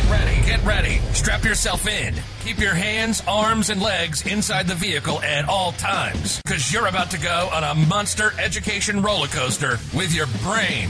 Get 0.00 0.10
ready, 0.10 0.46
get 0.46 0.64
ready. 0.64 0.98
Strap 1.12 1.44
yourself 1.44 1.86
in. 1.86 2.14
Keep 2.42 2.58
your 2.58 2.72
hands, 2.72 3.22
arms, 3.28 3.68
and 3.68 3.82
legs 3.82 4.26
inside 4.26 4.66
the 4.66 4.74
vehicle 4.74 5.20
at 5.20 5.46
all 5.46 5.72
times, 5.72 6.40
because 6.42 6.72
you're 6.72 6.86
about 6.86 7.10
to 7.10 7.20
go 7.20 7.50
on 7.52 7.64
a 7.64 7.74
monster 7.86 8.32
education 8.40 9.02
roller 9.02 9.26
coaster 9.26 9.78
with 9.94 10.14
your 10.14 10.26
brain. 10.42 10.88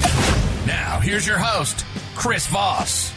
Now, 0.65 1.01
here's 1.01 1.27
your 1.27 1.39
host, 1.39 1.85
Chris 2.15 2.47
Voss. 2.47 3.13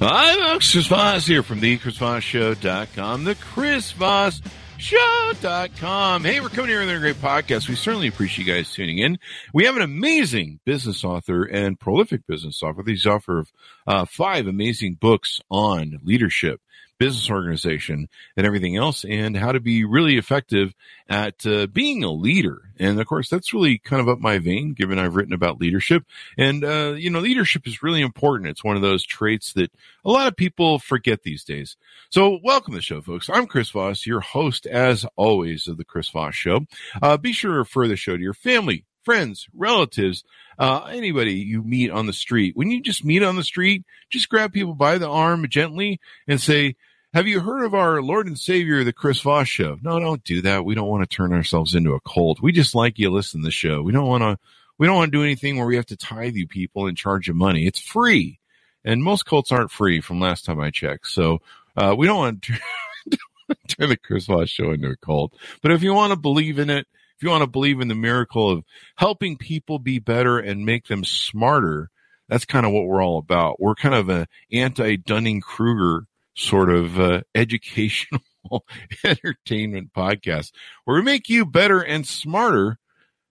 I'm 0.00 0.58
Chris 0.58 0.86
Voss 0.86 1.26
here 1.26 1.42
from 1.42 1.60
the 1.60 1.76
ChrisVossShow.com, 1.78 3.24
the 3.24 3.34
Chris 3.34 3.92
Voss 3.92 4.40
Show.com. 4.78 6.22
Hey, 6.24 6.40
we're 6.40 6.48
coming 6.50 6.68
here 6.68 6.80
with 6.80 6.90
a 6.90 6.98
great 6.98 7.16
podcast. 7.16 7.68
We 7.68 7.74
certainly 7.76 8.08
appreciate 8.08 8.46
you 8.46 8.52
guys 8.52 8.72
tuning 8.72 8.98
in. 8.98 9.18
We 9.54 9.64
have 9.64 9.76
an 9.76 9.82
amazing 9.82 10.60
business 10.64 11.02
author 11.02 11.44
and 11.44 11.80
prolific 11.80 12.26
business 12.26 12.62
author. 12.62 12.82
He's 12.86 13.06
author 13.06 13.38
of 13.38 13.52
uh, 13.86 14.04
five 14.04 14.46
amazing 14.46 14.94
books 14.94 15.40
on 15.50 15.98
leadership 16.04 16.60
business 16.98 17.30
organization 17.30 18.08
and 18.36 18.46
everything 18.46 18.76
else 18.76 19.04
and 19.04 19.36
how 19.36 19.52
to 19.52 19.60
be 19.60 19.84
really 19.84 20.16
effective 20.16 20.74
at 21.08 21.46
uh, 21.46 21.66
being 21.66 22.04
a 22.04 22.10
leader. 22.10 22.65
And 22.78 23.00
of 23.00 23.06
course, 23.06 23.28
that's 23.28 23.54
really 23.54 23.78
kind 23.78 24.00
of 24.00 24.08
up 24.08 24.18
my 24.18 24.38
vein, 24.38 24.72
given 24.72 24.98
I've 24.98 25.16
written 25.16 25.32
about 25.32 25.60
leadership. 25.60 26.04
And, 26.36 26.64
uh, 26.64 26.94
you 26.96 27.10
know, 27.10 27.20
leadership 27.20 27.66
is 27.66 27.82
really 27.82 28.02
important. 28.02 28.50
It's 28.50 28.64
one 28.64 28.76
of 28.76 28.82
those 28.82 29.04
traits 29.04 29.52
that 29.54 29.72
a 30.04 30.10
lot 30.10 30.26
of 30.28 30.36
people 30.36 30.78
forget 30.78 31.22
these 31.22 31.44
days. 31.44 31.76
So 32.10 32.38
welcome 32.42 32.72
to 32.72 32.78
the 32.78 32.82
show, 32.82 33.00
folks. 33.00 33.30
I'm 33.30 33.46
Chris 33.46 33.70
Voss, 33.70 34.06
your 34.06 34.20
host, 34.20 34.66
as 34.66 35.06
always, 35.16 35.68
of 35.68 35.76
the 35.76 35.84
Chris 35.84 36.08
Voss 36.08 36.34
Show. 36.34 36.66
Uh, 37.00 37.16
be 37.16 37.32
sure 37.32 37.52
to 37.52 37.58
refer 37.58 37.88
the 37.88 37.96
show 37.96 38.16
to 38.16 38.22
your 38.22 38.34
family, 38.34 38.84
friends, 39.04 39.48
relatives, 39.54 40.24
uh, 40.58 40.84
anybody 40.90 41.34
you 41.34 41.62
meet 41.62 41.90
on 41.90 42.06
the 42.06 42.12
street. 42.12 42.56
When 42.56 42.70
you 42.70 42.82
just 42.82 43.04
meet 43.04 43.22
on 43.22 43.36
the 43.36 43.44
street, 43.44 43.84
just 44.10 44.28
grab 44.28 44.52
people 44.52 44.74
by 44.74 44.98
the 44.98 45.08
arm 45.08 45.46
gently 45.48 46.00
and 46.26 46.40
say, 46.40 46.76
have 47.16 47.26
you 47.26 47.40
heard 47.40 47.64
of 47.64 47.72
our 47.72 48.02
Lord 48.02 48.26
and 48.26 48.38
Savior, 48.38 48.84
the 48.84 48.92
Chris 48.92 49.22
Voss 49.22 49.48
Show? 49.48 49.78
No, 49.80 49.98
don't 49.98 50.22
do 50.22 50.42
that. 50.42 50.66
We 50.66 50.74
don't 50.74 50.86
want 50.86 51.02
to 51.08 51.16
turn 51.16 51.32
ourselves 51.32 51.74
into 51.74 51.94
a 51.94 52.00
cult. 52.00 52.42
We 52.42 52.52
just 52.52 52.74
like 52.74 52.98
you 52.98 53.08
listen 53.08 53.40
to 53.40 53.46
the 53.46 53.50
show. 53.50 53.80
We 53.80 53.92
don't 53.92 54.06
want 54.06 54.20
to, 54.20 54.38
we 54.76 54.86
don't 54.86 54.96
want 54.96 55.12
to 55.12 55.18
do 55.18 55.24
anything 55.24 55.56
where 55.56 55.66
we 55.66 55.76
have 55.76 55.86
to 55.86 55.96
tithe 55.96 56.34
you 56.34 56.46
people 56.46 56.86
and 56.86 56.94
charge 56.94 57.26
you 57.26 57.32
money. 57.32 57.66
It's 57.66 57.78
free. 57.78 58.38
And 58.84 59.02
most 59.02 59.24
cults 59.24 59.50
aren't 59.50 59.70
free 59.70 60.02
from 60.02 60.20
last 60.20 60.44
time 60.44 60.60
I 60.60 60.70
checked. 60.70 61.06
So, 61.06 61.38
uh, 61.74 61.94
we 61.96 62.06
don't 62.06 62.18
want 62.18 62.42
to 62.42 62.52
turn 63.68 63.88
the 63.88 63.96
Chris 63.96 64.26
Voss 64.26 64.50
Show 64.50 64.72
into 64.72 64.90
a 64.90 64.96
cult. 64.96 65.32
But 65.62 65.72
if 65.72 65.82
you 65.82 65.94
want 65.94 66.12
to 66.12 66.18
believe 66.18 66.58
in 66.58 66.68
it, 66.68 66.86
if 67.16 67.22
you 67.22 67.30
want 67.30 67.44
to 67.44 67.46
believe 67.46 67.80
in 67.80 67.88
the 67.88 67.94
miracle 67.94 68.50
of 68.50 68.62
helping 68.96 69.38
people 69.38 69.78
be 69.78 70.00
better 70.00 70.38
and 70.38 70.66
make 70.66 70.88
them 70.88 71.02
smarter, 71.02 71.88
that's 72.28 72.44
kind 72.44 72.66
of 72.66 72.72
what 72.72 72.84
we're 72.84 73.02
all 73.02 73.16
about. 73.16 73.58
We're 73.58 73.74
kind 73.74 73.94
of 73.94 74.10
an 74.10 74.26
anti 74.52 74.98
Dunning 74.98 75.40
Kruger 75.40 76.06
sort 76.36 76.70
of 76.70 77.00
uh, 77.00 77.22
educational 77.34 78.20
entertainment 79.04 79.92
podcast 79.92 80.52
where 80.84 80.96
we 80.96 81.02
make 81.02 81.28
you 81.28 81.44
better 81.44 81.80
and 81.80 82.06
smarter 82.06 82.78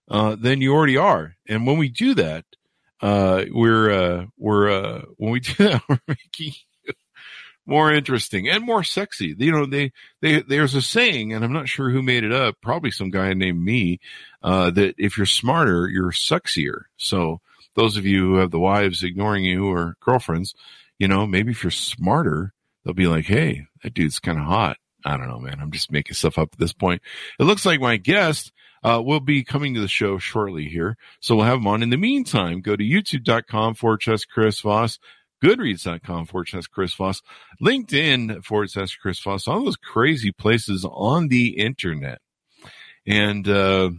uh, 0.09 0.35
than 0.35 0.61
you 0.61 0.73
already 0.73 0.97
are. 0.97 1.35
And 1.47 1.65
when 1.65 1.77
we 1.77 1.89
do 1.89 2.13
that, 2.15 2.45
uh, 3.01 3.45
we're 3.51 3.91
uh, 3.91 4.25
we're 4.37 4.69
uh, 4.69 5.01
when 5.17 5.31
we 5.31 5.39
do 5.41 5.53
that, 5.55 5.81
we're 5.87 5.99
making 6.07 6.53
you 6.83 6.93
more 7.65 7.91
interesting 7.91 8.47
and 8.49 8.63
more 8.63 8.83
sexy. 8.83 9.35
You 9.37 9.51
know, 9.51 9.65
they 9.65 9.91
they 10.21 10.41
there's 10.41 10.75
a 10.75 10.81
saying, 10.81 11.33
and 11.33 11.43
I'm 11.43 11.53
not 11.53 11.69
sure 11.69 11.89
who 11.89 12.01
made 12.01 12.23
it 12.23 12.31
up. 12.31 12.55
Probably 12.61 12.91
some 12.91 13.09
guy 13.09 13.33
named 13.33 13.63
me. 13.63 13.99
Uh, 14.41 14.69
that 14.71 14.95
if 14.97 15.17
you're 15.17 15.25
smarter, 15.25 15.87
you're 15.87 16.11
sexier. 16.11 16.83
So 16.97 17.41
those 17.75 17.97
of 17.97 18.05
you 18.05 18.21
who 18.21 18.35
have 18.35 18.51
the 18.51 18.59
wives 18.59 19.03
ignoring 19.03 19.43
you 19.43 19.67
or 19.67 19.97
girlfriends, 19.99 20.53
you 20.99 21.07
know, 21.07 21.25
maybe 21.25 21.51
if 21.51 21.63
you're 21.63 21.71
smarter, 21.71 22.53
they'll 22.85 22.93
be 22.93 23.07
like, 23.07 23.25
Hey, 23.25 23.65
that 23.83 23.93
dude's 23.93 24.19
kind 24.19 24.37
of 24.37 24.45
hot. 24.45 24.77
I 25.03 25.17
don't 25.17 25.27
know, 25.27 25.39
man. 25.39 25.59
I'm 25.61 25.71
just 25.71 25.91
making 25.91 26.15
stuff 26.15 26.39
up 26.39 26.49
at 26.53 26.59
this 26.59 26.73
point. 26.73 27.01
It 27.39 27.43
looks 27.43 27.65
like 27.65 27.79
my 27.79 27.97
guest 27.97 28.51
uh, 28.83 29.01
will 29.03 29.19
be 29.19 29.43
coming 29.43 29.75
to 29.75 29.81
the 29.81 29.87
show 29.87 30.17
shortly 30.17 30.65
here. 30.65 30.97
So 31.19 31.35
we'll 31.35 31.45
have 31.45 31.59
him 31.59 31.67
on. 31.67 31.83
In 31.83 31.91
the 31.91 31.97
meantime, 31.97 32.61
go 32.61 32.75
to 32.75 32.83
youtube.com 32.83 33.75
forward 33.75 34.01
slash 34.01 34.25
Chris 34.25 34.61
Voss, 34.61 34.97
goodreads.com 35.43 36.25
forward 36.25 36.47
slash 36.49 36.65
Chris 36.65 36.95
Voss, 36.95 37.21
LinkedIn 37.61 38.43
forward 38.43 38.71
slash 38.71 38.97
Chris 38.97 39.19
Voss, 39.19 39.47
all 39.47 39.63
those 39.63 39.77
crazy 39.77 40.31
places 40.31 40.85
on 40.89 41.27
the 41.27 41.59
internet. 41.59 42.19
And 43.05 43.47
uh, 43.47 43.91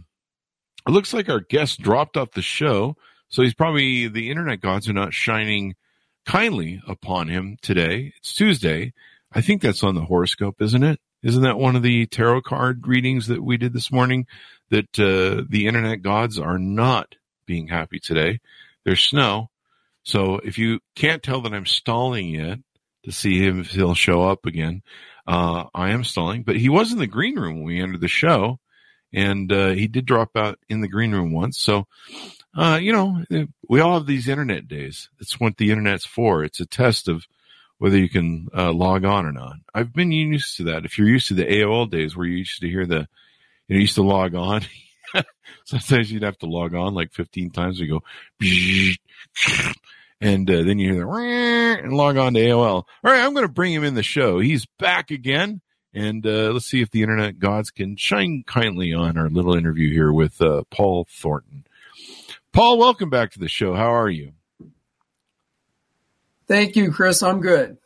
it 0.85 0.91
looks 0.91 1.13
like 1.13 1.29
our 1.29 1.39
guest 1.39 1.79
dropped 1.79 2.17
off 2.17 2.31
the 2.31 2.41
show. 2.41 2.97
So 3.29 3.43
he's 3.43 3.53
probably, 3.53 4.09
the 4.09 4.29
internet 4.29 4.59
gods 4.59 4.89
are 4.89 4.93
not 4.93 5.13
shining– 5.13 5.75
kindly 6.27 6.81
upon 6.85 7.29
him 7.29 7.57
today. 7.61 8.13
It's 8.17 8.33
Tuesday. 8.33 8.93
I 9.31 9.41
think 9.41 9.61
that's 9.61 9.83
on 9.83 9.95
the 9.95 10.01
horoscope, 10.01 10.61
isn't 10.61 10.83
it? 10.83 10.99
Isn't 11.23 11.43
that 11.43 11.57
one 11.57 11.75
of 11.75 11.83
the 11.83 12.05
tarot 12.05 12.41
card 12.41 12.85
readings 12.85 13.27
that 13.27 13.41
we 13.41 13.57
did 13.57 13.73
this 13.73 13.91
morning? 13.91 14.27
That 14.69 14.99
uh, 14.99 15.45
the 15.49 15.67
internet 15.67 16.01
gods 16.01 16.37
are 16.37 16.59
not 16.59 17.15
being 17.45 17.67
happy 17.67 17.99
today. 17.99 18.41
There's 18.83 19.01
snow. 19.01 19.49
So 20.03 20.39
if 20.39 20.57
you 20.57 20.79
can't 20.95 21.23
tell 21.23 21.41
that 21.41 21.53
I'm 21.53 21.65
stalling 21.65 22.27
yet 22.27 22.59
to 23.05 23.11
see 23.11 23.39
him 23.39 23.61
if 23.61 23.69
he'll 23.69 23.95
show 23.95 24.23
up 24.29 24.45
again, 24.45 24.83
uh, 25.25 25.65
I 25.73 25.91
am 25.91 26.03
stalling. 26.03 26.43
But 26.43 26.57
he 26.57 26.67
was 26.67 26.91
in 26.91 26.99
the 26.99 27.07
green 27.07 27.39
room 27.39 27.55
when 27.55 27.65
we 27.65 27.81
entered 27.81 28.01
the 28.01 28.09
show, 28.09 28.59
and 29.13 29.51
uh, 29.51 29.69
he 29.69 29.87
did 29.87 30.05
drop 30.05 30.31
out 30.35 30.59
in 30.67 30.81
the 30.81 30.89
green 30.89 31.13
room 31.13 31.31
once. 31.31 31.57
So 31.57 31.87
uh, 32.55 32.79
you 32.81 32.91
know, 32.91 33.23
we 33.67 33.79
all 33.79 33.95
have 33.95 34.07
these 34.07 34.27
internet 34.27 34.67
days. 34.67 35.09
It's 35.19 35.39
what 35.39 35.57
the 35.57 35.71
internet's 35.71 36.05
for. 36.05 36.43
It's 36.43 36.59
a 36.59 36.65
test 36.65 37.07
of 37.07 37.25
whether 37.77 37.97
you 37.97 38.09
can 38.09 38.47
uh, 38.55 38.71
log 38.71 39.05
on 39.05 39.25
or 39.25 39.31
not. 39.31 39.57
I've 39.73 39.93
been 39.93 40.11
used 40.11 40.57
to 40.57 40.63
that. 40.65 40.85
If 40.85 40.97
you're 40.97 41.07
used 41.07 41.27
to 41.27 41.35
the 41.35 41.45
AOL 41.45 41.89
days 41.89 42.15
where 42.15 42.25
you 42.25 42.37
used 42.37 42.61
to 42.61 42.69
hear 42.69 42.85
the, 42.85 43.07
you 43.67 43.75
know, 43.75 43.75
you 43.75 43.81
used 43.81 43.95
to 43.95 44.03
log 44.03 44.33
on. 44.33 44.61
Sometimes 45.65 46.11
you'd 46.11 46.23
have 46.23 46.37
to 46.39 46.47
log 46.47 46.73
on 46.73 46.93
like 46.93 47.13
15 47.13 47.51
times. 47.51 47.79
We 47.79 47.87
go, 47.87 48.03
and 50.21 50.49
uh, 50.49 50.63
then 50.63 50.79
you 50.79 50.93
hear 50.93 51.05
the 51.05 51.79
and 51.83 51.93
log 51.93 52.17
on 52.17 52.33
to 52.33 52.39
AOL. 52.39 52.57
All 52.57 52.85
right, 53.03 53.21
I'm 53.21 53.33
going 53.33 53.45
to 53.45 53.51
bring 53.51 53.73
him 53.73 53.83
in 53.83 53.93
the 53.93 54.03
show. 54.03 54.39
He's 54.39 54.65
back 54.79 55.11
again. 55.11 55.61
And 55.93 56.25
uh, 56.27 56.51
let's 56.51 56.65
see 56.65 56.81
if 56.81 56.91
the 56.91 57.01
internet 57.01 57.39
gods 57.39 57.71
can 57.71 57.95
shine 57.97 58.43
kindly 58.45 58.93
on 58.93 59.17
our 59.17 59.29
little 59.29 59.55
interview 59.55 59.91
here 59.91 60.11
with 60.11 60.39
uh, 60.41 60.63
Paul 60.69 61.07
Thornton. 61.09 61.65
Paul, 62.57 62.79
welcome 62.79 63.11
back 63.11 63.33
to 63.33 63.39
the 63.39 63.47
show. 63.47 63.75
How 63.75 63.93
are 63.93 64.09
you? 64.09 64.31
Thank 66.47 66.75
you, 66.75 66.91
Chris. 66.91 67.21
I'm 67.21 67.39
good. 67.39 67.77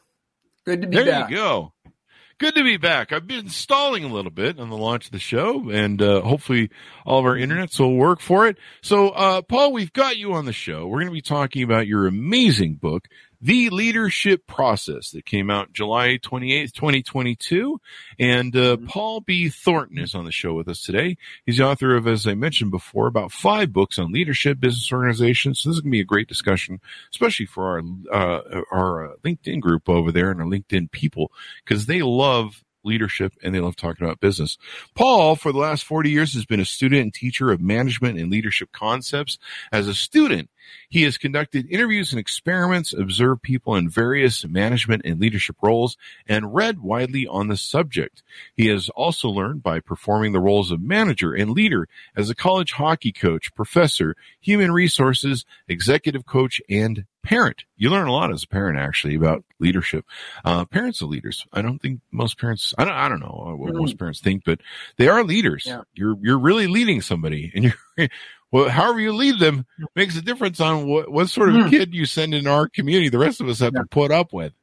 Good 0.63 0.83
to 0.83 0.87
be 0.87 0.95
there 0.95 1.05
back. 1.07 1.29
There 1.29 1.37
you 1.37 1.43
go. 1.43 1.73
Good 2.37 2.55
to 2.55 2.63
be 2.63 2.77
back. 2.77 3.11
I've 3.11 3.27
been 3.27 3.49
stalling 3.49 4.05
a 4.05 4.07
little 4.07 4.31
bit 4.31 4.61
on 4.61 4.69
the 4.69 4.77
launch 4.77 5.07
of 5.07 5.11
the 5.11 5.19
show, 5.19 5.69
and 5.69 6.01
uh, 6.01 6.21
hopefully 6.21 6.69
all 7.05 7.19
of 7.19 7.25
our 7.25 7.35
internets 7.35 7.77
will 7.81 7.97
work 7.97 8.21
for 8.21 8.47
it. 8.47 8.57
So, 8.81 9.09
uh, 9.09 9.41
Paul, 9.41 9.73
we've 9.73 9.91
got 9.91 10.15
you 10.15 10.31
on 10.35 10.45
the 10.45 10.53
show. 10.53 10.87
We're 10.87 10.99
going 10.99 11.07
to 11.07 11.11
be 11.11 11.21
talking 11.21 11.63
about 11.63 11.85
your 11.85 12.07
amazing 12.07 12.75
book, 12.75 13.09
the 13.41 13.69
Leadership 13.69 14.45
Process 14.45 15.11
that 15.11 15.25
came 15.25 15.49
out 15.49 15.73
July 15.73 16.19
28th, 16.21 16.73
2022. 16.73 17.81
And 18.19 18.55
uh, 18.55 18.77
mm-hmm. 18.77 18.85
Paul 18.85 19.21
B. 19.21 19.49
Thornton 19.49 19.97
is 19.97 20.13
on 20.13 20.25
the 20.25 20.31
show 20.31 20.53
with 20.53 20.67
us 20.67 20.83
today. 20.83 21.17
He's 21.45 21.57
the 21.57 21.65
author 21.65 21.95
of, 21.95 22.07
as 22.07 22.27
I 22.27 22.35
mentioned 22.35 22.71
before, 22.71 23.07
about 23.07 23.31
five 23.31 23.73
books 23.73 23.97
on 23.97 24.11
leadership, 24.11 24.59
business 24.59 24.91
organizations. 24.91 25.59
So 25.59 25.69
this 25.69 25.77
is 25.77 25.81
going 25.81 25.91
to 25.91 25.95
be 25.95 26.01
a 26.01 26.05
great 26.05 26.27
discussion, 26.27 26.79
especially 27.11 27.47
for 27.47 27.65
our, 27.65 27.81
uh, 28.13 28.61
our 28.71 29.05
uh, 29.05 29.15
LinkedIn 29.23 29.59
group 29.59 29.89
over 29.89 30.11
there 30.11 30.29
and 30.31 30.39
our 30.39 30.47
LinkedIn 30.47 30.91
people, 30.91 31.31
because 31.63 31.87
they 31.87 32.01
love 32.01 32.63
leadership 32.83 33.33
and 33.43 33.53
they 33.53 33.59
love 33.59 33.75
talking 33.75 34.05
about 34.05 34.19
business. 34.19 34.57
Paul, 34.95 35.35
for 35.35 35.51
the 35.51 35.59
last 35.59 35.83
40 35.85 36.09
years, 36.09 36.33
has 36.33 36.45
been 36.45 36.59
a 36.59 36.65
student 36.65 37.01
and 37.01 37.13
teacher 37.13 37.51
of 37.51 37.61
management 37.61 38.19
and 38.19 38.31
leadership 38.31 38.71
concepts. 38.71 39.37
As 39.71 39.87
a 39.87 39.93
student, 39.93 40.49
he 40.89 41.03
has 41.03 41.17
conducted 41.17 41.69
interviews 41.69 42.11
and 42.11 42.19
experiments, 42.19 42.93
observed 42.93 43.41
people 43.41 43.75
in 43.75 43.89
various 43.89 44.45
management 44.45 45.03
and 45.05 45.19
leadership 45.19 45.55
roles, 45.61 45.97
and 46.27 46.53
read 46.53 46.79
widely 46.79 47.27
on 47.27 47.47
the 47.47 47.57
subject. 47.57 48.23
He 48.55 48.67
has 48.67 48.89
also 48.89 49.29
learned 49.29 49.63
by 49.63 49.79
performing 49.79 50.31
the 50.33 50.39
roles 50.39 50.71
of 50.71 50.81
manager 50.81 51.33
and 51.33 51.51
leader 51.51 51.87
as 52.15 52.29
a 52.29 52.35
college 52.35 52.73
hockey 52.73 53.11
coach, 53.11 53.53
professor, 53.55 54.15
human 54.39 54.71
resources, 54.71 55.45
executive 55.67 56.25
coach, 56.25 56.61
and 56.69 57.05
parent. 57.23 57.63
You 57.77 57.89
learn 57.89 58.07
a 58.07 58.11
lot 58.11 58.31
as 58.31 58.43
a 58.43 58.47
parent, 58.47 58.77
actually, 58.77 59.15
about 59.15 59.43
leadership. 59.59 60.05
Uh, 60.43 60.65
parents 60.65 61.01
are 61.01 61.05
leaders. 61.05 61.45
I 61.53 61.61
don't 61.61 61.79
think 61.79 62.01
most 62.11 62.37
parents. 62.39 62.73
I 62.77 62.85
don't. 62.85 62.93
I 62.93 63.09
don't 63.09 63.19
know 63.19 63.55
what 63.57 63.73
most 63.73 63.97
parents 63.97 64.19
think, 64.19 64.43
but 64.45 64.59
they 64.97 65.07
are 65.07 65.23
leaders. 65.23 65.65
Yeah. 65.65 65.81
You're 65.93 66.17
you're 66.21 66.39
really 66.39 66.67
leading 66.67 67.01
somebody, 67.01 67.51
and 67.53 67.73
you're 67.97 68.09
well, 68.51 68.69
however 68.69 68.99
you 68.99 69.13
lead 69.13 69.39
them 69.39 69.65
makes 69.95 70.15
a 70.17 70.21
difference 70.21 70.59
on 70.59 70.87
what, 70.87 71.11
what 71.11 71.29
sort 71.29 71.49
of 71.49 71.55
Mhm. 71.55 71.69
kid 71.69 71.93
you 71.93 72.05
send 72.05 72.33
in 72.33 72.47
our 72.47 72.67
community. 72.67 73.09
The 73.09 73.17
rest 73.19 73.41
of 73.41 73.47
us 73.49 73.59
have 73.59 73.73
Yeah. 73.75 73.81
to 73.81 73.87
put 73.87 74.11
up 74.11 74.33
with. 74.33 74.53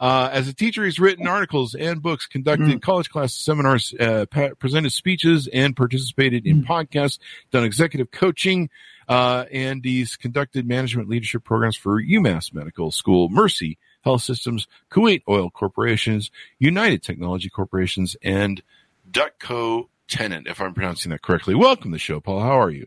Uh, 0.00 0.28
as 0.32 0.48
a 0.48 0.52
teacher, 0.54 0.84
he's 0.84 0.98
written 0.98 1.28
articles 1.28 1.74
and 1.76 2.02
books, 2.02 2.26
conducted 2.26 2.66
Mm. 2.78 2.82
college 2.82 3.08
classes, 3.10 3.38
seminars, 3.38 3.94
uh, 4.00 4.26
pa- 4.28 4.54
presented 4.58 4.90
speeches, 4.90 5.46
and 5.48 5.76
participated 5.76 6.46
in 6.46 6.62
Mm. 6.62 6.66
podcasts, 6.66 7.18
done 7.52 7.62
executive 7.62 8.10
coaching, 8.10 8.70
uh, 9.08 9.44
and 9.52 9.84
he's 9.84 10.16
conducted 10.16 10.66
management 10.66 11.08
leadership 11.08 11.44
programs 11.44 11.76
for 11.76 12.00
UMass 12.02 12.52
Medical 12.52 12.90
School, 12.90 13.28
Mercy 13.28 13.78
Health 14.02 14.22
Systems, 14.22 14.66
Kuwait 14.90 15.22
Oil 15.28 15.48
Corporations, 15.50 16.30
United 16.58 17.02
Technology 17.02 17.48
Corporations, 17.48 18.16
and 18.22 18.62
Duckco 19.08 19.88
Tenant, 20.08 20.48
if 20.48 20.60
I'm 20.60 20.74
pronouncing 20.74 21.10
that 21.10 21.22
correctly. 21.22 21.54
Welcome 21.54 21.90
to 21.92 21.94
the 21.94 21.98
show, 22.00 22.18
Paul. 22.20 22.40
How 22.40 22.60
are 22.60 22.70
you? 22.70 22.86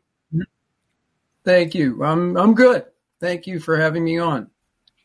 Thank 1.48 1.76
you. 1.76 2.04
I'm 2.04 2.36
I'm 2.36 2.54
good. 2.56 2.84
Thank 3.22 3.48
you 3.48 3.62
for 3.62 3.78
having 3.78 4.04
me 4.04 4.20
on. 4.20 4.50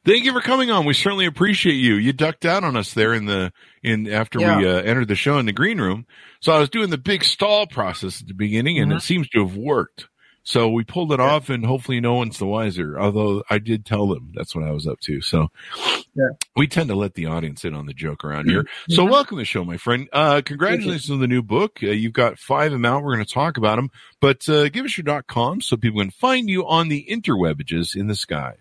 Thank 0.04 0.24
you 0.24 0.32
for 0.32 0.40
coming 0.40 0.72
on. 0.72 0.84
We 0.84 0.92
certainly 0.92 1.26
appreciate 1.26 1.74
you. 1.74 1.94
You 1.94 2.12
ducked 2.12 2.44
out 2.44 2.64
on 2.64 2.76
us 2.76 2.92
there 2.94 3.14
in 3.14 3.26
the 3.26 3.52
in 3.84 4.08
after 4.12 4.40
we 4.40 4.68
uh, 4.68 4.82
entered 4.82 5.06
the 5.06 5.14
show 5.14 5.38
in 5.38 5.46
the 5.46 5.52
green 5.52 5.80
room. 5.80 6.04
So 6.40 6.52
I 6.52 6.58
was 6.58 6.68
doing 6.68 6.90
the 6.90 6.98
big 6.98 7.22
stall 7.22 7.68
process 7.68 8.20
at 8.20 8.26
the 8.26 8.34
beginning, 8.34 8.80
and 8.80 8.90
Mhm. 8.90 8.96
it 8.96 9.02
seems 9.02 9.28
to 9.28 9.46
have 9.46 9.56
worked. 9.56 10.08
So 10.44 10.68
we 10.68 10.82
pulled 10.84 11.12
it 11.12 11.20
Yeah. 11.20 11.30
off, 11.30 11.50
and 11.50 11.64
hopefully 11.64 12.00
no 12.00 12.14
one's 12.14 12.38
the 12.38 12.46
wiser. 12.46 12.98
Although 12.98 13.44
I 13.48 13.58
did 13.58 13.84
tell 13.86 14.08
them 14.08 14.32
that's 14.34 14.54
what 14.56 14.64
I 14.64 14.72
was 14.72 14.86
up 14.88 14.98
to. 15.00 15.20
So 15.20 15.48
Yeah. 16.14 16.30
we 16.56 16.66
tend 16.66 16.88
to 16.88 16.94
let 16.96 17.14
the 17.14 17.26
audience 17.26 17.64
in 17.64 17.74
on 17.74 17.86
the 17.86 17.94
joke 17.94 18.24
around 18.24 18.48
here. 18.50 18.66
So 18.88 19.06
Mhm. 19.06 19.10
welcome 19.10 19.36
to 19.38 19.42
the 19.42 19.44
show, 19.46 19.64
my 19.64 19.76
friend. 19.76 20.08
Uh, 20.12 20.42
congratulations 20.44 21.10
on 21.10 21.20
the 21.20 21.28
new 21.28 21.42
book. 21.42 21.78
Uh, 21.82 21.86
you've 21.86 22.12
got 22.12 22.38
five 22.38 22.66
of 22.66 22.72
them 22.72 22.84
out. 22.84 23.02
We're 23.04 23.14
going 23.14 23.24
to 23.24 23.32
talk 23.32 23.56
about 23.56 23.76
them, 23.76 23.90
but 24.20 24.48
uh, 24.48 24.68
give 24.68 24.84
us 24.84 24.96
your 24.98 25.04
dot 25.04 25.26
com 25.28 25.60
so 25.60 25.76
people 25.76 26.00
can 26.00 26.10
find 26.10 26.48
you 26.50 26.66
on 26.66 26.88
the 26.88 27.06
interwebages 27.08 27.94
in 27.94 28.08
the 28.08 28.16
sky. 28.16 28.54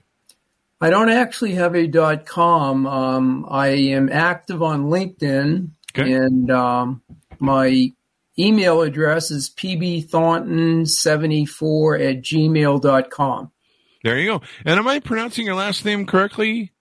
I 0.80 0.89
don't 0.89 1.10
actually 1.10 1.54
have 1.56 1.75
a 1.75 1.88
dot 1.88 2.25
com. 2.25 2.86
Um, 2.88 3.45
I 3.50 3.68
am 3.69 4.10
active 4.12 4.62
on 4.63 4.86
LinkedIn, 4.86 5.69
Okay. 5.98 6.13
and 6.13 6.50
um, 6.51 7.01
my 7.39 7.92
email 8.38 8.81
address 8.81 9.31
is 9.31 9.50
pbthornton74 9.50 12.10
at 12.10 12.22
gmail.com. 12.22 13.51
There 14.04 14.18
you 14.18 14.31
go. 14.31 14.42
And 14.66 14.80
am 14.80 14.88
I 14.88 15.00
pronouncing 15.00 15.45
your 15.45 15.56
last 15.56 15.86
name 15.86 16.06
correctly? 16.06 16.72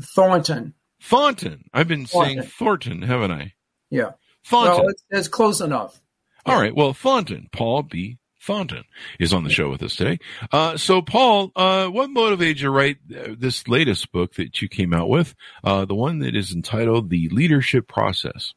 Thornton. 0.00 0.74
Thornton. 1.02 1.64
I've 1.74 1.88
been 1.88 2.06
saying 2.06 2.42
Thornton. 2.42 2.52
Thornton, 2.58 3.02
haven't 3.02 3.32
I? 3.32 3.54
Yeah. 3.90 4.12
Thornton. 4.44 4.76
Well, 4.76 4.88
it's, 4.88 5.04
it's 5.10 5.28
close 5.28 5.60
enough. 5.60 6.00
All 6.44 6.60
right. 6.60 6.74
Well, 6.74 6.92
Thornton, 6.92 7.48
Paul 7.52 7.82
B. 7.82 8.18
Thornton 8.40 8.84
is 9.18 9.32
on 9.32 9.42
the 9.42 9.50
show 9.50 9.68
with 9.68 9.82
us 9.82 9.96
today. 9.96 10.20
Uh, 10.52 10.76
so, 10.76 11.02
Paul, 11.02 11.50
uh, 11.56 11.88
what 11.88 12.10
motivated 12.10 12.60
you 12.60 12.66
to 12.66 12.70
write 12.70 12.98
this 13.08 13.66
latest 13.66 14.12
book 14.12 14.34
that 14.34 14.62
you 14.62 14.68
came 14.68 14.94
out 14.94 15.08
with, 15.08 15.34
uh, 15.64 15.84
the 15.84 15.96
one 15.96 16.20
that 16.20 16.36
is 16.36 16.54
entitled 16.54 17.10
"The 17.10 17.28
Leadership 17.30 17.88
Process"? 17.88 18.54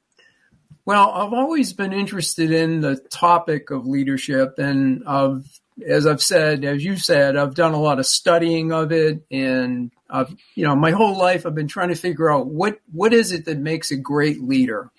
Well, 0.85 1.11
I've 1.11 1.33
always 1.33 1.73
been 1.73 1.93
interested 1.93 2.51
in 2.51 2.81
the 2.81 2.95
topic 2.95 3.69
of 3.69 3.85
leadership, 3.85 4.57
and 4.57 5.03
I've, 5.05 5.45
as 5.85 6.07
I've 6.07 6.21
said, 6.21 6.65
as 6.65 6.83
you 6.83 6.97
said, 6.97 7.35
I've 7.35 7.53
done 7.53 7.73
a 7.73 7.81
lot 7.81 7.99
of 7.99 8.07
studying 8.07 8.71
of 8.71 8.91
it, 8.91 9.21
and 9.29 9.91
I've, 10.09 10.35
you 10.55 10.65
know, 10.65 10.75
my 10.75 10.91
whole 10.91 11.17
life 11.17 11.45
I've 11.45 11.53
been 11.53 11.67
trying 11.67 11.89
to 11.89 11.95
figure 11.95 12.31
out 12.31 12.47
what 12.47 12.79
what 12.91 13.13
is 13.13 13.31
it 13.31 13.45
that 13.45 13.59
makes 13.59 13.91
a 13.91 13.97
great 13.97 14.41
leader. 14.41 14.89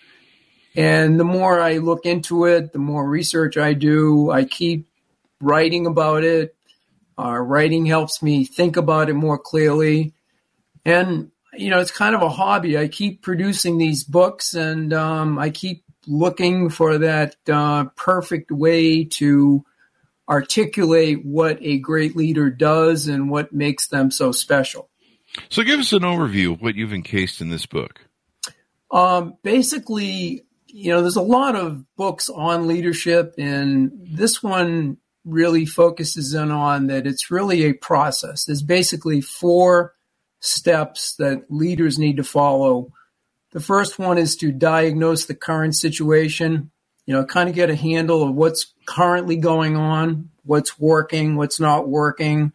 And 0.77 1.19
the 1.19 1.25
more 1.25 1.61
I 1.61 1.79
look 1.79 2.07
into 2.07 2.45
it, 2.45 2.73
the 2.73 2.79
more 2.79 3.09
research 3.09 3.57
I 3.57 3.73
do. 3.73 4.31
I 4.31 4.45
keep 4.45 4.87
writing 5.41 5.87
about 5.87 6.23
it. 6.23 6.55
Uh, 7.19 7.37
writing 7.39 7.87
helps 7.87 8.23
me 8.23 8.45
think 8.45 8.77
about 8.77 9.11
it 9.11 9.15
more 9.15 9.39
clearly, 9.39 10.15
and 10.85 11.30
you 11.55 11.71
know, 11.71 11.81
it's 11.81 11.91
kind 11.91 12.15
of 12.15 12.23
a 12.23 12.29
hobby. 12.29 12.79
I 12.79 12.89
keep 12.89 13.23
producing 13.23 13.79
these 13.79 14.05
books 14.05 14.55
and 14.55 14.93
um, 14.93 15.39
I 15.39 15.51
keep 15.51 15.85
looking 16.07 16.71
for 16.71 16.99
that 16.99 17.37
uh, 17.49 17.85
perfect 17.97 18.51
way 18.51 19.05
to 19.05 19.65
articulate 20.29 21.25
what 21.25 21.59
a 21.61 21.79
great 21.79 22.17
leader 22.17 22.51
does 22.51 23.09
and 23.09 23.31
what 23.31 23.53
makes 23.53 23.89
them 23.89 24.11
so 24.11 24.33
special. 24.33 24.89
So, 25.49 25.63
give 25.63 25.81
us 25.81 25.93
an 25.93 26.03
overview 26.03 26.55
of 26.55 26.63
what 26.63 26.75
you've 26.75 26.93
encased 26.93 27.41
in 27.41 27.51
this 27.51 27.67
book. 27.67 28.01
Um, 28.91 29.37
basically, 29.45 30.45
you 30.67 30.91
know, 30.91 31.03
there's 31.03 31.17
a 31.17 31.23
lot 31.23 31.55
of 31.55 31.85
books 31.97 32.29
on 32.29 32.67
leadership, 32.67 33.35
and 33.39 33.93
this 34.03 34.43
one 34.43 34.99
really 35.25 35.67
focuses 35.67 36.35
in 36.35 36.51
on 36.51 36.89
that 36.89 37.07
it's 37.07 37.31
really 37.31 37.65
a 37.65 37.75
process. 37.75 38.45
There's 38.45 38.63
basically 38.63 39.21
four 39.21 39.95
steps 40.41 41.15
that 41.17 41.45
leaders 41.51 41.99
need 41.99 42.17
to 42.17 42.25
follow. 42.25 42.93
The 43.53 43.61
first 43.61 43.99
one 43.99 44.19
is 44.19 44.37
to 44.37 44.53
diagnose 44.53 45.27
the 45.27 45.35
current 45.35 45.75
situation, 45.75 46.71
you 47.07 47.15
know, 47.15 47.25
kind 47.25 47.49
of 47.49 47.55
get 47.55 47.71
a 47.71 47.75
handle 47.75 48.23
of 48.23 48.35
what's 48.35 48.73
currently 48.87 49.37
going 49.37 49.77
on, 49.77 50.31
what's 50.45 50.79
working, 50.79 51.37
what's 51.37 51.61
not 51.61 51.89
working, 51.89 52.53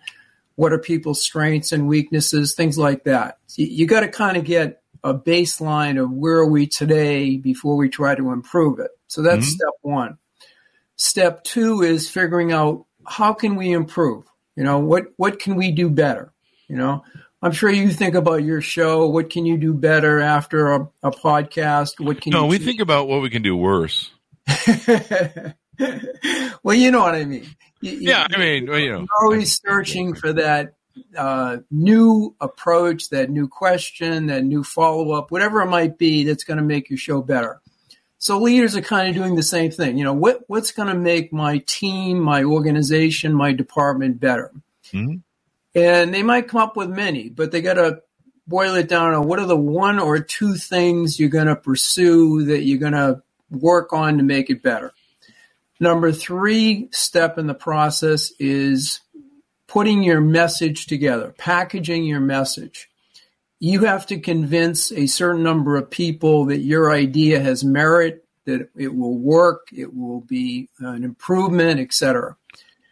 what 0.55 0.71
are 0.73 0.79
people's 0.79 1.21
strengths 1.21 1.71
and 1.71 1.87
weaknesses, 1.87 2.55
things 2.55 2.77
like 2.77 3.03
that. 3.03 3.37
You, 3.55 3.67
you 3.67 3.85
got 3.87 4.01
to 4.01 4.07
kind 4.07 4.37
of 4.37 4.45
get 4.45 4.81
a 5.03 5.13
baseline 5.13 6.01
of 6.01 6.09
where 6.11 6.37
are 6.37 6.49
we 6.49 6.65
today 6.65 7.37
before 7.37 7.75
we 7.75 7.89
try 7.89 8.15
to 8.15 8.31
improve 8.31 8.79
it. 8.79 8.91
So 9.07 9.21
that's 9.21 9.45
Mhm. 9.45 9.55
step 9.55 9.73
one. 9.81 10.17
Step 10.95 11.43
two 11.43 11.81
is 11.81 12.09
figuring 12.09 12.51
out 12.51 12.85
how 13.05 13.33
can 13.33 13.55
we 13.55 13.71
improve? 13.71 14.25
You 14.55 14.63
know, 14.63 14.79
what, 14.79 15.07
what 15.17 15.39
can 15.39 15.55
we 15.55 15.71
do 15.71 15.89
better? 15.89 16.31
You 16.67 16.77
know, 16.77 17.03
I'm 17.41 17.51
sure 17.51 17.69
you 17.69 17.89
think 17.89 18.15
about 18.15 18.43
your 18.43 18.61
show. 18.61 19.07
What 19.07 19.29
can 19.29 19.45
you 19.45 19.57
do 19.57 19.73
better 19.73 20.19
after 20.19 20.71
a, 20.71 20.89
a 21.03 21.11
podcast? 21.11 21.99
What 22.03 22.21
can 22.21 22.31
No, 22.31 22.43
you 22.43 22.47
we 22.49 22.57
change? 22.57 22.65
think 22.67 22.79
about 22.81 23.07
what 23.07 23.21
we 23.21 23.29
can 23.29 23.41
do 23.43 23.55
worse. 23.55 24.09
well, 26.63 26.75
you 26.75 26.91
know 26.91 27.01
what 27.01 27.15
I 27.15 27.25
mean. 27.25 27.45
You- 27.81 27.91
you- 27.91 28.09
Yeah, 28.09 28.25
I 28.31 28.37
mean, 28.37 28.67
well, 28.67 28.79
you 28.79 28.91
know, 28.91 28.99
you're 28.99 29.07
always 29.23 29.59
searching 29.65 30.15
for 30.15 30.33
that 30.33 30.73
uh, 31.17 31.57
new 31.69 32.33
approach, 32.39 33.09
that 33.09 33.29
new 33.29 33.47
question, 33.47 34.27
that 34.27 34.43
new 34.45 34.63
follow 34.63 35.11
up, 35.11 35.29
whatever 35.29 35.61
it 35.61 35.67
might 35.67 35.97
be 35.97 36.23
that's 36.23 36.45
going 36.45 36.57
to 36.57 36.63
make 36.63 36.89
your 36.89 36.97
show 36.97 37.21
better. 37.21 37.59
So 38.17 38.39
leaders 38.39 38.75
are 38.77 38.81
kind 38.81 39.09
of 39.09 39.15
doing 39.15 39.35
the 39.35 39.43
same 39.43 39.71
thing. 39.71 39.97
You 39.97 40.05
know, 40.05 40.13
what 40.13 40.43
what's 40.47 40.71
going 40.71 40.87
to 40.87 40.95
make 40.95 41.33
my 41.33 41.59
team, 41.67 42.19
my 42.19 42.43
organization, 42.43 43.33
my 43.33 43.51
department 43.51 44.19
better? 44.21 44.51
Mhm. 44.93 45.21
And 45.75 46.13
they 46.13 46.23
might 46.23 46.47
come 46.47 46.61
up 46.61 46.77
with 46.77 46.89
many, 46.89 47.29
but 47.29 47.51
they 47.51 47.61
got 47.61 47.73
to 47.73 48.01
boil 48.47 48.75
it 48.75 48.87
down 48.87 49.27
what 49.27 49.39
are 49.39 49.45
the 49.45 49.57
one 49.57 49.99
or 49.99 50.19
two 50.19 50.55
things 50.55 51.19
you're 51.19 51.29
going 51.29 51.47
to 51.47 51.55
pursue 51.55 52.45
that 52.45 52.63
you're 52.63 52.79
going 52.79 52.93
to 52.93 53.21
work 53.49 53.91
on 53.91 54.17
to 54.17 54.23
make 54.23 54.49
it 54.49 54.63
better. 54.63 54.93
Number 55.79 56.11
three 56.11 56.87
step 56.91 57.37
in 57.37 57.47
the 57.47 57.53
process 57.53 58.31
is 58.39 59.01
putting 59.67 60.03
your 60.03 60.21
message 60.21 60.85
together, 60.85 61.33
packaging 61.37 62.05
your 62.05 62.21
message. 62.21 62.89
You 63.59 63.81
have 63.81 64.05
to 64.07 64.19
convince 64.19 64.91
a 64.91 65.07
certain 65.07 65.43
number 65.43 65.75
of 65.75 65.89
people 65.89 66.45
that 66.45 66.59
your 66.59 66.93
idea 66.93 67.39
has 67.39 67.63
merit, 67.63 68.25
that 68.45 68.69
it 68.75 68.95
will 68.95 69.17
work, 69.17 69.67
it 69.73 69.93
will 69.93 70.21
be 70.21 70.69
an 70.79 71.03
improvement, 71.03 71.79
etc. 71.79 72.37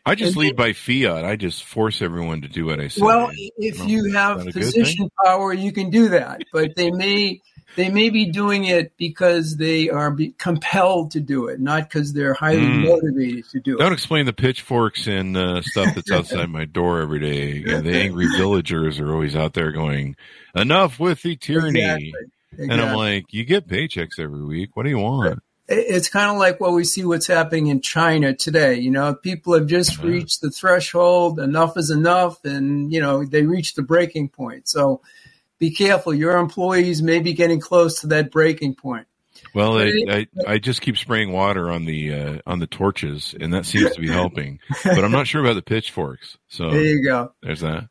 I 0.05 0.15
just 0.15 0.35
And 0.35 0.37
lead 0.37 0.55
by 0.57 0.73
fiat. 0.73 1.23
I 1.23 1.35
just 1.37 1.63
force 1.63 2.01
everyone 2.01 2.41
to 2.41 2.49
do 2.49 2.65
what 2.65 2.79
I 2.79 2.89
say. 2.89 3.01
Well, 3.01 3.31
if 3.57 3.79
Well, 3.79 3.87
you 3.87 4.11
have 4.13 4.39
that 4.39 4.47
a 4.47 4.51
good 4.51 4.63
position 4.63 5.09
power, 5.23 5.53
you 5.53 5.71
can 5.71 5.89
do 5.89 6.09
that, 6.09 6.43
but 6.51 6.75
they 6.75 6.91
may 6.91 7.39
they 7.75 7.89
may 7.89 8.09
be 8.11 8.25
doing 8.25 8.65
it 8.65 8.91
because 8.97 9.57
they 9.57 9.89
are 9.89 10.11
be 10.11 10.31
compelled 10.37 11.11
to 11.11 11.19
do 11.19 11.47
it, 11.47 11.59
not 11.59 11.89
because 11.89 12.13
they're 12.13 12.35
highly 12.35 12.61
Mm. 12.61 12.83
motivated 12.83 13.45
to 13.49 13.59
do 13.61 13.75
it. 13.75 13.79
Don't 13.79 13.93
explain 13.93 14.25
the 14.27 14.33
pitchforks 14.33 15.07
and 15.07 15.35
uh, 15.35 15.61
stuff 15.63 15.95
that's 15.95 16.11
outside 16.11 16.49
my 16.49 16.65
door 16.65 17.01
every 17.01 17.19
day. 17.19 17.63
Yeah, 17.65 17.79
the 17.81 17.95
angry 17.95 18.27
villagers 18.37 18.99
are 18.99 19.11
always 19.11 19.35
out 19.35 19.53
there 19.53 19.71
going, 19.71 20.15
"Enough 20.53 20.99
with 20.99 21.21
the 21.23 21.35
tyranny!" 21.37 21.79
Exactly. 21.81 22.69
And 22.69 22.73
I'm 22.81 22.95
like, 22.95 23.25
"You 23.31 23.43
get 23.45 23.67
paychecks 23.67 24.19
every 24.19 24.43
week. 24.43 24.75
What 24.75 24.83
do 24.83 24.89
you 24.89 24.99
want?" 24.99 25.39
It- 25.67 25.85
it's 25.95 26.09
kind 26.09 26.29
of 26.31 26.37
like 26.37 26.59
what 26.59 26.73
we 26.73 26.83
see 26.83 27.05
what's 27.05 27.27
happening 27.27 27.67
in 27.67 27.81
China 27.81 28.33
today. 28.35 28.79
You 28.79 28.91
know, 28.91 29.13
people 29.15 29.53
have 29.53 29.67
just 29.67 29.99
Uh-huh. 29.99 30.07
reached 30.07 30.41
the 30.41 30.49
threshold. 30.51 31.39
Enough 31.39 31.77
is 31.77 31.89
enough, 31.89 32.43
and 32.45 32.91
you 32.91 32.99
know 33.01 33.23
they 33.25 33.43
reach 33.43 33.75
the 33.75 33.81
breaking 33.83 34.29
point. 34.29 34.67
So 34.67 35.01
be 35.59 35.71
careful. 35.71 36.13
Your 36.13 36.37
employees 36.37 37.01
may 37.01 37.19
be 37.19 37.33
getting 37.33 37.59
close 37.61 38.01
to 38.01 38.07
that 38.07 38.31
breaking 38.31 38.75
point. 38.75 39.07
Well, 39.55 39.77
I, 39.77 40.03
I 40.09 40.27
I 40.47 40.57
just 40.57 40.81
keep 40.81 40.97
spraying 40.97 41.31
water 41.31 41.69
on 41.71 41.85
the 41.85 42.13
uh, 42.13 42.37
on 42.45 42.59
the 42.59 42.67
torches, 42.67 43.33
and 43.39 43.53
that 43.53 43.65
seems 43.65 43.93
to 43.95 44.01
be 44.01 44.07
helping. 44.09 44.59
but 44.83 45.03
I'm 45.03 45.11
not 45.11 45.27
sure 45.27 45.41
about 45.41 45.55
the 45.55 45.61
pitchforks. 45.61 46.37
So 46.49 46.69
There 46.71 46.81
you 46.83 47.03
go. 47.03 47.31
there's 47.41 47.61
that. 47.61 47.87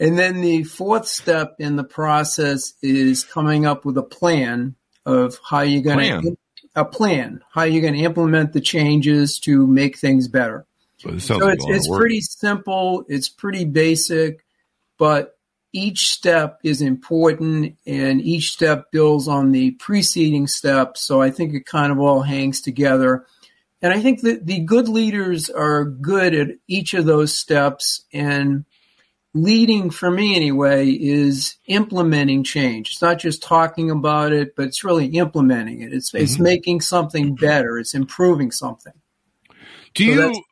And 0.00 0.18
then 0.18 0.40
the 0.40 0.64
fourth 0.64 1.06
step 1.06 1.54
in 1.60 1.76
the 1.76 1.84
process 1.84 2.74
is 2.82 3.22
coming 3.22 3.64
up 3.66 3.84
with 3.84 3.96
a 3.96 4.02
plan 4.02 4.74
of 5.06 5.38
how 5.48 5.60
you're 5.60 5.82
going 5.82 6.22
to 6.22 6.36
a 6.74 6.84
plan, 6.84 7.42
how 7.52 7.62
you're 7.62 7.82
going 7.82 7.94
to 7.94 8.00
implement 8.00 8.52
the 8.52 8.60
changes 8.60 9.38
to 9.40 9.66
make 9.66 9.98
things 9.98 10.28
better. 10.28 10.66
So 11.18 11.48
it's 11.48 11.64
it's 11.68 11.88
pretty 11.88 12.20
simple. 12.20 13.04
It's 13.08 13.28
pretty 13.28 13.64
basic, 13.66 14.44
but 14.98 15.36
each 15.72 16.06
step 16.12 16.60
is 16.62 16.80
important, 16.80 17.76
and 17.84 18.22
each 18.22 18.52
step 18.52 18.90
builds 18.92 19.28
on 19.28 19.52
the 19.52 19.72
preceding 19.72 20.46
step. 20.46 20.96
So 20.96 21.20
I 21.20 21.30
think 21.30 21.52
it 21.52 21.66
kind 21.66 21.92
of 21.92 21.98
all 21.98 22.22
hangs 22.22 22.60
together. 22.60 23.26
And 23.82 23.92
I 23.92 24.00
think 24.00 24.22
that 24.22 24.46
the 24.46 24.60
good 24.60 24.88
leaders 24.88 25.50
are 25.50 25.84
good 25.84 26.34
at 26.34 26.48
each 26.68 26.94
of 26.94 27.04
those 27.04 27.34
steps. 27.34 28.04
And 28.12 28.64
leading, 29.34 29.90
for 29.90 30.10
me 30.10 30.36
anyway, 30.36 30.90
is 30.90 31.56
implementing 31.66 32.44
change. 32.44 32.90
It's 32.92 33.02
not 33.02 33.18
just 33.18 33.42
talking 33.42 33.90
about 33.90 34.32
it, 34.32 34.54
but 34.56 34.66
it's 34.66 34.84
really 34.84 35.06
implementing 35.06 35.82
it. 35.82 35.92
It's 35.92 36.14
it's 36.14 36.36
Mhm. 36.36 36.40
making 36.40 36.80
something 36.80 37.34
better. 37.34 37.78
It's 37.78 37.94
improving 37.94 38.52
something. 38.52 38.94
Do 39.94 40.04
so 40.04 40.12
you 40.12 40.44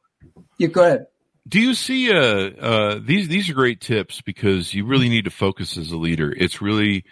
Yeah, 0.58 0.68
go 0.68 0.84
ahead. 0.84 1.06
do 1.48 1.60
you 1.60 1.74
see 1.74 2.12
uh 2.12 2.50
uh 2.60 3.00
these 3.04 3.28
these 3.28 3.48
are 3.50 3.54
great 3.54 3.80
tips 3.80 4.20
because 4.20 4.74
you 4.74 4.84
really 4.84 5.08
need 5.08 5.24
to 5.24 5.30
focus 5.30 5.76
as 5.76 5.90
a 5.92 5.96
leader. 5.96 6.32
It's 6.36 6.60
really 6.60 7.04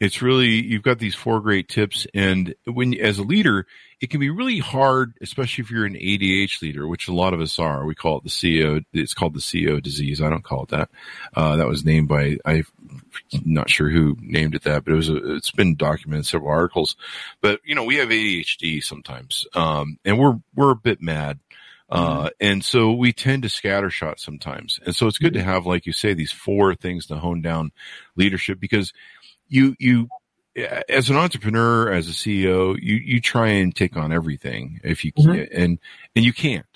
it's 0.00 0.22
really 0.22 0.48
you've 0.48 0.82
got 0.82 0.98
these 0.98 1.14
four 1.14 1.40
great 1.40 1.68
tips 1.68 2.06
and 2.14 2.54
when 2.64 2.94
as 2.94 3.18
a 3.18 3.22
leader 3.22 3.66
it 4.00 4.10
can 4.10 4.20
be 4.20 4.30
really 4.30 4.58
hard 4.58 5.14
especially 5.22 5.62
if 5.62 5.70
you're 5.70 5.86
an 5.86 5.94
ADH 5.94 6.60
leader 6.62 6.86
which 6.86 7.08
a 7.08 7.14
lot 7.14 7.34
of 7.34 7.40
us 7.40 7.58
are. 7.58 7.84
We 7.84 7.94
call 7.94 8.18
it 8.18 8.24
the 8.24 8.30
CEO 8.30 8.84
it's 8.92 9.14
called 9.14 9.34
the 9.34 9.40
CEO 9.40 9.82
disease. 9.82 10.20
I 10.20 10.30
don't 10.30 10.44
call 10.44 10.64
it 10.64 10.70
that. 10.70 10.90
Uh, 11.34 11.56
that 11.56 11.68
was 11.68 11.84
named 11.84 12.08
by 12.08 12.38
I'm 12.44 12.64
not 13.44 13.70
sure 13.70 13.88
who 13.88 14.16
named 14.20 14.54
it 14.54 14.62
that 14.62 14.84
but 14.84 14.92
it 14.92 14.96
was 14.96 15.08
a, 15.08 15.34
it's 15.34 15.50
been 15.50 15.76
documented 15.76 16.20
in 16.20 16.24
several 16.24 16.50
articles. 16.50 16.96
But 17.40 17.60
you 17.64 17.74
know 17.74 17.84
we 17.84 17.96
have 17.96 18.08
ADHD 18.08 18.82
sometimes 18.82 19.46
um, 19.54 19.98
and 20.04 20.18
we're 20.18 20.38
we're 20.54 20.72
a 20.72 20.76
bit 20.76 21.00
mad. 21.00 21.38
Uh, 21.88 22.30
and 22.40 22.64
so 22.64 22.92
we 22.92 23.12
tend 23.12 23.44
to 23.44 23.48
scattershot 23.48 24.18
sometimes. 24.18 24.80
And 24.84 24.94
so 24.94 25.06
it's 25.06 25.18
good 25.18 25.34
to 25.34 25.42
have, 25.42 25.66
like 25.66 25.86
you 25.86 25.92
say, 25.92 26.14
these 26.14 26.32
four 26.32 26.74
things 26.74 27.06
to 27.06 27.16
hone 27.16 27.42
down 27.42 27.70
leadership 28.16 28.58
because 28.58 28.92
you, 29.48 29.76
you, 29.78 30.08
as 30.88 31.10
an 31.10 31.16
entrepreneur, 31.16 31.90
as 31.92 32.08
a 32.08 32.12
CEO, 32.12 32.76
you, 32.80 32.96
you 32.96 33.20
try 33.20 33.48
and 33.48 33.74
take 33.74 33.96
on 33.96 34.12
everything 34.12 34.80
if 34.84 35.04
you 35.04 35.12
can, 35.12 35.24
Mhm. 35.26 35.48
and, 35.52 35.78
and 36.14 36.24
you 36.24 36.32
can't. 36.32 36.66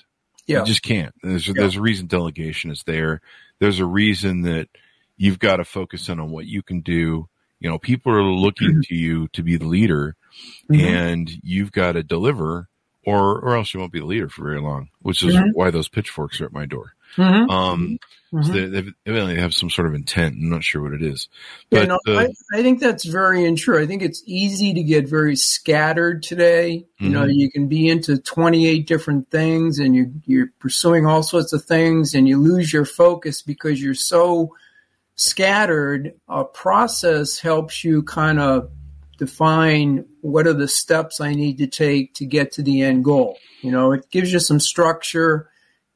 Yeah. 0.47 0.61
You 0.61 0.67
just 0.67 0.83
can't. 0.83 1.15
There's 1.23 1.49
a, 1.49 1.53
Yeah. 1.53 1.61
there's 1.63 1.77
a 1.77 1.81
reason 1.81 2.07
delegation 2.07 2.71
is 2.71 2.83
there. 2.85 3.21
There's 3.59 3.79
a 3.81 3.87
reason 3.87 4.43
that 4.43 4.69
you've 5.17 5.39
got 5.39 5.57
to 5.57 5.65
focus 5.65 6.09
in 6.09 6.19
on 6.21 6.31
what 6.31 6.47
you 6.47 6.63
can 6.63 6.81
do. 6.81 7.29
You 7.61 7.69
know, 7.71 7.79
people 7.79 8.13
are 8.13 8.23
looking 8.23 8.83
to 8.85 8.95
you 8.95 9.29
to 9.29 9.43
be 9.43 9.57
the 9.57 9.67
leader 9.67 10.17
Mhm. 10.71 10.81
and 10.81 11.31
you've 11.43 11.73
got 11.73 11.93
to 11.93 12.03
deliver 12.03 12.69
or, 13.05 13.39
or 13.41 13.57
else 13.57 13.73
you 13.73 13.81
won't 13.81 13.93
be 13.93 13.99
the 14.01 14.07
leader 14.07 14.29
for 14.29 14.45
very 14.45 14.61
long, 14.61 14.89
which 15.01 15.23
is 15.23 15.35
Mhm. 15.35 15.53
why 15.55 15.71
those 15.71 15.89
pitchforks 15.89 16.41
are 16.41 16.47
at 16.47 16.53
my 16.53 16.67
door. 16.67 16.95
Mhm. 17.17 17.51
Um, 17.51 17.99
so 18.33 18.37
Mhm. 18.39 18.53
they, 18.53 18.67
they, 18.67 18.91
evidently 19.07 19.37
have 19.37 19.53
some 19.53 19.71
sort 19.71 19.89
of 19.89 19.95
intent. 19.95 20.37
I'm 20.37 20.51
not 20.51 20.63
sure 20.63 20.81
what 20.83 20.93
it 20.93 21.03
is, 21.03 21.29
Yeah, 21.71 21.81
but 21.81 21.89
no, 21.89 21.95
uh, 22.15 22.19
I, 22.21 22.29
I 22.59 22.63
think 22.63 22.79
that's 22.79 23.05
very 23.05 23.53
true. 23.55 23.83
I 23.83 23.87
think 23.87 24.03
it's 24.03 24.23
easy 24.25 24.73
to 24.75 24.83
get 24.85 25.09
very 25.09 25.35
scattered 25.35 26.23
today. 26.23 26.87
You 27.01 27.09
know, 27.11 27.23
Mhm. 27.25 27.35
you 27.35 27.51
can 27.51 27.67
be 27.67 27.89
into 27.89 28.19
28 28.19 28.87
different 28.87 29.31
things 29.31 29.81
and 29.81 29.97
you, 29.97 30.13
you're 30.27 30.53
pursuing 30.61 31.07
all 31.07 31.25
sorts 31.25 31.53
of 31.53 31.65
things 31.65 32.15
and 32.15 32.29
you 32.29 32.39
lose 32.39 32.73
your 32.73 32.85
focus 32.85 33.43
because 33.43 33.83
you're 33.83 33.95
so 33.95 34.55
scattered. 35.17 36.15
A 36.29 36.45
process 36.45 37.39
helps 37.39 37.85
you 37.85 38.03
kind 38.03 38.39
of 38.39 38.71
define 39.19 40.05
what 40.23 40.47
are 40.47 40.55
the 40.55 40.69
steps 40.69 41.21
I 41.21 41.35
need 41.35 41.59
to 41.59 41.67
take 41.67 42.15
to 42.15 42.25
get 42.25 42.53
to 42.53 42.63
the 42.63 42.83
end 42.83 43.05
goal. 43.05 43.39
You 43.61 43.71
know, 43.71 43.93
it 43.93 44.11
gives 44.11 44.33
you 44.33 44.39
some 44.39 44.61
structure. 44.61 45.50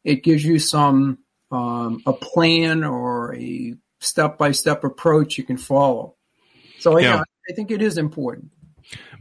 It 0.05 0.23
gives 0.23 0.45
you 0.45 0.59
some, 0.59 1.19
um, 1.51 2.03
a 2.07 2.13
plan 2.13 2.85
or 2.85 3.35
a 3.35 3.75
step 4.01 4.39
by 4.39 4.53
step 4.53 4.85
approach 4.85 5.39
you 5.39 5.45
can 5.45 5.57
follow. 5.57 6.17
So 6.79 6.99
yeah. 6.99 7.17
Yeah. 7.17 7.23
I 7.51 7.53
think 7.55 7.71
it 7.71 7.83
is 7.83 7.99
important. 7.99 8.51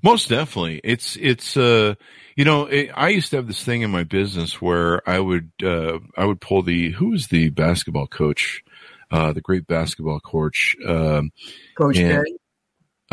Most 0.01 0.29
definitely. 0.29 0.81
It's, 0.83 1.17
it's, 1.19 1.55
uh, 1.57 1.95
you 2.35 2.45
know, 2.45 2.65
it, 2.65 2.89
I 2.93 3.09
used 3.09 3.29
to 3.29 3.37
have 3.37 3.47
this 3.47 3.63
thing 3.63 3.81
in 3.81 3.91
my 3.91 4.03
business 4.03 4.61
where 4.61 5.07
I 5.09 5.19
would, 5.19 5.51
uh, 5.63 5.99
I 6.17 6.25
would 6.25 6.41
pull 6.41 6.61
the, 6.63 6.91
who 6.91 7.11
was 7.11 7.27
the 7.27 7.49
basketball 7.49 8.07
coach, 8.07 8.63
uh, 9.11 9.31
the 9.33 9.41
great 9.41 9.67
basketball 9.67 10.19
coach, 10.19 10.75
um, 10.85 11.31
Coach. 11.77 11.95
K. 11.95 12.23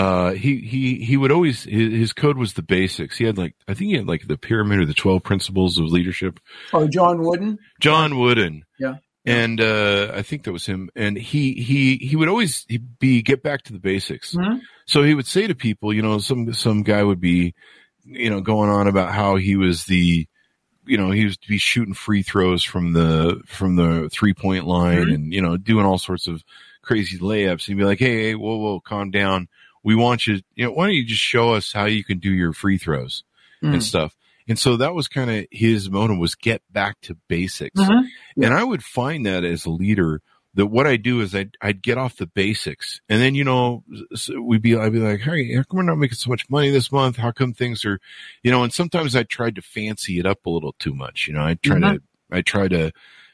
uh, 0.01 0.33
he, 0.33 0.57
he, 0.61 1.05
he 1.05 1.17
would 1.17 1.31
always, 1.33 1.65
his, 1.65 1.93
his 1.93 2.13
code 2.13 2.39
was 2.39 2.55
the 2.55 2.63
basics. 2.63 3.17
He 3.19 3.25
had 3.25 3.37
like, 3.39 3.55
I 3.69 3.75
think 3.75 3.91
he 3.91 3.97
had 3.97 4.07
like 4.07 4.27
the 4.27 4.39
pyramid 4.39 4.81
or 4.81 4.87
the 4.87 4.95
12 4.95 5.23
principles 5.23 5.79
of 5.79 5.87
leadership. 5.87 6.41
Oh, 6.73 6.89
John 6.89 7.23
Wooden. 7.23 7.59
John 7.81 8.19
Wooden. 8.19 8.65
Yeah. 8.79 8.95
And, 9.27 9.61
uh, 9.61 10.13
I 10.15 10.23
think 10.23 10.45
that 10.45 10.53
was 10.53 10.65
him. 10.65 10.89
And 10.97 11.17
he, 11.17 11.53
he, 11.55 11.97
he 11.97 12.17
would 12.17 12.29
always 12.29 12.67
be, 12.99 13.21
get 13.23 13.43
back 13.43 13.63
to 13.65 13.73
the 13.73 13.79
basics. 13.79 14.35
Mhm. 14.35 14.61
So 14.87 15.03
he 15.03 15.15
would 15.15 15.27
say 15.27 15.47
to 15.47 15.55
people, 15.55 15.93
you 15.93 16.03
know, 16.03 16.19
some, 16.19 16.53
some 16.55 16.83
guy 16.83 17.03
would 17.03 17.21
be, 17.21 17.55
you 18.05 18.31
know, 18.31 18.41
going 18.41 18.71
on 18.71 18.87
about 18.89 19.13
how 19.13 19.37
he 19.37 19.57
was 19.57 19.85
the, 19.85 20.27
you 20.87 20.97
know, 20.97 21.11
he 21.11 21.25
was 21.27 21.37
to 21.37 21.49
be 21.49 21.59
shooting 21.59 21.95
free 21.95 22.23
throws 22.23 22.63
from 22.65 22.95
the, 22.95 23.43
from 23.47 23.77
the 23.77 24.09
three 24.11 24.33
point 24.35 24.67
line 24.67 25.07
Mhm. 25.09 25.15
and, 25.15 25.35
you 25.35 25.43
know, 25.43 25.57
doing 25.59 25.85
all 25.85 25.99
sorts 25.99 26.27
of 26.27 26.43
crazy 26.83 27.19
layups. 27.19 27.51
And 27.51 27.61
he'd 27.67 27.75
be 27.75 27.85
like, 27.85 27.99
Hey, 27.99 28.23
hey, 28.31 28.35
whoa, 28.35 28.57
whoa, 28.57 28.81
calm 28.81 29.11
down. 29.11 29.49
We 29.83 29.95
want 29.95 30.27
you, 30.27 30.41
you 30.55 30.65
know, 30.67 30.73
why 30.73 30.87
don't 30.87 30.95
you 30.95 31.05
just 31.05 31.23
show 31.23 31.55
us 31.55 31.73
how 31.73 31.87
you 31.87 32.05
can 32.05 32.19
do 32.19 32.31
your 32.33 32.53
free 32.53 32.79
throws 32.79 33.25
and 33.63 33.75
Mm. 33.77 33.83
stuff? 33.83 34.15
And 34.49 34.59
so 34.59 34.77
that 34.79 34.95
was 34.95 35.07
kind 35.09 35.31
of 35.31 35.47
his 35.51 35.89
motive 35.91 36.19
was 36.19 36.35
get 36.35 36.63
back 36.71 37.01
to 37.03 37.17
basics. 37.29 37.81
Mhm. 37.81 38.09
And 38.43 38.53
I 38.55 38.65
would 38.65 38.83
find 38.83 39.25
that 39.27 39.45
as 39.45 39.65
a 39.65 39.71
leader, 39.71 40.23
that 40.55 40.67
what 40.67 40.87
I 40.87 40.97
do 40.97 41.21
is 41.21 41.33
I'd, 41.35 41.57
I'd 41.63 41.81
get 41.83 41.97
off 41.99 42.17
the 42.17 42.27
basics. 42.27 43.01
And 43.09 43.23
then, 43.23 43.37
you 43.37 43.45
know, 43.45 43.85
s- 44.13 44.29
we'd 44.29 44.63
be, 44.63 44.75
I'd 44.77 44.93
be 44.93 44.99
like, 44.99 45.21
Hey, 45.21 45.55
how 45.55 45.63
come 45.63 45.77
we're 45.77 45.83
not 45.85 45.99
making 45.99 46.17
so 46.17 46.29
much 46.31 46.51
money 46.51 46.71
this 46.71 46.91
month? 46.91 47.17
How 47.17 47.31
come 47.31 47.53
things 47.53 47.85
are, 47.85 48.01
you 48.43 48.51
know, 48.51 48.65
and 48.65 48.73
sometimes 48.73 49.15
I 49.15 49.23
tried 49.23 49.55
to 49.55 49.63
fancy 49.63 50.19
it 50.19 50.27
up 50.27 50.45
a 50.47 50.51
little 50.51 50.75
too 50.81 50.95
much. 50.95 51.29
You 51.29 51.35
know, 51.35 51.45
I 51.45 51.55
try 51.55 51.79
to, 51.79 52.03
I 52.33 52.43
try 52.43 52.67
to 52.67 52.91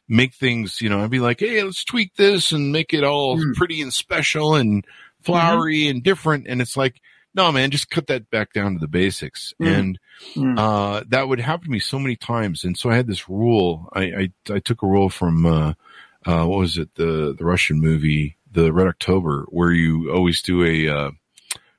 make 0.09 0.35
things, 0.35 0.83
you 0.83 0.91
know, 0.91 1.03
I'd 1.03 1.11
be 1.11 1.19
like, 1.21 1.41
Hey, 1.41 1.63
let's 1.63 1.83
tweak 1.85 2.15
this 2.17 2.53
and 2.53 2.71
make 2.71 2.93
it 2.93 3.03
all 3.05 3.39
Mm. 3.39 3.55
pretty 3.55 3.81
and 3.81 3.93
special 3.95 4.55
and 4.55 4.85
flowery 5.27 5.89
and 5.89 6.03
different. 6.03 6.47
And 6.47 6.61
it's 6.63 6.77
like, 6.77 7.01
no, 7.35 7.53
man, 7.53 7.71
just 7.71 7.91
cut 7.91 8.07
that 8.07 8.31
back 8.31 8.53
down 8.55 8.73
to 8.75 8.79
the 8.79 8.89
basics. 8.89 9.53
Mm. 9.61 9.79
And, 9.79 9.99
Mm. 10.35 10.59
uh, 10.59 11.05
that 11.09 11.29
would 11.29 11.41
happen 11.41 11.67
to 11.67 11.71
me 11.71 11.79
so 11.79 11.99
many 11.99 12.17
times. 12.17 12.65
And 12.65 12.75
so 12.79 12.89
I 12.89 12.97
had 12.97 13.07
this 13.07 13.29
rule. 13.29 13.91
I, 13.93 14.03
I, 14.03 14.55
I 14.55 14.59
took 14.61 14.83
a 14.83 14.87
rule 14.87 15.11
from, 15.11 15.45
uh, 15.45 15.75
uh, 16.25 16.47
what 16.47 16.59
was 16.59 16.79
it? 16.79 16.95
The, 16.95 17.35
the 17.37 17.45
Russian 17.45 17.81
movie, 17.83 18.39
the 18.51 18.73
Red 18.73 18.87
October, 18.87 19.45
where 19.51 19.73
you 19.73 20.11
always 20.11 20.41
do 20.41 20.65
a, 20.65 20.89
uh, 20.89 21.11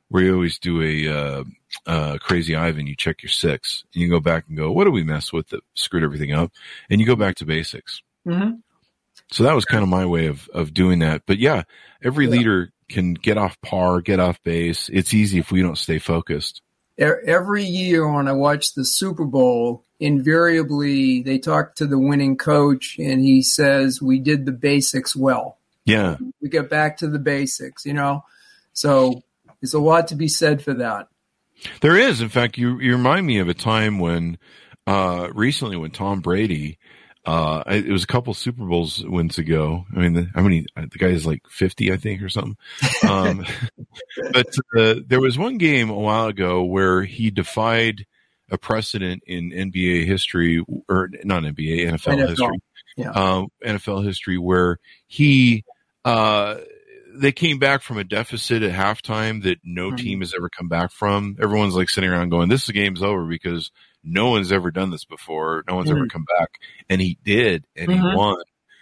where 0.09 0.21
you 0.23 0.33
always 0.35 0.59
do 0.59 0.83
a, 0.83 1.07
uh, 1.07 1.43
uh, 1.87 2.17
crazy 2.19 2.55
Ivan, 2.55 2.85
you 2.85 2.95
check 2.95 3.23
your 3.23 3.31
six 3.31 3.83
and 3.93 4.03
you 4.03 4.07
go 4.07 4.19
back 4.19 4.45
and 4.47 4.55
go, 4.55 4.71
what 4.71 4.83
did 4.83 4.93
we 4.93 5.03
mess 5.03 5.33
with 5.33 5.49
that 5.49 5.61
screwed 5.73 6.03
everything 6.03 6.31
up? 6.31 6.51
And 6.91 7.01
you 7.01 7.07
go 7.07 7.15
back 7.15 7.35
to 7.37 7.45
basics. 7.45 8.03
Mhm. 8.27 8.61
So 9.31 9.43
that 9.45 9.55
was 9.55 9.65
kind 9.65 9.81
of 9.81 9.89
my 9.89 10.05
way 10.05 10.27
of, 10.27 10.47
of 10.53 10.75
doing 10.75 10.99
that. 10.99 11.23
But 11.25 11.39
yeah, 11.39 11.63
every 12.03 12.25
Yeah. 12.25 12.31
leader 12.31 12.71
can 12.89 13.13
get 13.13 13.37
off 13.37 13.59
par, 13.61 14.01
get 14.01 14.19
off 14.19 14.41
base. 14.43 14.89
It's 14.91 15.13
easy 15.13 15.39
if 15.39 15.51
we 15.51 15.61
don't 15.61 15.77
stay 15.77 15.99
focused. 15.99 16.61
Every 16.97 17.63
year 17.63 18.11
when 18.11 18.27
I 18.27 18.33
watch 18.33 18.73
the 18.73 18.83
Super 18.83 19.25
Bowl, 19.25 19.83
invariably 19.99 21.21
they 21.21 21.37
talk 21.37 21.75
to 21.75 21.85
the 21.85 21.99
winning 21.99 22.37
coach 22.37 22.97
and 22.99 23.21
he 23.21 23.43
says, 23.43 24.01
we 24.01 24.19
did 24.19 24.45
the 24.45 24.51
basics 24.51 25.15
well. 25.15 25.57
Yeah. 25.85 26.17
We 26.41 26.49
get 26.49 26.69
back 26.69 26.97
to 26.97 27.07
the 27.07 27.19
basics, 27.19 27.85
you 27.85 27.93
know? 27.93 28.23
So 28.73 29.21
there's 29.61 29.73
a 29.73 29.79
lot 29.79 30.07
to 30.07 30.15
be 30.15 30.27
said 30.27 30.63
for 30.63 30.73
that. 30.75 31.07
There 31.81 31.97
is. 31.97 32.21
In 32.21 32.29
fact, 32.29 32.57
you, 32.57 32.79
you 32.79 32.93
remind 32.93 33.25
me 33.25 33.39
of 33.39 33.47
a 33.47 33.53
time 33.53 33.99
when, 33.99 34.37
uh, 34.85 35.29
recently 35.33 35.77
when 35.77 35.91
Tom 35.91 36.21
Brady, 36.21 36.77
uh, 37.27 37.61
it 37.67 37.89
was 37.91 38.05
a 38.05 38.07
couple 38.07 38.33
Super 38.33 38.63
Bowls 38.65 39.03
wins 39.05 39.37
ago. 39.37 39.85
I 39.93 39.99
mean, 39.99 40.13
the, 40.13 40.29
how 40.33 40.41
many, 40.41 40.65
uh, 40.77 40.85
the 40.89 40.97
guy 40.97 41.07
is 41.07 41.25
like 41.25 41.41
50, 41.49 41.91
I 41.91 41.97
think, 41.97 42.21
or 42.21 42.29
something. 42.29 42.55
Um, 43.07 43.45
but, 44.31 44.47
uh, 44.77 44.95
there 45.05 45.19
was 45.19 45.37
one 45.37 45.57
game 45.57 45.89
a 45.89 45.93
while 45.93 46.27
ago 46.27 46.63
where 46.63 47.03
he 47.03 47.29
defied 47.29 48.05
a 48.49 48.57
precedent 48.57 49.23
in 49.27 49.51
NBA 49.51 50.05
history, 50.05 50.63
or 50.87 51.09
not 51.25 51.43
NBA, 51.43 51.89
NFL, 51.91 52.17
NFL, 52.17 52.29
history, 52.29 52.59
yeah. 52.95 53.11
um, 53.11 53.47
NFL 53.61 54.05
history 54.05 54.37
where 54.37 54.79
he, 55.05 55.65
uh, 56.05 56.55
they 57.13 57.33
came 57.33 57.59
back 57.59 57.81
from 57.81 57.97
a 57.97 58.05
deficit 58.05 58.63
at 58.63 58.71
halftime 58.71 59.43
that 59.43 59.57
no 59.65 59.91
Mhm. 59.91 59.97
team 59.97 60.19
has 60.21 60.33
ever 60.33 60.49
come 60.49 60.69
back 60.69 60.91
from. 60.93 61.35
Everyone's 61.41 61.75
like 61.75 61.89
sitting 61.89 62.09
around 62.09 62.29
going, 62.29 62.47
this 62.47 62.69
game's 62.69 63.03
over 63.03 63.25
because 63.25 63.69
no 64.07 64.29
one's 64.31 64.51
ever 64.51 64.71
done 64.71 64.89
this 64.91 65.05
before. 65.05 65.63
No 65.67 65.75
one's 65.75 65.89
ever 65.91 66.05
Mhm. 66.05 66.09
come 66.11 66.25
back. 66.39 66.49
And 66.89 67.01
he 67.01 67.17
did, 67.23 67.65
and 67.75 67.91
he 67.91 67.97
Mhm. 67.97 68.15
won, 68.15 68.37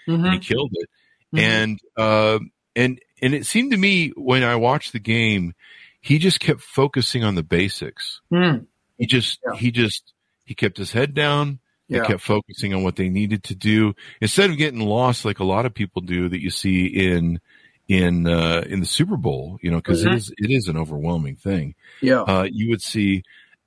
and 0.08 0.34
he 0.34 0.40
killed 0.40 0.72
it. 0.74 0.90
And, 1.34 1.80
uh, 1.98 2.40
and, 2.76 3.00
and 3.22 3.34
it 3.34 3.46
seemed 3.46 3.72
to 3.72 3.78
me 3.78 4.10
when 4.16 4.44
I 4.44 4.56
watched 4.56 4.94
the 4.94 5.00
game, 5.00 5.54
he 6.02 6.18
just 6.20 6.40
kept 6.40 6.62
focusing 6.62 7.24
on 7.24 7.36
the 7.36 7.44
basics. 7.44 8.22
Mm. 8.32 8.68
He 8.98 9.06
just, 9.06 9.40
Yeah. 9.46 9.58
he 9.58 9.72
just, 9.72 10.14
he 10.46 10.54
kept 10.56 10.78
his 10.78 10.92
head 10.92 11.14
down, 11.14 11.60
They 11.88 11.98
Yeah. 11.98 12.06
kept 12.06 12.22
focusing 12.22 12.74
on 12.74 12.82
what 12.82 12.96
they 12.96 13.10
needed 13.10 13.44
to 13.44 13.54
do 13.56 13.94
instead 14.20 14.50
of 14.50 14.58
getting 14.58 14.80
lost 14.80 15.24
like 15.24 15.38
a 15.38 15.44
lot 15.44 15.68
of 15.68 15.74
people 15.76 16.02
do 16.02 16.28
that 16.30 16.42
you 16.42 16.50
see 16.50 16.86
in 16.88 17.40
in 17.88 18.26
uh, 18.26 18.64
in 18.68 18.80
the 18.80 18.88
Super 18.88 19.16
Bowl. 19.18 19.60
You 19.62 19.70
know, 19.70 19.78
because 19.78 20.04
Mhm. 20.04 20.16
is 20.16 20.34
it 20.40 20.50
is 20.50 20.68
an 20.68 20.78
overwhelming 20.78 21.36
thing. 21.36 21.76
Yeah. 22.02 22.22
Uh, 22.22 22.48
you 22.52 22.70
would 22.70 22.82
see 22.82 23.22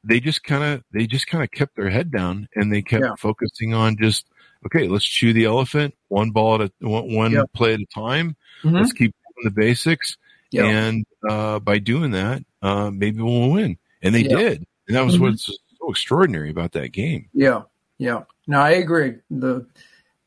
they 0.05 0.21
just 0.21 0.45
kind 0.45 0.63
of 0.65 0.83
they 0.93 1.07
just 1.07 1.27
kind 1.27 1.43
of 1.45 1.51
kept 1.51 1.77
their 1.77 1.91
head 1.91 2.11
down 2.11 2.49
and 2.55 2.73
they 2.73 2.83
kept 2.83 3.05
Yeah. 3.05 3.15
focusing 3.19 3.75
on 3.75 3.97
just 4.01 4.27
okay, 4.67 4.89
let's 4.89 5.05
chew 5.05 5.33
the 5.33 5.45
elephant 5.45 5.95
one 6.09 6.31
ball 6.31 6.61
at 6.63 6.73
a 6.83 6.89
one, 6.89 7.15
one 7.15 7.33
Yeah. 7.33 7.43
play 7.55 7.75
at 7.75 7.81
a 7.81 7.87
time. 7.95 8.37
Mhm. 8.63 8.73
Let's 8.75 8.93
keep 8.93 9.13
doing 9.13 9.45
the 9.45 9.51
basics, 9.51 10.17
Yeah. 10.51 10.65
and 10.65 11.07
uh, 11.29 11.59
by 11.61 11.79
doing 11.79 12.11
that, 12.13 12.43
uh, 12.63 12.91
maybe 12.91 13.21
we'll 13.23 13.51
win. 13.51 13.79
And 14.03 14.15
they 14.15 14.23
did, 14.25 14.65
and 14.87 14.97
that 14.97 15.05
was 15.05 15.17
Mhm. 15.17 15.21
what's 15.21 15.47
so 15.47 15.91
extraordinary 15.91 16.51
about 16.51 16.73
that 16.73 16.93
game. 16.93 17.29
Yeah, 17.33 17.63
yeah. 17.99 18.25
No, 18.47 18.61
I 18.61 18.71
agree. 18.71 19.15
The 19.31 19.67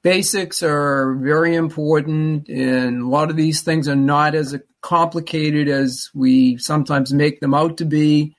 basics 0.02 0.64
are 0.64 1.16
very 1.16 1.56
important, 1.56 2.48
and 2.50 3.02
a 3.02 3.08
lot 3.08 3.30
of 3.30 3.36
these 3.36 3.62
things 3.62 3.88
are 3.88 3.96
not 3.96 4.34
as 4.36 4.58
complicated 4.82 5.68
as 5.68 6.10
we 6.14 6.58
sometimes 6.58 7.14
make 7.14 7.40
them 7.40 7.54
out 7.54 7.78
to 7.78 7.86
be. 7.86 8.36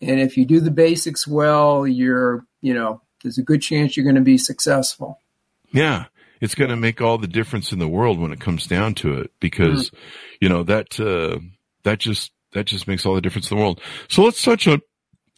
And 0.00 0.20
if 0.20 0.36
you 0.36 0.44
do 0.44 0.60
the 0.60 0.70
basics 0.70 1.26
well, 1.26 1.86
you're, 1.86 2.44
you 2.60 2.74
know, 2.74 3.00
there's 3.22 3.38
a 3.38 3.42
good 3.42 3.62
chance 3.62 3.96
you're 3.96 4.04
going 4.04 4.16
to 4.16 4.20
be 4.20 4.38
successful. 4.38 5.20
Yeah, 5.72 6.04
it's 6.40 6.54
going 6.54 6.70
to 6.70 6.76
make 6.76 7.00
all 7.00 7.18
the 7.18 7.26
difference 7.26 7.72
in 7.72 7.78
the 7.78 7.88
world 7.88 8.18
when 8.18 8.32
it 8.32 8.40
comes 8.40 8.66
down 8.66 8.94
to 8.96 9.20
it, 9.20 9.30
because 9.40 9.90
you 10.40 10.48
know 10.48 10.62
that 10.64 11.00
uh, 11.00 11.38
that 11.84 11.98
just 11.98 12.30
that 12.52 12.66
just 12.66 12.86
makes 12.86 13.04
all 13.06 13.14
the 13.14 13.20
difference 13.20 13.50
in 13.50 13.56
the 13.56 13.62
world. 13.62 13.80
So 14.08 14.22
let's 14.22 14.42
touch 14.42 14.68
on 14.68 14.80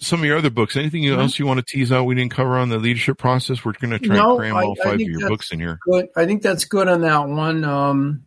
some 0.00 0.20
of 0.20 0.26
your 0.26 0.36
other 0.38 0.50
books. 0.50 0.76
Anything 0.76 1.02
Mhm. 1.04 1.18
else 1.18 1.38
you 1.38 1.46
want 1.46 1.58
to 1.58 1.64
tease 1.66 1.90
out? 1.90 2.04
We 2.04 2.14
didn't 2.14 2.32
cover 2.32 2.56
on 2.58 2.68
the 2.68 2.78
leadership 2.78 3.18
process. 3.18 3.64
We're 3.64 3.72
going 3.80 3.90
to 3.92 3.98
try 3.98 4.16
No, 4.16 4.30
and 4.32 4.38
cram 4.38 4.56
I- 4.56 4.62
all 4.64 4.76
five 4.82 4.94
of 4.94 5.00
your 5.00 5.28
books 5.28 5.50
in 5.52 5.58
here. 5.60 5.78
Good. 5.90 6.08
I 6.16 6.26
think 6.26 6.42
that's 6.42 6.64
good 6.66 6.86
on 6.88 7.00
that 7.00 7.28
one. 7.28 7.64
Um, 7.64 8.24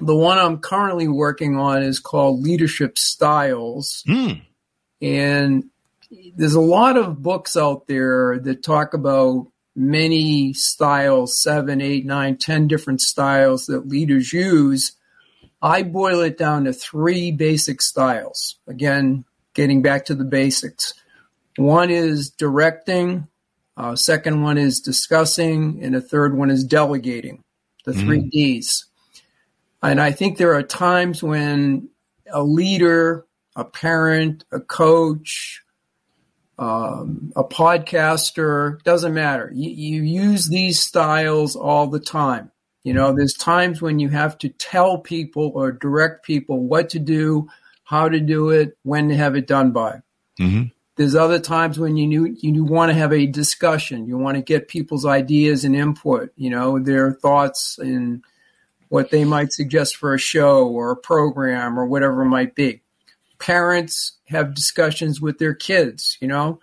the 0.00 0.14
one 0.14 0.38
I'm 0.38 0.58
currently 0.58 1.08
working 1.08 1.56
on 1.56 1.82
is 1.82 1.98
called 1.98 2.40
Leadership 2.42 2.98
Styles. 2.98 4.02
Hmm. 4.06 4.32
And 5.02 5.64
there's 6.36 6.54
a 6.54 6.60
lot 6.60 6.96
of 6.96 7.22
books 7.22 7.56
out 7.56 7.86
there 7.88 8.38
that 8.38 8.62
talk 8.62 8.94
about 8.94 9.48
many 9.74 10.52
styles, 10.52 11.42
seven, 11.42 11.80
eight, 11.80 12.06
nine, 12.06 12.36
ten 12.36 12.68
different 12.68 13.00
styles 13.00 13.66
that 13.66 13.88
leaders 13.88 14.32
use. 14.32 14.92
I 15.60 15.82
boil 15.82 16.20
it 16.20 16.38
down 16.38 16.64
to 16.64 16.72
three 16.72 17.32
basic 17.32 17.82
styles. 17.82 18.56
Again, 18.66 19.24
getting 19.54 19.82
back 19.82 20.04
to 20.06 20.14
the 20.14 20.24
basics. 20.24 20.94
One 21.56 21.90
is 21.90 22.30
directing, 22.30 23.28
uh, 23.76 23.96
second 23.96 24.42
one 24.42 24.58
is 24.58 24.80
discussing, 24.80 25.82
and 25.82 25.94
the 25.94 26.00
third 26.00 26.36
one 26.36 26.50
is 26.50 26.64
delegating. 26.64 27.42
The 27.84 27.92
three 27.92 28.20
D's. 28.20 28.86
And 29.82 30.00
I 30.00 30.12
think 30.12 30.38
there 30.38 30.54
are 30.54 30.62
times 30.62 31.22
when 31.22 31.88
a 32.32 32.42
leader, 32.42 33.26
a 33.56 33.64
parent, 33.64 34.44
a 34.52 34.60
coach, 34.60 35.62
um, 36.58 37.32
a 37.34 37.44
podcaster, 37.44 38.82
doesn't 38.82 39.14
matter. 39.14 39.50
You, 39.54 39.70
you 39.70 40.02
use 40.02 40.48
these 40.48 40.80
styles 40.80 41.56
all 41.56 41.86
the 41.86 42.00
time. 42.00 42.50
You 42.84 42.94
know, 42.94 43.12
there's 43.12 43.34
times 43.34 43.80
when 43.80 43.98
you 43.98 44.08
have 44.08 44.38
to 44.38 44.48
tell 44.48 44.98
people 44.98 45.52
or 45.54 45.72
direct 45.72 46.24
people 46.24 46.60
what 46.60 46.90
to 46.90 46.98
do, 46.98 47.48
how 47.84 48.08
to 48.08 48.20
do 48.20 48.50
it, 48.50 48.76
when 48.82 49.08
to 49.08 49.16
have 49.16 49.36
it 49.36 49.46
done 49.46 49.72
by. 49.72 50.02
hmm 50.38 50.64
There's 50.96 51.14
other 51.14 51.38
times 51.38 51.78
when 51.78 51.96
you 51.96 52.36
you 52.40 52.64
want 52.64 52.90
to 52.90 52.94
have 52.94 53.12
a 53.12 53.26
discussion. 53.26 54.06
You 54.06 54.18
want 54.18 54.36
to 54.36 54.42
get 54.42 54.68
people's 54.68 55.06
ideas 55.06 55.64
and 55.64 55.76
input, 55.76 56.32
you 56.36 56.50
know, 56.50 56.78
their 56.78 57.12
thoughts 57.12 57.78
and 57.78 58.24
what 58.88 59.10
they 59.10 59.24
might 59.24 59.52
suggest 59.52 59.96
for 59.96 60.12
a 60.12 60.18
show 60.18 60.68
or 60.68 60.90
a 60.90 60.96
program 60.96 61.78
or 61.78 61.86
whatever 61.86 62.22
it 62.22 62.28
might 62.28 62.54
be. 62.54 62.81
Parents 63.42 64.12
have 64.28 64.54
discussions 64.54 65.20
with 65.20 65.38
their 65.38 65.54
kids, 65.54 66.16
you 66.20 66.28
know. 66.28 66.60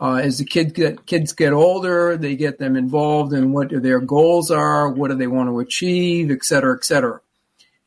Uh, 0.00 0.16
as 0.16 0.38
the 0.38 0.44
kid 0.44 0.74
get, 0.74 1.04
kids 1.04 1.32
get 1.32 1.52
older, 1.52 2.16
they 2.16 2.34
get 2.34 2.58
them 2.58 2.74
involved 2.74 3.34
in 3.34 3.52
what 3.52 3.68
their 3.70 4.00
goals 4.00 4.50
are, 4.50 4.88
what 4.88 5.10
do 5.10 5.16
they 5.16 5.26
want 5.26 5.48
to 5.48 5.60
achieve, 5.60 6.30
et 6.30 6.42
cetera, 6.42 6.74
et 6.74 6.84
cetera. 6.84 7.20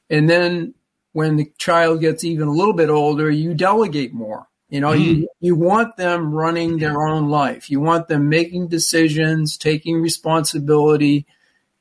And 0.09 0.29
then 0.29 0.75
when 1.13 1.37
the 1.37 1.51
child 1.57 2.01
gets 2.01 2.23
even 2.23 2.47
a 2.47 2.51
little 2.51 2.73
bit 2.73 2.89
older, 2.89 3.31
you 3.31 3.53
delegate 3.55 4.13
more. 4.13 4.47
You 4.69 4.79
know, 4.79 4.93
you, 4.93 5.27
you 5.41 5.55
want 5.55 5.97
them 5.97 6.31
running 6.31 6.77
their 6.77 7.01
own 7.01 7.29
life. 7.29 7.69
You 7.69 7.79
want 7.81 8.07
them 8.07 8.29
making 8.29 8.67
decisions, 8.67 9.57
taking 9.57 10.01
responsibility, 10.01 11.25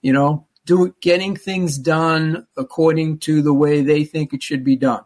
you 0.03 0.12
know, 0.12 0.46
do 0.66 0.94
getting 1.00 1.37
things 1.37 1.79
done 1.79 2.46
according 2.57 3.18
to 3.18 3.42
the 3.42 3.55
way 3.55 3.83
they 3.83 4.05
think 4.05 4.33
it 4.33 4.42
should 4.42 4.64
be 4.64 4.77
done. 4.77 5.05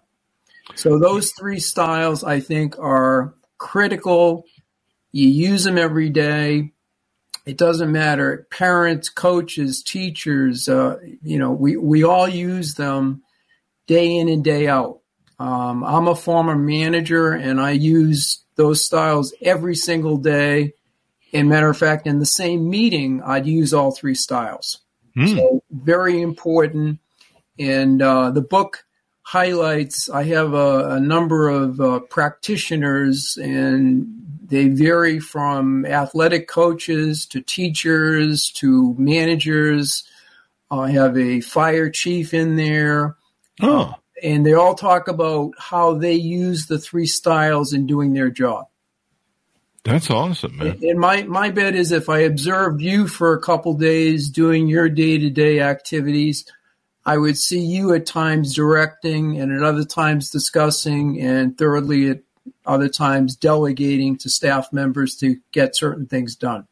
So 0.75 0.99
those 0.99 1.33
three 1.33 1.61
styles 1.61 2.23
I 2.25 2.41
think 2.41 2.79
are 2.79 3.35
critical. 3.59 4.45
You 5.13 5.29
use 5.29 5.65
them 5.65 5.79
every 5.79 6.11
day. 6.11 6.73
It 7.47 7.57
doesn't 7.57 7.91
matter. 7.91 8.47
Parents, 8.51 9.09
coaches, 9.09 9.83
teachers, 9.83 10.69
uh, 10.69 10.99
you 11.23 11.39
know, 11.39 11.51
we, 11.51 11.77
we 11.77 12.05
all 12.05 12.29
use 12.29 12.75
them 12.75 13.23
day 13.87 14.17
in 14.17 14.29
and 14.29 14.45
day 14.45 14.69
out. 14.69 15.01
Um, 15.39 15.83
I'm 15.85 16.09
a 16.09 16.15
former 16.15 16.57
manager 16.57 17.31
and 17.33 17.61
I 17.61 17.71
use 17.71 18.45
those 18.57 18.85
styles 18.85 19.33
every 19.41 19.75
single 19.75 20.19
day. 20.19 20.75
And 21.33 21.49
matter 21.49 21.69
of 21.69 21.79
fact, 21.79 22.07
in 22.07 22.19
the 22.19 22.27
same 22.27 22.69
meeting, 22.69 23.23
I'd 23.23 23.47
use 23.47 23.73
all 23.73 23.93
three 23.93 24.15
styles. 24.15 24.81
Hmm. 25.15 25.27
So 25.27 25.63
very 25.71 26.21
important. 26.21 27.01
And 27.59 28.03
uh, 28.03 28.31
the 28.31 28.43
book 28.43 28.85
highlights. 29.29 30.09
I 30.09 30.23
have 30.25 30.55
a, 30.55 30.93
a 30.93 31.01
number 31.01 31.51
of 31.51 31.79
uh, 31.83 32.01
practitioners, 32.01 33.37
and 33.37 34.07
they 34.47 34.69
vary 34.69 35.21
from 35.21 35.85
athletic 35.85 36.49
coaches 36.49 37.27
to 37.27 37.43
teachers 37.43 38.51
to 38.53 38.95
managers. 38.99 40.05
I 40.71 40.93
have 40.93 41.19
a 41.19 41.43
fire 41.43 41.91
chief 41.91 42.33
in 42.33 42.57
there, 42.57 43.17
Oh, 43.61 43.93
and 44.23 44.47
they 44.47 44.55
all 44.55 44.75
talk 44.75 45.09
about 45.09 45.53
how 45.59 45.93
they 45.93 46.15
use 46.15 46.65
the 46.65 46.79
three 46.79 47.07
styles 47.07 47.75
in 47.75 47.87
doing 47.87 48.15
their 48.15 48.31
job. 48.31 48.65
that's 49.85 50.11
awesome, 50.11 50.57
man. 50.57 50.79
And 50.83 50.99
my, 50.99 51.25
my 51.25 51.51
bet 51.51 51.75
is 51.75 51.93
if 51.93 52.09
I 52.09 52.21
observed 52.21 52.81
you 52.81 53.07
for 53.07 53.35
a 53.35 53.43
couple 53.43 53.75
days 53.75 54.31
doing 54.31 54.69
your 54.69 54.89
day 54.89 55.19
to 55.19 55.29
day 55.29 55.61
activities, 55.61 56.51
I 57.09 57.17
would 57.17 57.39
see 57.39 57.61
you 57.61 57.95
at 57.95 58.05
times 58.05 58.55
directing 58.55 59.41
and 59.41 59.51
at 59.51 59.63
other 59.63 59.85
times 59.85 60.29
discussing, 60.29 61.19
and 61.19 61.57
thirdly, 61.57 62.11
at 62.11 62.21
other 62.67 62.91
times 62.91 63.35
delegating 63.35 64.19
to 64.19 64.29
staff 64.29 64.75
members 64.75 65.17
to 65.17 65.39
get 65.51 65.75
certain 65.75 66.05
things 66.05 66.37
done. 66.37 66.67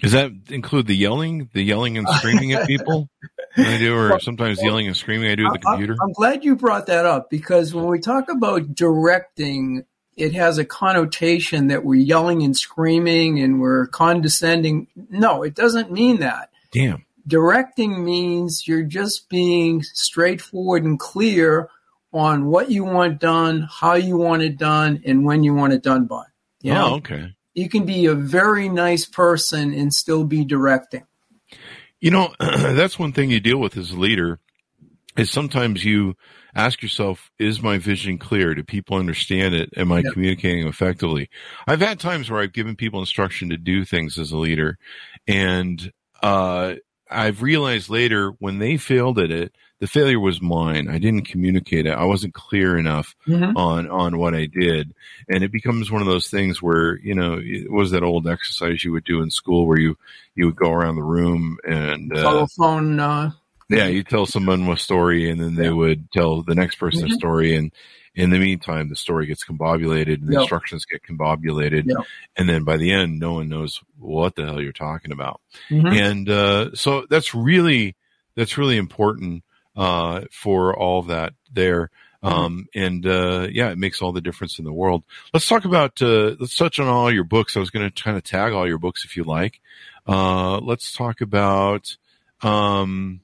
Does 0.00 0.12
that 0.12 0.30
include 0.48 0.86
the 0.86 0.94
yelling, 0.94 1.50
the 1.54 1.62
yelling 1.64 1.98
and 1.98 2.08
screaming 2.08 2.52
at 2.52 2.68
people? 2.68 3.08
I 3.56 3.78
do, 3.78 3.96
or 3.96 4.20
sometimes 4.20 4.62
yelling 4.62 4.86
and 4.86 4.96
screaming 4.96 5.28
I 5.28 5.34
do 5.34 5.46
at 5.46 5.54
the 5.54 5.58
computer. 5.58 5.96
I'm 6.00 6.12
glad 6.12 6.44
you 6.44 6.54
brought 6.54 6.86
that 6.86 7.04
up 7.04 7.28
because 7.28 7.74
when 7.74 7.86
we 7.86 7.98
talk 7.98 8.28
about 8.28 8.76
directing, 8.76 9.84
it 10.16 10.34
has 10.34 10.58
a 10.58 10.64
connotation 10.64 11.66
that 11.66 11.84
we're 11.84 12.00
yelling 12.00 12.44
and 12.44 12.56
screaming 12.56 13.40
and 13.40 13.60
we're 13.60 13.88
condescending. 13.88 14.86
No, 15.10 15.42
it 15.42 15.56
doesn't 15.56 15.90
mean 15.90 16.20
that. 16.20 16.50
Damn. 16.70 17.04
Directing 17.26 18.04
means 18.04 18.64
you're 18.66 18.82
just 18.82 19.28
being 19.28 19.82
straightforward 19.82 20.84
and 20.84 20.98
clear 20.98 21.68
on 22.12 22.46
what 22.46 22.70
you 22.70 22.84
want 22.84 23.20
done, 23.20 23.68
how 23.70 23.94
you 23.94 24.16
want 24.16 24.42
it 24.42 24.58
done, 24.58 25.02
and 25.04 25.24
when 25.24 25.44
you 25.44 25.54
want 25.54 25.72
it 25.72 25.82
done 25.82 26.06
by. 26.06 26.24
You 26.60 26.74
know, 26.74 26.86
Oh, 26.86 26.94
okay. 26.96 27.34
you 27.54 27.68
can 27.68 27.86
be 27.86 28.06
a 28.06 28.14
very 28.14 28.68
nice 28.68 29.06
person 29.06 29.72
and 29.72 29.92
still 29.92 30.24
be 30.24 30.44
directing. 30.44 31.04
You 32.00 32.10
know, 32.10 32.34
that's 32.40 32.98
one 32.98 33.12
thing 33.12 33.30
you 33.30 33.40
deal 33.40 33.58
with 33.58 33.76
as 33.76 33.92
a 33.92 33.96
leader 33.98 34.40
is 35.16 35.30
sometimes 35.30 35.84
you 35.84 36.14
ask 36.54 36.82
yourself, 36.82 37.30
is 37.38 37.62
my 37.62 37.78
vision 37.78 38.18
clear? 38.18 38.54
Do 38.54 38.62
people 38.64 38.96
understand 38.96 39.54
it? 39.54 39.70
Am 39.76 39.92
I 39.92 40.00
Yeah. 40.02 40.10
communicating 40.12 40.66
effectively? 40.66 41.28
I've 41.66 41.80
had 41.80 42.00
times 42.00 42.30
where 42.30 42.40
I've 42.40 42.52
given 42.52 42.76
people 42.76 43.00
instruction 43.00 43.50
to 43.50 43.56
do 43.56 43.84
things 43.84 44.18
as 44.18 44.32
a 44.32 44.36
leader 44.36 44.78
and, 45.26 45.92
uh, 46.22 46.74
I've 47.10 47.42
realized 47.42 47.90
later 47.90 48.30
when 48.38 48.58
they 48.58 48.76
failed 48.76 49.18
at 49.18 49.30
it, 49.30 49.54
the 49.80 49.86
failure 49.86 50.20
was 50.20 50.40
mine. 50.42 50.88
I 50.88 50.98
didn't 50.98 51.26
communicate 51.28 51.86
it. 51.86 51.92
I 51.92 52.04
wasn't 52.04 52.34
clear 52.34 52.76
enough 52.78 53.16
Mhm. 53.26 53.54
on 53.56 53.88
on 53.90 54.18
what 54.18 54.34
I 54.34 54.46
did, 54.46 54.94
and 55.28 55.42
it 55.42 55.50
becomes 55.50 55.90
one 55.90 56.02
of 56.02 56.06
those 56.06 56.28
things 56.28 56.60
where 56.62 56.98
you 57.00 57.14
know 57.14 57.40
it 57.42 57.70
was 57.70 57.90
that 57.92 58.02
old 58.02 58.28
exercise 58.28 58.84
you 58.84 58.92
would 58.92 59.04
do 59.04 59.22
in 59.22 59.30
school 59.30 59.66
where 59.66 59.80
you 59.80 59.96
you 60.36 60.46
would 60.46 60.56
go 60.56 60.70
around 60.70 60.96
the 60.96 61.02
room 61.02 61.56
and 61.64 62.12
uh, 62.12 62.20
Telephone 62.22 63.00
uh, 63.00 63.30
Yeah, 63.70 63.86
you 63.86 64.02
tell 64.04 64.26
someone 64.26 64.68
a 64.68 64.76
story, 64.76 65.30
and 65.30 65.40
then 65.40 65.54
they 65.54 65.64
Yeah. 65.64 65.70
would 65.70 66.10
tell 66.12 66.42
the 66.42 66.54
next 66.54 66.76
person 66.76 67.04
a 67.04 67.08
Mhm. 67.08 67.12
story, 67.14 67.54
and 67.56 67.72
in 68.20 68.30
the 68.30 68.38
meantime, 68.38 68.88
the 68.88 68.96
story 68.96 69.26
gets 69.26 69.44
combobulated, 69.44 70.14
and 70.20 70.28
the 70.28 70.32
Yep. 70.32 70.40
instructions 70.42 70.84
get 70.84 71.02
combobulated, 71.02 71.84
Yep. 71.86 72.06
and 72.36 72.48
then 72.48 72.64
by 72.64 72.76
the 72.76 72.92
end, 72.92 73.18
no 73.18 73.34
one 73.34 73.48
knows 73.48 73.80
what 73.98 74.34
the 74.36 74.44
hell 74.44 74.60
you're 74.60 74.72
talking 74.72 75.12
about. 75.12 75.40
Mhm. 75.70 75.92
And 75.92 76.28
uh, 76.30 76.74
so 76.74 77.06
that's 77.08 77.34
really 77.34 77.96
that's 78.36 78.56
really 78.56 78.76
important 78.76 79.44
uh, 79.76 80.22
for 80.30 80.76
all 80.76 80.98
of 81.00 81.06
that 81.08 81.34
there. 81.52 81.90
Um, 82.22 82.66
and 82.74 83.06
uh, 83.06 83.48
yeah, 83.50 83.70
it 83.70 83.78
makes 83.78 84.02
all 84.02 84.12
the 84.12 84.20
difference 84.20 84.58
in 84.58 84.64
the 84.64 84.72
world. 84.72 85.04
Let's 85.32 85.48
talk 85.48 85.64
about 85.64 86.02
uh, 86.02 86.36
let's 86.38 86.54
touch 86.56 86.78
on 86.78 86.86
all 86.86 87.10
your 87.10 87.24
books. 87.24 87.56
I 87.56 87.60
was 87.60 87.70
going 87.70 87.90
to 87.90 88.02
kind 88.02 88.16
of 88.16 88.22
tag 88.24 88.52
all 88.52 88.68
your 88.68 88.78
books 88.78 89.04
if 89.04 89.16
you 89.16 89.24
like. 89.24 89.60
Uh, 90.06 90.58
let's 90.58 90.92
talk 90.92 91.20
about 91.22 91.96
um, 92.42 93.20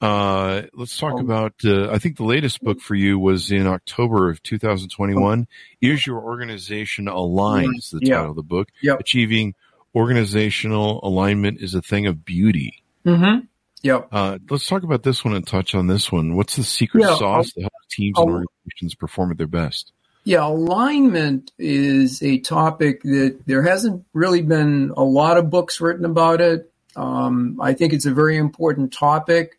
uh, 0.00 0.62
let's 0.74 0.96
talk 0.98 1.14
Um, 1.14 1.20
about. 1.20 1.54
Uh, 1.64 1.90
I 1.90 1.98
think 1.98 2.16
the 2.16 2.24
latest 2.24 2.62
book 2.62 2.80
for 2.80 2.94
you 2.94 3.18
was 3.18 3.50
in 3.50 3.66
October 3.66 4.30
of 4.30 4.42
2021. 4.42 5.46
Is 5.80 6.06
your 6.06 6.20
organization 6.20 7.08
aligned? 7.08 7.76
Is 7.78 7.90
the 7.90 8.00
Yeah. 8.02 8.16
title 8.16 8.30
of 8.30 8.36
the 8.36 8.42
book? 8.42 8.68
Yep. 8.82 9.00
Achieving 9.00 9.54
organizational 9.94 11.00
alignment 11.02 11.60
is 11.60 11.74
a 11.74 11.82
thing 11.82 12.06
of 12.06 12.24
beauty. 12.24 12.82
Mm-hmm. 13.04 13.46
Yep. 13.82 14.08
Uh, 14.12 14.38
let's 14.50 14.66
talk 14.66 14.82
about 14.82 15.02
this 15.02 15.24
one 15.24 15.34
and 15.34 15.46
touch 15.46 15.74
on 15.74 15.86
this 15.86 16.10
one. 16.12 16.36
What's 16.36 16.56
the 16.56 16.64
secret 16.64 17.02
Yeah, 17.02 17.16
sauce 17.16 17.52
that 17.54 17.62
helps 17.62 17.86
teams 17.90 18.18
and 18.18 18.28
organizations 18.30 18.94
perform 18.94 19.30
at 19.30 19.38
their 19.38 19.46
best? 19.46 19.92
Yeah, 20.24 20.46
alignment 20.46 21.52
is 21.58 22.20
a 22.22 22.38
topic 22.38 23.02
that 23.04 23.38
there 23.46 23.62
hasn't 23.62 24.04
really 24.12 24.42
been 24.42 24.92
a 24.96 25.04
lot 25.04 25.36
of 25.38 25.50
books 25.50 25.80
written 25.80 26.04
about 26.04 26.40
it. 26.40 26.70
Um, 26.96 27.58
I 27.60 27.74
think 27.74 27.92
it's 27.92 28.06
a 28.06 28.12
very 28.12 28.36
important 28.36 28.92
topic. 28.92 29.58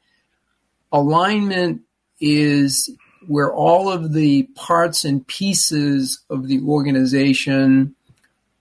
Alignment 0.92 1.82
is 2.20 2.90
where 3.28 3.54
all 3.54 3.90
of 3.92 4.14
the 4.14 4.44
parts 4.56 5.04
and 5.04 5.26
pieces 5.28 6.24
of 6.30 6.48
the 6.48 6.62
organization 6.62 7.96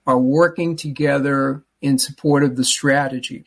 are 0.07 0.19
working 0.19 0.77
together 0.77 1.63
in 1.81 1.99
support 1.99 2.43
of 2.43 2.57
the 2.57 2.65
strategy. 2.65 3.45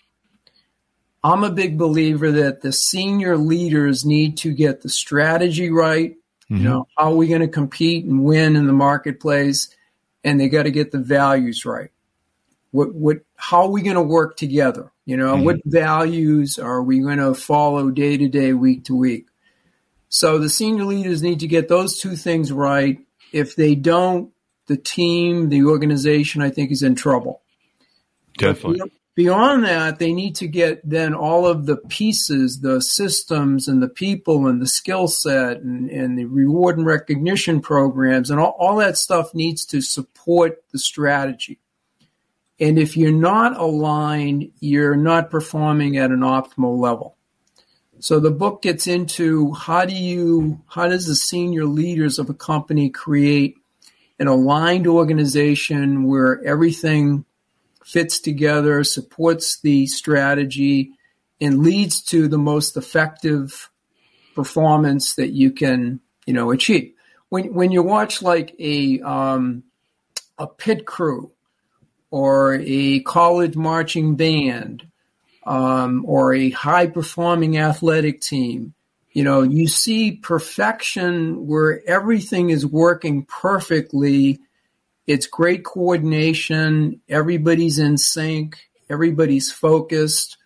I'm 1.24 1.44
a 1.44 1.52
big 1.52 1.78
believer 1.78 2.32
that 2.32 2.62
the 2.62 2.72
senior 2.72 3.38
leaders 3.38 4.06
need 4.06 4.38
to 4.38 4.54
get 4.54 4.82
the 4.82 4.90
strategy 4.90 5.70
right. 5.70 6.16
You 6.48 6.56
mm-hmm. 6.56 6.66
know, 6.66 6.88
how 6.98 7.12
are 7.12 7.16
we 7.16 7.28
going 7.28 7.42
to 7.42 7.48
compete 7.48 8.06
and 8.06 8.24
win 8.24 8.56
in 8.56 8.68
the 8.68 8.74
marketplace? 8.74 9.76
And 10.24 10.40
they 10.40 10.50
got 10.50 10.64
to 10.64 10.72
get 10.72 10.92
the 10.92 11.00
values 11.00 11.66
right. 11.66 11.92
What, 12.72 12.94
what, 12.94 13.18
how 13.36 13.64
are 13.64 13.70
we 13.70 13.82
going 13.82 13.96
to 13.96 14.02
work 14.02 14.38
together? 14.38 14.92
You 15.06 15.18
know, 15.18 15.36
Mhm. 15.36 15.44
what 15.44 15.58
values 15.66 16.60
are 16.60 16.84
we 16.84 17.00
going 17.00 17.18
to 17.18 17.34
follow 17.34 17.90
day 17.90 18.18
to 18.18 18.28
day, 18.28 18.54
week 18.54 18.86
to 18.86 18.96
week? 18.96 19.26
So 20.10 20.38
the 20.38 20.50
senior 20.50 20.86
leaders 20.86 21.22
need 21.24 21.40
to 21.40 21.48
get 21.48 21.68
those 21.68 22.00
two 22.00 22.16
things 22.16 22.52
right. 22.52 23.00
If 23.32 23.56
they 23.56 23.76
don't, 23.76 24.32
the 24.68 24.78
team, 24.78 25.50
the 25.50 25.64
organization, 25.64 26.42
I 26.42 26.50
think 26.52 26.72
is 26.72 26.84
in 26.84 26.96
trouble. 26.96 27.42
Definitely. 28.38 28.92
Beyond 29.16 29.66
that, 29.66 30.00
they 30.00 30.14
need 30.14 30.36
to 30.36 30.48
get 30.48 30.88
then 30.88 31.14
all 31.14 31.46
of 31.46 31.66
the 31.66 31.76
pieces, 31.76 32.62
the 32.62 32.80
systems 32.80 33.68
and 33.68 33.84
the 33.84 33.90
people 33.90 34.48
and 34.48 34.62
the 34.62 34.68
skill 34.68 35.08
set 35.08 35.58
and, 35.58 35.90
and 35.90 36.18
the 36.18 36.26
reward 36.26 36.78
and 36.78 36.86
recognition 36.86 37.60
programs 37.60 38.32
and 38.32 38.40
all, 38.40 38.56
all 38.58 38.78
that 38.78 38.98
stuff 38.98 39.34
needs 39.34 39.66
to 39.66 39.82
support 39.82 40.64
the 40.72 40.80
strategy. 40.80 41.60
And 42.60 42.78
if 42.78 42.98
you're 42.98 43.12
not 43.12 43.58
aligned, 43.58 44.52
you're 44.60 44.98
not 44.98 45.30
performing 45.30 45.98
at 45.98 46.12
an 46.12 46.20
optimal 46.20 46.78
level. 46.78 47.16
So 48.00 48.20
the 48.20 48.32
book 48.32 48.62
gets 48.62 48.88
into 48.88 49.54
how 49.54 49.86
do 49.86 49.94
you, 49.94 50.62
how 50.68 50.88
does 50.88 51.06
the 51.06 51.16
senior 51.16 51.66
leaders 51.66 52.20
of 52.20 52.30
a 52.30 52.34
company 52.34 52.90
create 52.90 53.58
an 54.20 54.28
aligned 54.28 54.88
organization 54.88 56.04
where 56.04 56.44
everything 56.46 57.26
fits 57.84 58.20
together, 58.20 58.84
supports 58.84 59.60
the 59.62 59.88
strategy, 59.88 60.92
and 61.42 61.64
leads 61.64 62.02
to 62.04 62.28
the 62.28 62.38
most 62.38 62.78
effective 62.78 63.70
performance 64.36 65.16
that 65.16 65.30
you 65.30 65.52
can, 65.52 66.00
you 66.26 66.34
know, 66.34 66.52
achieve. 66.52 66.94
When 67.30 67.54
when 67.54 67.72
you 67.72 67.84
watch 67.84 68.22
like 68.22 68.56
a 68.60 69.00
um, 69.02 69.64
a 70.38 70.48
pit 70.48 70.86
crew 70.86 71.32
or 72.12 72.56
a 72.62 73.02
college 73.02 73.56
marching 73.56 74.16
band 74.16 74.88
um, 75.46 76.04
or 76.08 76.34
a 76.34 76.50
high 76.52 76.88
performing 76.88 77.58
athletic 77.58 78.22
team, 78.22 78.74
you 79.12 79.24
know, 79.24 79.42
you 79.42 79.68
see 79.68 80.12
perfection 80.12 81.48
where 81.48 81.82
everything 81.88 82.50
is 82.50 82.66
working 82.66 83.26
perfectly 83.26 84.40
it's 85.10 85.26
great 85.26 85.66
coordination. 85.66 87.02
Everybody's 87.10 87.80
in 87.80 87.98
sync. 87.98 88.60
Everybody's 88.92 89.52
focused. 89.52 90.38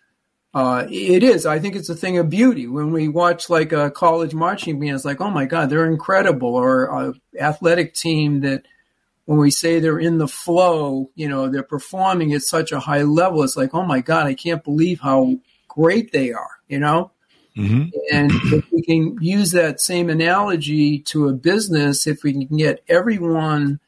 Uh, 0.54 0.86
it 0.90 1.22
is. 1.22 1.44
I 1.44 1.58
think 1.58 1.76
it's 1.76 1.90
a 1.90 1.94
thing 1.94 2.16
of 2.16 2.30
beauty. 2.30 2.66
When 2.66 2.90
we 2.90 3.08
watch 3.08 3.50
like 3.50 3.72
a 3.74 3.90
college 3.90 4.32
marching 4.32 4.80
band, 4.80 4.94
it's 4.94 5.04
like, 5.04 5.20
oh 5.20 5.28
my 5.28 5.44
God, 5.44 5.68
they're 5.68 5.84
incredible. 5.84 6.54
Or 6.54 6.84
a 6.86 7.14
athletic 7.38 7.92
team 7.92 8.40
that 8.40 8.64
when 9.26 9.38
we 9.38 9.50
say 9.50 9.78
they're 9.78 9.98
in 9.98 10.18
the 10.18 10.28
flow, 10.28 11.10
you 11.14 11.28
know, 11.28 11.48
they're 11.48 11.62
performing 11.62 12.32
at 12.34 12.42
such 12.42 12.72
a 12.72 12.80
high 12.80 13.02
level. 13.02 13.42
It's 13.42 13.56
like, 13.56 13.74
oh 13.74 13.84
my 13.84 14.00
God, 14.00 14.26
I 14.26 14.34
can't 14.34 14.62
believe 14.62 15.00
how 15.00 15.36
great 15.68 16.12
they 16.12 16.32
are, 16.32 16.58
you 16.68 16.78
know? 16.78 17.10
hmm 17.56 17.84
And 18.12 18.32
if 18.52 18.64
we 18.70 18.82
can 18.82 19.16
use 19.20 19.52
that 19.52 19.80
same 19.80 20.10
analogy 20.10 20.98
to 21.00 21.28
a 21.28 21.32
business, 21.32 22.06
if 22.06 22.22
we 22.22 22.32
can 22.32 22.56
get 22.56 22.82
everyone 22.88 23.80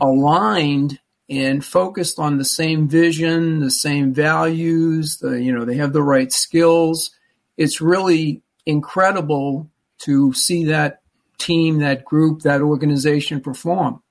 aligned 0.00 0.98
and 1.28 1.64
focused 1.64 2.18
on 2.18 2.38
the 2.38 2.44
same 2.44 2.88
vision, 2.88 3.60
the 3.60 3.70
same 3.70 4.12
values, 4.12 5.18
the, 5.18 5.40
you 5.42 5.52
know, 5.52 5.64
they 5.64 5.76
have 5.76 5.92
the 5.92 6.02
right 6.02 6.32
skills, 6.32 7.10
it's 7.56 7.80
really 7.80 8.42
incredible 8.66 9.70
to 9.98 10.32
see 10.32 10.64
that 10.64 11.00
team, 11.38 11.78
that 11.78 12.04
group, 12.04 12.42
that 12.42 12.60
organization 12.60 13.40
perform. 13.40 14.02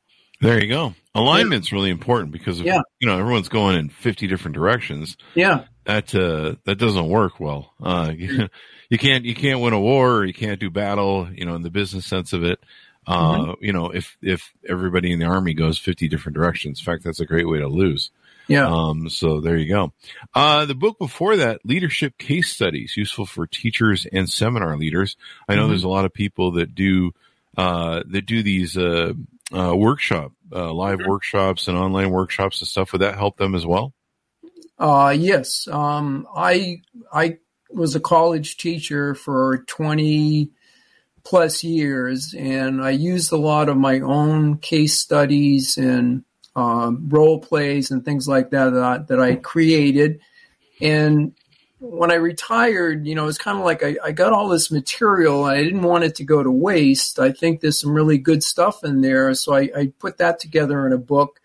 There 0.41 0.61
you 0.61 0.67
go. 0.67 0.95
Alignment's 1.13 1.71
really 1.71 1.89
important 1.91 2.31
because 2.31 2.59
if, 2.59 2.65
Yeah. 2.65 2.81
you 2.99 3.07
know 3.07 3.19
everyone's 3.19 3.49
going 3.49 3.77
in 3.77 3.89
fifty 3.89 4.27
different 4.27 4.55
directions. 4.55 5.17
Yeah. 5.35 5.65
That 5.85 6.13
uh, 6.15 6.55
that 6.65 6.77
doesn't 6.77 7.07
work 7.09 7.39
well. 7.39 7.73
Uh, 7.81 8.11
you, 8.15 8.49
you 8.89 8.97
can't 8.97 9.25
you 9.25 9.35
can't 9.35 9.59
win 9.61 9.73
a 9.73 9.79
war 9.79 10.17
or 10.17 10.25
you 10.25 10.33
can't 10.33 10.59
do 10.59 10.69
battle. 10.69 11.27
You 11.33 11.45
know, 11.45 11.55
in 11.55 11.61
the 11.61 11.69
business 11.71 12.05
sense 12.05 12.33
of 12.33 12.43
it. 12.43 12.59
Uh, 13.07 13.37
Mm-hmm. 13.37 13.65
You 13.65 13.73
know, 13.73 13.89
if 13.89 14.15
if 14.21 14.53
everybody 14.67 15.11
in 15.11 15.19
the 15.19 15.25
army 15.25 15.53
goes 15.53 15.77
fifty 15.79 16.07
different 16.07 16.35
directions, 16.35 16.79
in 16.79 16.85
fact, 16.85 17.03
that's 17.03 17.19
a 17.19 17.25
great 17.25 17.47
way 17.47 17.57
to 17.59 17.67
lose. 17.67 18.11
Yeah. 18.47 18.67
Um, 18.67 19.09
so 19.09 19.39
there 19.41 19.57
you 19.57 19.69
go. 19.73 19.93
Uh, 20.35 20.65
the 20.65 20.75
book 20.75 20.97
before 20.99 21.37
that, 21.37 21.61
leadership 21.65 22.17
case 22.17 22.49
studies, 22.49 22.95
useful 22.97 23.25
for 23.25 23.47
teachers 23.47 24.05
and 24.11 24.29
seminar 24.29 24.75
leaders. 24.77 25.15
I 25.47 25.55
know 25.55 25.65
Mhm. 25.65 25.69
there's 25.69 25.83
a 25.83 25.89
lot 25.89 26.05
of 26.05 26.13
people 26.13 26.51
that 26.53 26.75
do, 26.75 27.11
uh, 27.55 28.03
that 28.07 28.25
do 28.25 28.43
these, 28.43 28.75
uh, 28.77 29.13
uh, 29.53 29.75
workshop, 29.75 30.31
uh, 30.53 30.71
live 30.73 30.99
Mhm. 30.99 31.07
workshops 31.07 31.67
and 31.67 31.77
online 31.77 32.09
workshops 32.11 32.61
and 32.61 32.67
stuff. 32.67 32.91
Would 32.91 33.01
that 33.01 33.15
help 33.15 33.37
them 33.37 33.55
as 33.55 33.65
well? 33.65 33.93
Uh, 34.79 35.15
yes. 35.17 35.67
Um, 35.67 36.27
I, 36.35 36.81
I 37.13 37.37
was 37.69 37.95
a 37.95 37.99
college 37.99 38.57
teacher 38.57 39.13
for 39.15 39.63
20 39.67 40.49
plus 41.23 41.63
years 41.63 42.33
and 42.33 42.83
I 42.83 42.89
used 42.89 43.31
a 43.31 43.37
lot 43.37 43.69
of 43.69 43.77
my 43.77 43.99
own 43.99 44.57
case 44.57 44.97
studies 44.97 45.77
and, 45.77 46.23
um, 46.55 47.07
role 47.09 47.39
plays 47.39 47.91
and 47.91 48.03
things 48.03 48.27
like 48.27 48.49
that 48.49 48.71
that 48.71 48.83
I, 48.83 48.97
that 49.07 49.19
I 49.21 49.35
created. 49.35 50.19
And 50.81 51.33
when 51.81 52.11
I 52.11 52.15
retired, 52.15 53.07
you 53.07 53.15
know, 53.15 53.27
it's 53.27 53.39
kind 53.39 53.57
of 53.57 53.65
like 53.65 53.83
I, 53.83 53.97
I 54.03 54.11
got 54.11 54.33
all 54.33 54.47
this 54.47 54.71
material 54.71 55.47
and 55.47 55.57
I 55.57 55.63
didn't 55.63 55.81
want 55.81 56.03
it 56.03 56.15
to 56.15 56.23
go 56.23 56.43
to 56.43 56.51
waste. 56.51 57.19
I 57.19 57.31
think 57.31 57.59
there's 57.59 57.81
some 57.81 57.91
really 57.91 58.19
good 58.19 58.43
stuff 58.43 58.83
in 58.83 59.01
there. 59.01 59.33
So 59.33 59.55
I, 59.55 59.69
I 59.75 59.93
put 59.97 60.19
that 60.19 60.39
together 60.39 60.85
in 60.85 60.93
a 60.93 60.97
book 60.97 61.39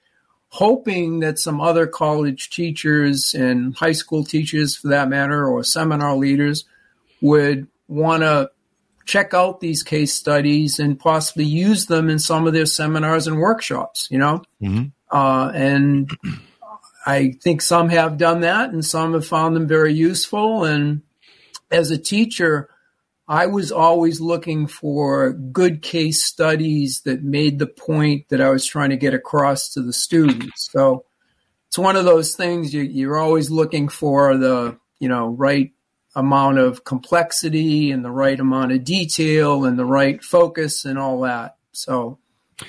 hoping 0.49 1.21
that 1.21 1.39
some 1.39 1.61
other 1.61 1.87
college 1.87 2.51
teachers 2.51 3.35
and 3.35 3.77
high 3.77 3.93
school 3.93 4.25
teachers, 4.25 4.77
for 4.77 4.89
that 4.89 5.09
matter, 5.09 5.47
or 5.47 5.65
seminar 5.65 6.17
leaders 6.17 6.65
would 7.21 7.67
want 7.89 8.23
to 8.23 8.51
check 9.05 9.35
out 9.35 9.61
these 9.61 9.83
case 9.83 10.13
studies 10.13 10.79
and 10.79 10.99
possibly 10.99 11.45
use 11.45 11.87
them 11.87 12.09
in 12.09 12.19
some 12.19 12.47
of 12.47 12.53
their 12.53 12.67
seminars 12.67 13.27
and 13.27 13.39
workshops, 13.39 14.09
you 14.11 14.19
know? 14.19 14.43
Mm-hmm. 14.63 14.85
Uh, 15.11 15.51
and 15.55 16.11
I 17.07 17.31
think 17.41 17.63
some 17.63 17.89
have 17.89 18.19
done 18.19 18.41
that 18.41 18.71
and 18.71 18.85
some 18.85 19.15
have 19.15 19.27
found 19.27 19.55
them 19.55 19.69
very 19.69 19.95
useful. 19.95 20.65
And 20.65 21.03
as 21.71 21.93
a 21.93 21.99
teacher, 21.99 22.69
I 23.29 23.47
was 23.47 23.71
always 23.71 24.21
looking 24.21 24.67
for 24.67 25.33
good 25.33 25.83
case 25.83 26.25
studies 26.25 27.03
that 27.03 27.23
made 27.23 27.59
the 27.61 27.67
point 27.69 28.29
that 28.29 28.41
I 28.41 28.51
was 28.51 28.67
trying 28.67 28.91
to 28.91 28.97
get 28.97 29.15
across 29.15 29.73
to 29.75 29.83
the 29.83 29.93
students. 29.93 30.69
So 30.73 31.05
it's 31.69 31.79
one 31.79 31.97
of 31.97 32.05
those 32.05 32.35
things 32.35 32.75
you, 32.75 32.83
you're 32.83 33.19
always 33.19 33.51
looking 33.51 33.89
for 33.89 34.37
the, 34.37 34.77
you 34.99 35.09
know, 35.09 35.29
right 35.29 35.73
amount 36.17 36.59
of 36.59 36.83
complexity 36.83 37.93
and 37.93 38.05
the 38.05 38.11
right 38.11 38.41
amount 38.41 38.73
of 38.73 38.83
detail 38.83 39.65
and 39.65 39.79
the 39.79 39.85
right 39.85 40.25
focus 40.25 40.85
and 40.85 40.99
all 40.99 41.21
that. 41.21 41.57
So 41.73 42.19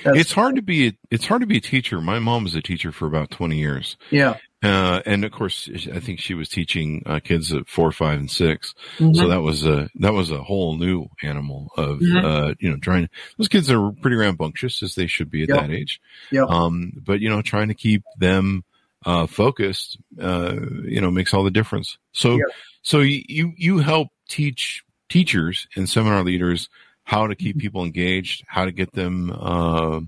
it's 0.05 0.31
hard 0.31 0.55
to 0.55 0.61
be 0.61 0.87
a, 0.87 0.97
it's 1.11 1.25
hard 1.25 1.41
to 1.41 1.47
be 1.47 1.57
a 1.57 1.61
teacher. 1.61 2.01
My 2.01 2.19
mom 2.19 2.43
was 2.43 2.55
a 2.55 2.61
teacher 2.61 2.91
for 2.91 3.07
about 3.07 3.31
20 3.31 3.57
years. 3.57 3.97
Yeah. 4.11 4.37
Uh, 4.63 5.01
and 5.05 5.23
of 5.23 5.31
course, 5.31 5.69
I 5.93 5.99
think 5.99 6.19
she 6.19 6.33
was 6.33 6.49
teaching 6.49 7.03
uh, 7.05 7.19
kids 7.19 7.53
at 7.53 7.67
four, 7.67 7.91
five, 7.91 8.19
and 8.19 8.29
6 8.29 8.73
mm-hmm. 8.97 9.13
So 9.13 9.27
that 9.27 9.41
was 9.41 9.65
a 9.65 9.87
that 9.95 10.13
was 10.13 10.31
a 10.31 10.41
whole 10.41 10.75
new 10.77 11.07
animal 11.21 11.71
of 11.77 11.99
mm-hmm. 11.99 12.25
uh, 12.25 12.53
you 12.59 12.71
know 12.71 12.77
trying. 12.77 13.07
Those 13.37 13.49
kids 13.49 13.69
are 13.69 13.91
pretty 14.01 14.17
rambunctious 14.17 14.81
as 14.81 14.95
they 14.95 15.05
should 15.05 15.29
be 15.29 15.43
at 15.43 15.49
yep. 15.49 15.59
that 15.59 15.69
age. 15.69 16.01
Yeah. 16.31 16.45
Um, 16.49 16.91
but 16.95 17.19
you 17.19 17.29
know, 17.29 17.43
trying 17.43 17.67
to 17.67 17.75
keep 17.75 18.03
them 18.17 18.63
uh, 19.05 19.27
focused, 19.27 19.99
uh, 20.19 20.55
you 20.83 21.01
know, 21.01 21.11
makes 21.11 21.35
all 21.35 21.43
the 21.43 21.51
difference. 21.51 21.99
So, 22.13 22.31
yep. 22.37 22.47
so 22.81 23.01
you 23.01 23.53
you 23.55 23.77
help 23.77 24.09
teach 24.27 24.83
teachers 25.07 25.67
and 25.75 25.87
seminar 25.87 26.23
leaders 26.23 26.67
how 27.07 27.25
to 27.25 27.35
keep 27.35 27.57
people 27.57 27.85
engaged, 27.85 28.43
how 28.47 28.65
to 28.65 28.71
get 28.73 28.91
them 28.91 29.31
uh, 29.31 30.01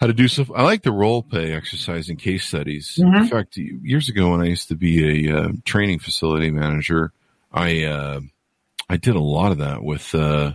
how 0.00 0.06
to 0.06 0.14
do 0.14 0.26
stuff. 0.26 0.50
I 0.56 0.62
like 0.62 0.82
the 0.82 0.92
role 0.92 1.22
play 1.22 1.52
exercise 1.52 2.08
and 2.08 2.18
case 2.18 2.46
studies. 2.46 2.98
Mm-hmm. 2.98 3.16
In 3.16 3.26
fact, 3.28 3.58
years 3.58 4.08
ago 4.08 4.30
when 4.30 4.40
I 4.40 4.46
used 4.46 4.68
to 4.68 4.76
be 4.76 5.28
a 5.28 5.36
uh, 5.36 5.48
training 5.66 5.98
facility 5.98 6.50
manager, 6.50 7.12
I 7.52 7.84
uh, 7.84 8.20
I 8.88 8.96
did 8.96 9.14
a 9.14 9.20
lot 9.20 9.52
of 9.52 9.58
that 9.58 9.82
with 9.82 10.14
uh, 10.14 10.54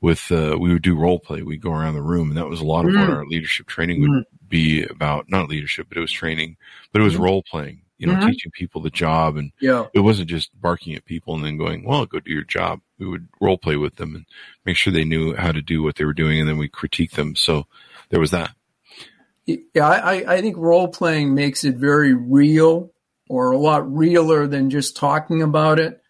with 0.00 0.32
uh, 0.32 0.56
we 0.58 0.72
would 0.72 0.82
do 0.82 0.96
role 0.96 1.20
play. 1.20 1.42
We'd 1.42 1.62
go 1.62 1.70
around 1.72 1.94
the 1.94 2.02
room, 2.02 2.30
and 2.30 2.36
that 2.36 2.48
was 2.48 2.60
a 2.60 2.66
lot 2.66 2.84
of 2.84 2.90
mm-hmm. 2.90 3.00
what 3.00 3.10
our 3.10 3.26
leadership 3.26 3.68
training 3.68 4.00
would 4.00 4.10
mm-hmm. 4.10 4.48
be 4.48 4.82
about. 4.82 5.30
Not 5.30 5.48
leadership, 5.48 5.86
but 5.88 5.98
it 5.98 6.00
was 6.00 6.10
training, 6.10 6.56
but 6.92 7.00
it 7.00 7.04
was 7.04 7.14
mm-hmm. 7.14 7.22
role 7.22 7.42
playing. 7.48 7.82
You 7.98 8.06
know, 8.06 8.14
mm-hmm. 8.14 8.28
teaching 8.28 8.52
people 8.52 8.80
the 8.80 8.90
job, 8.90 9.36
and 9.36 9.52
yeah. 9.60 9.86
it 9.92 10.00
wasn't 10.00 10.30
just 10.30 10.50
barking 10.60 10.94
at 10.94 11.04
people 11.04 11.34
and 11.34 11.44
then 11.44 11.56
going, 11.56 11.84
"Well, 11.84 12.06
go 12.06 12.20
do 12.20 12.30
your 12.30 12.44
job." 12.44 12.80
We 12.98 13.06
would 13.06 13.28
role 13.40 13.58
play 13.58 13.76
with 13.76 13.96
them 13.96 14.14
and 14.14 14.24
make 14.64 14.76
sure 14.76 14.92
they 14.92 15.04
knew 15.04 15.34
how 15.34 15.52
to 15.52 15.60
do 15.60 15.82
what 15.82 15.96
they 15.96 16.04
were 16.04 16.14
doing, 16.14 16.38
and 16.38 16.48
then 16.48 16.58
we 16.58 16.68
critique 16.68 17.12
them. 17.12 17.34
So 17.34 17.66
there 18.10 18.20
was 18.20 18.30
that. 18.30 18.52
Yeah, 19.46 19.88
I, 19.88 20.34
I 20.34 20.40
think 20.42 20.56
role 20.58 20.88
playing 20.88 21.34
makes 21.34 21.64
it 21.64 21.76
very 21.76 22.12
real 22.12 22.92
or 23.28 23.52
a 23.52 23.58
lot 23.58 23.90
realer 23.90 24.46
than 24.46 24.70
just 24.70 24.96
talking 24.96 25.42
about 25.42 25.78
it. 25.78 26.02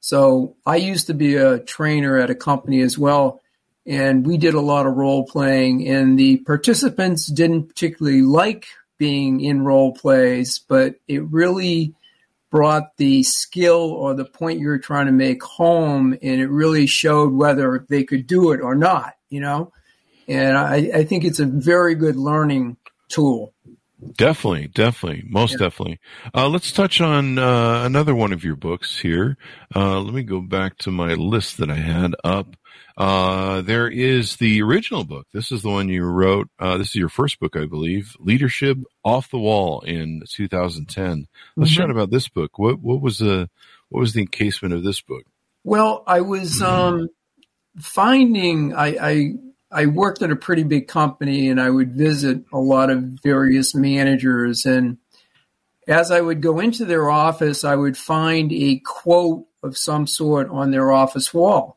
So 0.00 0.56
I 0.64 0.76
used 0.76 1.08
to 1.08 1.14
be 1.14 1.34
a 1.34 1.58
trainer 1.58 2.16
at 2.16 2.30
a 2.30 2.34
company 2.34 2.80
as 2.80 2.96
well, 2.96 3.40
and 3.84 4.24
we 4.24 4.36
did 4.36 4.54
a 4.54 4.60
lot 4.60 4.86
of 4.86 4.94
role 4.94 5.26
playing, 5.26 5.88
and 5.88 6.16
the 6.16 6.38
participants 6.38 7.26
didn't 7.26 7.64
particularly 7.64 8.22
like 8.22 8.66
being 8.98 9.40
in 9.40 9.62
role 9.62 9.92
plays, 9.92 10.60
but 10.68 10.96
it 11.06 11.22
really 11.30 11.94
brought 12.50 12.96
the 12.96 13.22
skill 13.22 13.90
or 13.92 14.14
the 14.14 14.24
point 14.24 14.60
you 14.60 14.68
were 14.68 14.78
trying 14.78 15.06
to 15.06 15.12
make 15.12 15.42
home, 15.42 16.12
and 16.12 16.40
it 16.40 16.48
really 16.48 16.86
showed 16.86 17.32
whether 17.32 17.84
they 17.88 18.04
could 18.04 18.26
do 18.26 18.52
it 18.52 18.60
or 18.60 18.74
not, 18.74 19.14
you 19.28 19.40
know? 19.40 19.72
And 20.28 20.56
I, 20.56 20.90
I 20.94 21.04
think 21.04 21.24
it's 21.24 21.40
a 21.40 21.46
very 21.46 21.94
good 21.94 22.16
learning 22.16 22.76
tool. 23.08 23.52
Definitely, 24.16 24.68
definitely, 24.68 25.24
most 25.28 25.52
yeah. 25.52 25.58
definitely. 25.58 26.00
Uh, 26.34 26.48
let's 26.48 26.70
touch 26.70 27.00
on 27.00 27.38
uh, 27.38 27.82
another 27.84 28.14
one 28.14 28.32
of 28.32 28.44
your 28.44 28.56
books 28.56 28.98
here. 28.98 29.36
Uh, 29.74 30.00
let 30.00 30.14
me 30.14 30.22
go 30.22 30.40
back 30.40 30.76
to 30.78 30.90
my 30.90 31.14
list 31.14 31.58
that 31.58 31.70
I 31.70 31.76
had 31.76 32.14
up. 32.22 32.56
Uh, 32.96 33.60
there 33.60 33.88
is 33.88 34.36
the 34.36 34.62
original 34.62 35.04
book. 35.04 35.26
This 35.32 35.52
is 35.52 35.62
the 35.62 35.68
one 35.68 35.88
you 35.88 36.04
wrote. 36.04 36.48
Uh, 36.58 36.78
this 36.78 36.88
is 36.88 36.94
your 36.94 37.10
first 37.10 37.38
book, 37.38 37.54
I 37.54 37.66
believe. 37.66 38.16
Leadership 38.18 38.78
Off 39.04 39.30
the 39.30 39.38
Wall 39.38 39.80
in 39.82 40.22
2010. 40.30 41.26
Let's 41.56 41.70
mm-hmm. 41.70 41.80
chat 41.80 41.90
about 41.90 42.10
this 42.10 42.28
book. 42.28 42.58
What 42.58 42.80
what 42.80 43.02
was 43.02 43.18
the 43.18 43.50
what 43.90 44.00
was 44.00 44.14
the 44.14 44.22
encasement 44.22 44.72
of 44.72 44.82
this 44.82 45.02
book? 45.02 45.24
Well, 45.62 46.04
I 46.06 46.22
was 46.22 46.62
um, 46.62 47.08
finding 47.78 48.74
I, 48.74 48.86
I 49.00 49.32
I 49.70 49.86
worked 49.86 50.22
at 50.22 50.30
a 50.30 50.36
pretty 50.36 50.62
big 50.62 50.88
company 50.88 51.48
and 51.48 51.60
I 51.60 51.68
would 51.68 51.92
visit 51.92 52.44
a 52.52 52.58
lot 52.58 52.88
of 52.90 53.02
various 53.22 53.74
managers. 53.74 54.64
And 54.64 54.98
as 55.86 56.10
I 56.10 56.20
would 56.20 56.40
go 56.40 56.60
into 56.60 56.84
their 56.84 57.10
office, 57.10 57.64
I 57.64 57.74
would 57.74 57.96
find 57.96 58.52
a 58.52 58.78
quote 58.78 59.46
of 59.62 59.76
some 59.76 60.06
sort 60.06 60.48
on 60.50 60.70
their 60.70 60.92
office 60.92 61.34
wall. 61.34 61.75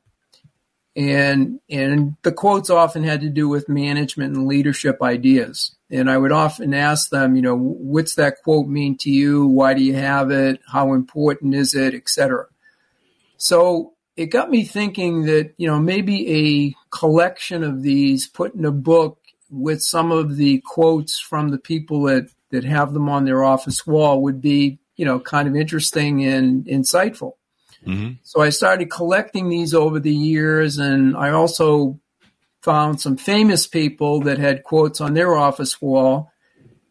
And, 1.00 1.62
and 1.70 2.18
the 2.24 2.34
quotes 2.34 2.70
often 2.70 3.04
had 3.04 3.22
to 3.22 3.30
do 3.30 3.48
with 3.48 3.70
management 3.70 4.36
and 4.36 4.48
leadership 4.48 5.02
ideas. 5.02 5.74
And 5.90 6.12
I 6.12 6.18
would 6.18 6.34
often 6.34 6.74
ask 6.74 7.10
them, 7.10 7.38
you 7.38 7.42
know, 7.42 7.56
what's 7.56 8.16
that 8.16 8.44
quote 8.44 8.68
mean 8.68 8.98
to 8.98 9.10
you? 9.10 9.48
Why 9.48 9.74
do 9.74 9.82
you 9.82 9.96
have 9.96 10.30
it? 10.30 10.60
How 10.68 10.92
important 10.92 11.56
is 11.56 11.74
it? 11.74 11.96
Etc. 11.96 12.48
So 13.38 13.94
it 14.18 14.26
got 14.26 14.52
me 14.52 14.66
thinking 14.66 15.24
that, 15.28 15.54
you 15.56 15.68
know, 15.68 15.80
maybe 15.80 16.28
a 16.30 16.76
collection 16.94 17.64
of 17.64 17.82
these 17.82 18.28
put 18.28 18.54
in 18.54 18.66
a 18.66 18.72
book 18.72 19.20
with 19.50 19.82
some 19.82 20.12
of 20.12 20.36
the 20.36 20.62
quotes 20.66 21.18
from 21.18 21.48
the 21.48 21.60
people 21.60 22.04
that, 22.04 22.30
that 22.52 22.66
have 22.66 22.94
them 22.94 23.08
on 23.08 23.24
their 23.24 23.42
office 23.42 23.88
wall 23.88 24.22
would 24.24 24.42
be, 24.42 24.80
you 24.98 25.06
know, 25.06 25.18
kind 25.18 25.48
of 25.48 25.56
interesting 25.56 26.26
and 26.26 26.66
insightful. 26.66 27.36
Mm-hmm. 27.86 28.14
So 28.24 28.42
I 28.42 28.50
started 28.50 28.92
collecting 28.92 29.50
these 29.50 29.74
over 29.74 30.00
the 30.00 30.14
years, 30.14 30.78
and 30.78 31.16
I 31.16 31.32
also 31.32 32.00
found 32.62 33.00
some 33.00 33.18
famous 33.18 33.68
people 33.68 34.22
that 34.22 34.38
had 34.38 34.64
quotes 34.64 35.00
on 35.02 35.14
their 35.14 35.36
office 35.36 35.82
wall. 35.82 36.32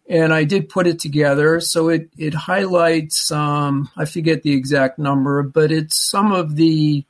And 0.08 0.32
I 0.32 0.44
did 0.44 0.70
put 0.70 0.86
it 0.86 0.98
together. 0.98 1.60
So 1.60 1.90
it, 1.90 2.08
it 2.16 2.32
highlights, 2.32 3.30
um, 3.30 3.90
I 3.94 4.06
forget 4.06 4.42
the 4.42 4.54
exact 4.54 4.98
number, 4.98 5.42
but 5.42 5.70
it's 5.70 6.08
some 6.08 6.32
of 6.32 6.56
the 6.56 7.04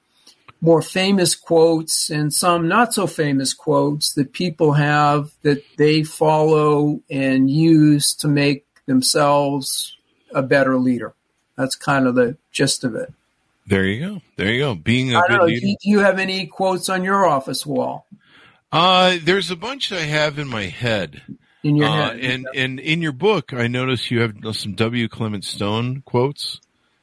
more 0.61 0.83
famous 0.83 1.37
quotes 1.37 2.11
and 2.11 2.35
some 2.35 2.67
not 2.67 2.93
so 2.93 3.07
famous 3.07 3.55
quotes 3.55 4.13
that 4.15 4.33
people 4.33 4.73
have 4.73 5.31
that 5.43 5.63
they 5.77 6.03
follow 6.03 7.01
and 7.09 7.49
use 7.49 8.13
to 8.15 8.27
make 8.27 8.67
themselves 8.87 9.97
a 10.35 10.43
better 10.43 10.77
leader. 10.77 11.15
That's 11.57 11.77
kind 11.77 12.09
of 12.09 12.17
the 12.17 12.37
gist 12.51 12.83
of 12.83 12.97
it. 12.97 13.13
There 13.69 13.85
you 13.85 14.01
go. 14.01 14.23
There 14.37 14.51
you 14.51 14.61
go. 14.61 14.75
Being 14.75 15.15
a 15.15 15.21
good 15.29 15.41
know, 15.41 15.45
leader. 15.45 15.67
Do 15.67 15.77
you 15.83 15.99
have 15.99 16.19
any 16.19 16.47
quotes 16.47 16.89
on 16.89 17.05
your 17.05 17.27
office 17.27 17.67
wall? 17.67 18.07
Uh, 18.73 19.19
there's 19.23 19.51
a 19.51 19.57
bunch 19.57 19.93
I 19.93 20.01
have 20.01 20.39
in 20.39 20.49
my 20.49 20.65
head. 20.65 21.21
In 21.63 21.77
your 21.77 21.87
uh, 21.87 21.93
head. 21.93 22.21
And, 22.21 22.49
and 22.55 22.81
in 22.81 23.03
your 23.03 23.13
book, 23.13 23.53
I 23.53 23.67
notice 23.67 24.11
you 24.11 24.23
have 24.23 24.37
some 24.53 24.75
W. 24.75 25.07
Clement 25.09 25.45
Stone 25.45 26.03
quotes. 26.07 26.63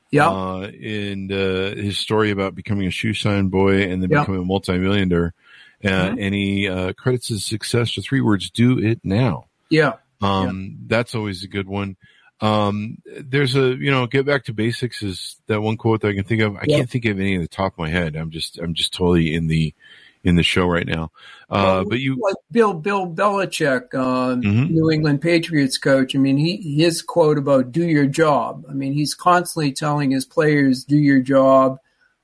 Yeah. 0.10 0.28
Uh, 0.30 0.72
and 0.82 1.32
uh, 1.32 1.76
his 1.76 2.00
story 2.00 2.32
about 2.32 2.56
becoming 2.56 2.88
a 2.88 2.92
shoe 2.92 3.14
shine 3.14 3.50
boy 3.50 3.84
and 3.84 4.02
then 4.02 4.10
becoming 4.10 4.42
a 4.42 4.46
multimillionaire. 4.46 5.36
Uh, 5.84 5.88
mm-hmm. 5.88 6.20
And 6.20 6.34
he 6.34 6.68
uh, 6.68 6.94
credits 6.94 7.28
his 7.28 7.46
success 7.46 7.94
to 7.94 8.02
three 8.02 8.22
words: 8.22 8.50
"Do 8.50 8.80
it 8.80 9.02
now." 9.04 9.46
Yeah. 9.70 9.94
Um, 10.20 10.48
yeah. 10.48 10.86
that's 10.88 11.14
always 11.14 11.44
a 11.44 11.48
good 11.48 11.68
one. 11.68 11.98
Um, 12.42 12.98
there's 13.06 13.56
a 13.56 13.76
you 13.76 13.92
know, 13.92 14.08
get 14.08 14.26
back 14.26 14.46
to 14.46 14.54
basics 14.54 15.02
is 15.02 15.38
that 15.48 15.62
one 15.62 15.78
quote 15.78 16.02
that 16.02 16.10
I 16.10 16.14
can 16.14 16.26
think 16.26 16.42
of. 16.42 16.56
I 16.56 16.64
yeah. 16.68 16.78
can't 16.78 16.90
think 16.90 17.06
of 17.06 17.20
any 17.20 17.36
at 17.36 17.42
the 17.42 17.48
top 17.48 17.74
of 17.74 17.80
my 17.80 17.90
head. 17.90 18.16
I'm 18.16 18.32
just 18.32 18.60
I'm 18.60 18.74
just 18.74 18.94
totally 18.94 19.34
in 19.34 19.48
the 19.48 19.74
in 20.26 20.36
the 20.36 20.44
show 20.44 20.66
right 20.66 20.88
now. 20.88 21.12
Uh, 21.50 21.80
well, 21.80 21.86
but 21.86 22.00
you 22.00 22.18
like 22.20 22.36
Bill 22.52 22.74
Bill 22.74 23.08
Belichick, 23.08 23.94
uh, 23.94 24.36
mm-hmm. 24.36 24.74
New 24.74 24.92
England 24.92 25.22
Patriots 25.22 25.78
coach. 25.78 26.16
I 26.16 26.20
mean, 26.20 26.38
he 26.38 26.58
his 26.78 27.02
quote 27.02 27.38
about 27.38 27.72
"do 27.72 27.88
your 27.88 28.08
job." 28.08 28.66
I 28.70 28.74
mean, 28.74 28.94
he's 28.94 29.14
constantly 29.14 29.72
telling 29.72 30.12
his 30.12 30.26
players, 30.26 30.84
"Do 30.84 30.98
your 30.98 31.22
job." 31.22 31.80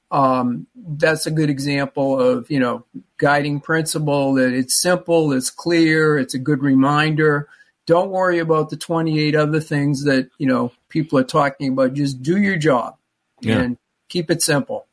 Um, 0.10 0.67
that's 0.76 1.26
a 1.26 1.32
good 1.32 1.50
example 1.50 2.19
of 2.19 2.52
you 2.52 2.60
know 2.60 2.84
guiding 3.17 3.62
principle 3.62 4.34
that 4.34 4.52
it's 4.52 4.82
simple, 4.82 5.32
it's 5.32 5.52
clear, 5.52 6.17
it's 6.17 6.34
a 6.34 6.39
good 6.39 6.62
reminder. 6.62 7.47
Don't 7.87 8.09
worry 8.09 8.39
about 8.39 8.69
the 8.69 8.77
28 8.77 9.35
other 9.35 9.59
things 9.59 10.03
that 10.05 10.29
you 10.37 10.47
know 10.47 10.71
people 10.89 11.19
are 11.19 11.23
talking 11.23 11.73
about. 11.73 11.93
Just 11.93 12.21
do 12.21 12.37
your 12.37 12.57
job 12.57 12.97
yeah. 13.41 13.59
and 13.59 13.77
keep 14.07 14.29
it 14.29 14.41
simple. 14.41 14.87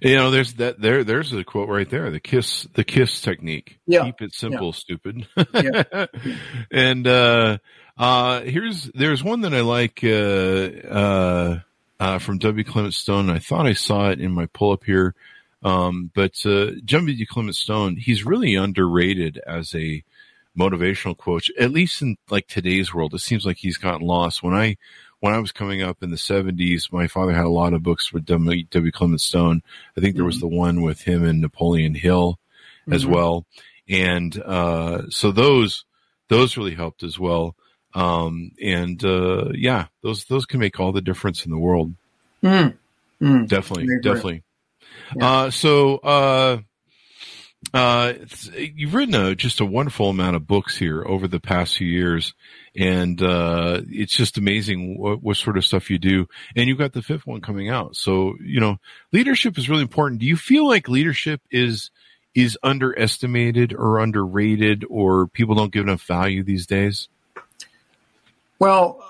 You 0.00 0.14
know, 0.14 0.30
there's 0.30 0.54
that 0.54 0.80
there. 0.80 1.02
There's 1.02 1.32
a 1.32 1.42
quote 1.42 1.68
right 1.68 1.88
there. 1.88 2.10
The 2.10 2.20
kiss, 2.20 2.68
the 2.74 2.84
kiss 2.84 3.20
technique. 3.20 3.80
Yeah. 3.86 4.04
Keep 4.04 4.22
it 4.22 4.34
simple, 4.34 4.68
yeah. 4.68 4.72
stupid. 4.72 5.26
yeah. 5.54 6.06
and 6.70 7.06
uh, 7.06 7.58
uh, 7.96 8.42
here's 8.42 8.84
there's 8.94 9.24
one 9.24 9.40
that 9.40 9.54
I 9.54 9.60
like 9.60 10.00
uh, 10.04 10.88
uh, 10.88 11.60
uh, 11.98 12.18
from 12.18 12.38
W. 12.38 12.64
Clement 12.64 12.94
Stone. 12.94 13.28
I 13.28 13.40
thought 13.40 13.66
I 13.66 13.72
saw 13.72 14.10
it 14.10 14.20
in 14.20 14.30
my 14.30 14.46
pull 14.46 14.70
up 14.70 14.84
here, 14.84 15.16
um, 15.64 16.12
but 16.14 16.46
uh, 16.46 16.72
W. 16.84 17.26
Clement 17.26 17.56
Stone. 17.56 17.96
He's 17.96 18.24
really 18.24 18.54
underrated 18.54 19.38
as 19.44 19.74
a 19.74 20.04
motivational 20.58 21.16
quotes, 21.16 21.50
at 21.58 21.70
least 21.70 22.02
in 22.02 22.16
like 22.30 22.46
today's 22.46 22.92
world. 22.92 23.14
It 23.14 23.20
seems 23.20 23.46
like 23.46 23.58
he's 23.58 23.76
gotten 23.78 24.06
lost. 24.06 24.42
When 24.42 24.54
I 24.54 24.76
when 25.20 25.34
I 25.34 25.38
was 25.38 25.52
coming 25.52 25.82
up 25.82 26.02
in 26.02 26.10
the 26.10 26.16
70s, 26.16 26.92
my 26.92 27.06
father 27.06 27.32
had 27.32 27.44
a 27.44 27.50
lot 27.50 27.72
of 27.72 27.82
books 27.82 28.12
with 28.12 28.24
W. 28.26 28.64
w. 28.64 28.92
Clement 28.92 29.20
Stone. 29.20 29.62
I 29.96 30.00
think 30.00 30.14
there 30.14 30.24
was 30.24 30.36
mm-hmm. 30.36 30.50
the 30.50 30.56
one 30.56 30.82
with 30.82 31.02
him 31.02 31.24
and 31.24 31.40
Napoleon 31.40 31.94
Hill 31.94 32.38
as 32.90 33.02
mm-hmm. 33.02 33.14
well. 33.14 33.46
And 33.88 34.40
uh, 34.40 35.08
so 35.10 35.32
those 35.32 35.84
those 36.28 36.56
really 36.56 36.74
helped 36.74 37.02
as 37.02 37.18
well. 37.18 37.56
Um, 37.94 38.52
and 38.62 39.02
uh, 39.04 39.50
yeah, 39.54 39.86
those 40.02 40.24
those 40.26 40.46
can 40.46 40.60
make 40.60 40.78
all 40.78 40.92
the 40.92 41.00
difference 41.00 41.44
in 41.44 41.50
the 41.50 41.58
world. 41.58 41.94
Mm. 42.42 42.76
Mm, 43.20 43.48
definitely, 43.48 43.88
definitely. 44.00 44.44
Yeah. 45.16 45.30
Uh, 45.30 45.50
so, 45.50 45.96
uh, 47.74 48.14
you've 48.54 48.94
written 48.94 49.14
a, 49.14 49.34
just 49.34 49.60
a 49.60 49.64
wonderful 49.64 50.10
amount 50.10 50.36
of 50.36 50.46
books 50.46 50.76
here 50.76 51.04
over 51.04 51.28
the 51.28 51.40
past 51.40 51.76
few 51.76 51.88
years, 51.88 52.34
and 52.76 53.20
uh, 53.22 53.82
it's 53.90 54.16
just 54.16 54.38
amazing 54.38 54.96
what, 54.98 55.22
what 55.22 55.36
sort 55.36 55.58
of 55.58 55.64
stuff 55.64 55.90
you 55.90 55.98
do. 55.98 56.26
And 56.56 56.68
you've 56.68 56.78
got 56.78 56.92
the 56.92 57.02
fifth 57.02 57.26
one 57.26 57.40
coming 57.40 57.68
out. 57.68 57.96
So, 57.96 58.36
you 58.40 58.60
know, 58.60 58.78
leadership 59.12 59.58
is 59.58 59.68
really 59.68 59.82
important. 59.82 60.20
Do 60.20 60.26
you 60.26 60.36
feel 60.36 60.66
like 60.66 60.88
leadership 60.88 61.40
is 61.50 61.90
is 62.34 62.56
underestimated 62.62 63.74
or 63.74 63.98
underrated, 63.98 64.84
or 64.88 65.26
people 65.26 65.54
don't 65.54 65.72
give 65.72 65.82
enough 65.82 66.02
value 66.02 66.44
these 66.44 66.66
days? 66.66 67.08
Well, 68.58 69.04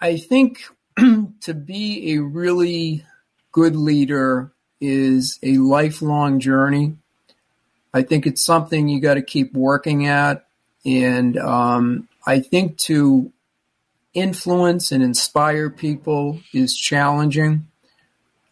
I 0.00 0.16
think 0.16 0.62
to 0.96 1.54
be 1.54 2.14
a 2.14 2.22
really 2.22 3.04
good 3.52 3.76
leader 3.76 4.52
is 4.80 5.38
a 5.42 5.58
lifelong 5.58 6.40
journey. 6.40 6.96
I 7.92 8.02
think 8.02 8.26
it's 8.26 8.44
something 8.44 8.88
you 8.88 9.00
got 9.00 9.14
to 9.14 9.22
keep 9.22 9.52
working 9.52 10.06
at. 10.06 10.46
And 10.84 11.36
um, 11.38 12.08
I 12.26 12.40
think 12.40 12.78
to 12.78 13.32
influence 14.14 14.92
and 14.92 15.02
inspire 15.02 15.70
people 15.70 16.40
is 16.52 16.74
challenging. 16.74 17.66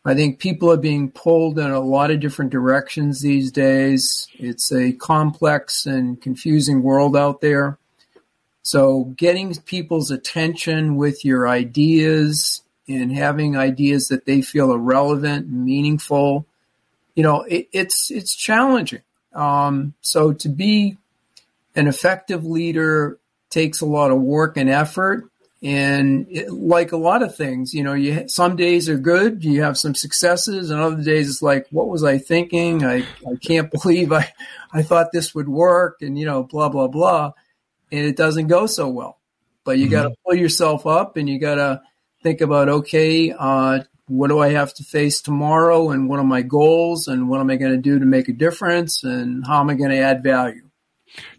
I 0.04 0.14
think 0.14 0.38
people 0.38 0.70
are 0.72 0.78
being 0.78 1.10
pulled 1.10 1.58
in 1.58 1.70
a 1.70 1.80
lot 1.80 2.10
of 2.10 2.20
different 2.20 2.50
directions 2.50 3.20
these 3.20 3.52
days. 3.52 4.28
It's 4.34 4.72
a 4.72 4.92
complex 4.92 5.84
and 5.84 6.20
confusing 6.20 6.82
world 6.82 7.16
out 7.16 7.40
there. 7.40 7.78
So 8.62 9.04
getting 9.16 9.54
people's 9.54 10.10
attention 10.10 10.96
with 10.96 11.24
your 11.24 11.48
ideas 11.48 12.62
and 12.88 13.12
having 13.12 13.56
ideas 13.56 14.08
that 14.08 14.24
they 14.24 14.40
feel 14.40 14.72
are 14.72 14.78
relevant, 14.78 15.50
meaningful, 15.50 16.46
you 17.14 17.22
know, 17.22 17.42
it, 17.42 17.68
it's 17.72 18.10
it's 18.10 18.34
challenging. 18.36 19.02
Um, 19.32 19.94
so 20.00 20.32
to 20.32 20.48
be 20.48 20.96
an 21.74 21.86
effective 21.86 22.44
leader 22.44 23.18
takes 23.50 23.80
a 23.80 23.86
lot 23.86 24.10
of 24.10 24.20
work 24.20 24.56
and 24.56 24.68
effort. 24.68 25.28
And 25.60 26.28
it, 26.30 26.52
like 26.52 26.92
a 26.92 26.96
lot 26.96 27.24
of 27.24 27.34
things, 27.34 27.74
you 27.74 27.82
know, 27.82 27.94
you 27.94 28.28
some 28.28 28.54
days 28.54 28.88
are 28.88 28.96
good, 28.96 29.44
you 29.44 29.62
have 29.62 29.76
some 29.76 29.92
successes, 29.96 30.70
and 30.70 30.80
other 30.80 31.02
days 31.02 31.28
it's 31.28 31.42
like, 31.42 31.66
what 31.70 31.88
was 31.88 32.04
I 32.04 32.18
thinking? 32.18 32.84
I, 32.84 32.98
I 32.98 33.34
can't 33.42 33.68
believe 33.82 34.12
I 34.12 34.32
I 34.72 34.82
thought 34.82 35.10
this 35.10 35.34
would 35.34 35.48
work, 35.48 36.00
and 36.00 36.16
you 36.16 36.26
know, 36.26 36.44
blah 36.44 36.68
blah 36.68 36.86
blah 36.86 37.32
and 37.90 38.06
it 38.06 38.16
doesn't 38.16 38.48
go 38.48 38.66
so 38.66 38.88
well. 38.88 39.18
But 39.64 39.78
you 39.78 39.88
got 39.88 40.04
to 40.04 40.14
pull 40.24 40.34
yourself 40.34 40.86
up 40.86 41.16
and 41.16 41.28
you 41.28 41.38
got 41.38 41.56
to 41.56 41.82
think 42.22 42.40
about, 42.40 42.68
okay, 42.68 43.32
uh, 43.36 43.80
what 44.08 44.28
do 44.28 44.38
I 44.40 44.48
have 44.50 44.72
to 44.74 44.82
face 44.84 45.20
tomorrow 45.20 45.90
and 45.90 46.08
what 46.08 46.18
are 46.18 46.24
my 46.24 46.42
goals 46.42 47.06
and 47.08 47.28
what 47.28 47.40
am 47.40 47.50
I 47.50 47.56
going 47.56 47.72
to 47.72 47.78
do 47.78 47.98
to 47.98 48.04
make 48.06 48.28
a 48.28 48.32
difference 48.32 49.04
and 49.04 49.46
how 49.46 49.60
am 49.60 49.70
I 49.70 49.74
going 49.74 49.90
to 49.90 49.98
add 49.98 50.22
value? 50.22 50.62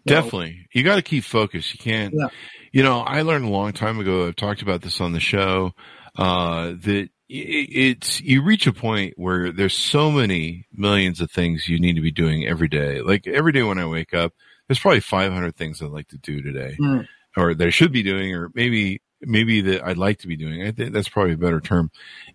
Definitely. 0.06 0.66
You 0.72 0.82
got 0.82 0.96
to 0.96 1.02
keep 1.02 1.24
focused. 1.24 1.72
You 1.74 1.78
can't, 1.78 2.14
Yeah. 2.16 2.28
you 2.72 2.82
know, 2.82 3.00
I 3.00 3.22
learned 3.22 3.44
a 3.44 3.48
long 3.48 3.72
time 3.72 3.98
ago, 4.00 4.26
I've 4.26 4.36
talked 4.36 4.62
about 4.62 4.82
this 4.82 5.00
on 5.00 5.12
the 5.12 5.20
show, 5.20 5.72
uh, 6.16 6.72
that 6.82 7.08
it's, 7.28 8.20
you 8.20 8.42
reach 8.42 8.66
a 8.66 8.72
point 8.72 9.14
where 9.16 9.52
there's 9.52 9.74
so 9.74 10.10
many 10.10 10.66
millions 10.72 11.20
of 11.20 11.30
things 11.30 11.68
you 11.68 11.78
need 11.78 11.94
to 11.94 12.00
be 12.00 12.10
doing 12.10 12.46
every 12.46 12.68
day. 12.68 13.00
Like 13.02 13.26
every 13.26 13.52
day 13.52 13.62
when 13.62 13.78
I 13.78 13.86
wake 13.86 14.12
up, 14.14 14.32
there's 14.68 14.80
probably 14.80 15.00
500 15.00 15.54
things 15.56 15.80
I'd 15.82 15.90
like 15.90 16.08
to 16.08 16.18
do 16.18 16.42
today 16.42 16.76
Mm. 16.80 17.06
or 17.36 17.54
that 17.54 17.66
I 17.66 17.70
should 17.70 17.92
be 17.92 18.02
doing, 18.02 18.34
or 18.34 18.50
maybe, 18.54 19.00
maybe 19.22 19.60
that 19.62 19.84
I'd 19.84 19.98
like 19.98 20.18
to 20.20 20.28
be 20.28 20.36
doing. 20.36 20.62
I 20.62 20.70
think 20.72 20.92
that's 20.92 21.08
probably 21.08 21.34
a 21.34 21.38
better 21.38 21.60
term. 21.60 21.90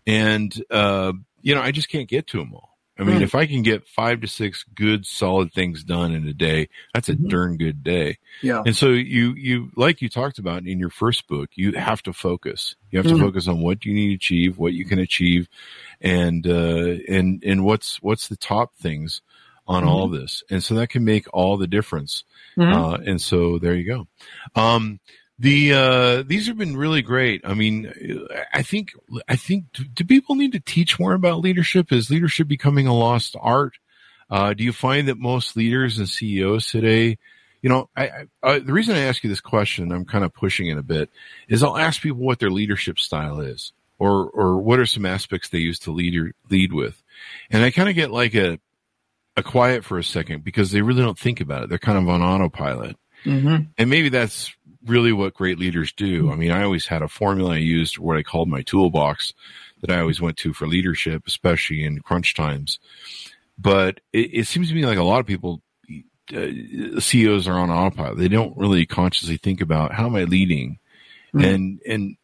And, 0.05 0.53
uh, 0.69 1.13
you 1.41 1.55
know, 1.55 1.61
I 1.61 1.71
just 1.71 1.89
can't 1.89 2.07
get 2.09 2.27
to 2.27 2.37
them 2.39 2.53
all. 2.53 2.71
I 2.97 3.03
mean, 3.03 3.19
Mm. 3.19 3.23
if 3.23 3.35
I 3.35 3.45
can 3.45 3.61
get 3.61 3.85
five 3.89 4.21
to 4.21 4.27
six 4.27 4.63
good, 4.73 5.05
solid 5.05 5.51
things 5.51 5.83
done 5.83 6.13
in 6.13 6.25
a 6.27 6.33
day, 6.33 6.69
that's 6.93 7.09
a 7.09 7.15
Mhm. 7.15 7.27
darn 7.29 7.57
good 7.57 7.83
day. 7.83 8.19
Yeah. 8.41 8.63
And 8.65 8.73
so 8.75 8.87
you, 8.91 9.33
you, 9.33 9.69
like 9.75 10.01
you 10.01 10.07
talked 10.07 10.39
about 10.39 10.65
in 10.65 10.79
your 10.79 10.89
first 10.89 11.27
book, 11.27 11.49
you 11.55 11.73
have 11.73 12.01
to 12.03 12.13
focus. 12.13 12.75
You 12.91 12.99
have 12.99 13.07
to 13.07 13.15
Mhm. 13.15 13.19
focus 13.19 13.49
on 13.49 13.59
what 13.59 13.83
you 13.83 13.93
need 13.93 14.07
to 14.09 14.15
achieve, 14.15 14.57
what 14.57 14.71
you 14.73 14.85
can 14.85 14.99
achieve, 14.99 15.49
and, 15.99 16.47
uh, 16.47 16.95
and, 17.09 17.43
and 17.43 17.65
what's, 17.65 18.01
what's 18.01 18.29
the 18.29 18.37
top 18.37 18.75
things 18.77 19.21
on 19.67 19.83
Mhm. 19.83 19.87
all 19.87 20.07
this. 20.07 20.43
And 20.49 20.63
so 20.63 20.75
that 20.75 20.87
can 20.89 21.03
make 21.03 21.25
all 21.33 21.57
the 21.57 21.67
difference. 21.67 22.23
Mhm. 22.57 22.73
Uh, 22.73 22.97
and 23.05 23.19
so 23.21 23.59
there 23.59 23.75
you 23.75 23.83
go. 23.83 24.07
Um, 24.55 25.01
the 25.37 25.73
uh, 25.73 26.23
these 26.23 26.47
have 26.47 26.57
been 26.57 26.77
really 26.77 27.01
great. 27.01 27.41
I 27.43 27.53
mean, 27.53 27.91
I 28.53 28.61
think 28.61 28.93
I 29.27 29.35
think 29.35 29.65
do, 29.73 29.83
do 29.83 30.05
people 30.05 30.35
need 30.35 30.53
to 30.53 30.59
teach 30.59 30.99
more 30.99 31.13
about 31.13 31.41
leadership? 31.41 31.91
Is 31.91 32.09
leadership 32.09 32.47
becoming 32.47 32.87
a 32.87 32.93
lost 32.93 33.35
art? 33.39 33.73
Uh, 34.29 34.53
do 34.53 34.63
you 34.63 34.71
find 34.71 35.07
that 35.07 35.17
most 35.17 35.55
leaders 35.55 35.99
and 35.99 36.09
CEOs 36.09 36.67
today, 36.67 37.17
you 37.61 37.69
know, 37.69 37.89
I, 37.95 38.07
I, 38.07 38.25
I, 38.41 38.59
the 38.59 38.73
reason 38.73 38.95
I 38.95 39.01
ask 39.01 39.23
you 39.23 39.29
this 39.29 39.41
question, 39.41 39.91
I'm 39.91 40.05
kind 40.05 40.23
of 40.23 40.33
pushing 40.33 40.67
it 40.67 40.79
a 40.79 40.83
bit, 40.83 41.11
is 41.47 41.61
I'll 41.61 41.77
ask 41.77 42.01
people 42.01 42.19
what 42.19 42.39
their 42.39 42.49
leadership 42.49 42.97
style 42.97 43.39
is, 43.39 43.73
or 43.99 44.29
or 44.29 44.57
what 44.57 44.79
are 44.79 44.85
some 44.85 45.05
aspects 45.05 45.49
they 45.49 45.59
use 45.59 45.79
to 45.79 45.91
lead 45.91 46.15
or, 46.15 46.33
lead 46.49 46.71
with, 46.71 47.03
and 47.51 47.63
I 47.63 47.71
kind 47.71 47.89
of 47.89 47.95
get 47.95 48.09
like 48.09 48.35
a 48.35 48.59
a 49.37 49.43
quiet 49.43 49.83
for 49.83 49.97
a 49.97 50.03
second 50.03 50.43
because 50.43 50.71
they 50.71 50.81
really 50.81 51.01
don't 51.01 51.19
think 51.19 51.41
about 51.41 51.63
it. 51.63 51.69
They're 51.69 51.77
kind 51.77 51.97
of 51.97 52.07
on 52.07 52.21
autopilot. 52.21 52.95
Mhm. 53.25 53.67
And 53.77 53.89
maybe 53.89 54.09
that's 54.09 54.55
really 54.85 55.11
what 55.11 55.33
great 55.33 55.59
leaders 55.59 55.91
do. 55.91 56.31
I 56.31 56.35
mean, 56.35 56.51
I 56.51 56.63
always 56.63 56.87
had 56.87 57.01
a 57.01 57.07
formula 57.07 57.53
I 57.53 57.57
used, 57.57 57.97
what 57.97 58.17
I 58.17 58.23
called 58.23 58.49
my 58.49 58.61
toolbox 58.61 59.33
that 59.81 59.91
I 59.91 59.99
always 59.99 60.21
went 60.21 60.37
to 60.37 60.53
for 60.53 60.67
leadership, 60.67 61.23
especially 61.27 61.83
in 61.83 61.99
crunch 61.99 62.33
times. 62.33 62.79
But 63.57 64.01
it, 64.13 64.31
it 64.33 64.47
seems 64.47 64.69
to 64.69 64.75
me 64.75 64.85
like 64.85 64.97
a 64.97 65.03
lot 65.03 65.19
of 65.19 65.25
people, 65.25 65.61
uh, 66.33 66.99
CEOs 66.99 67.47
are 67.47 67.59
on 67.59 67.69
autopilot. 67.69 68.17
They 68.17 68.27
don't 68.27 68.57
really 68.57 68.85
consciously 68.85 69.37
think 69.37 69.61
about 69.61 69.93
how 69.93 70.05
am 70.07 70.15
I 70.15 70.23
leading? 70.23 70.79
Mhm. 71.33 71.53
And, 71.53 71.81
and 71.87 72.17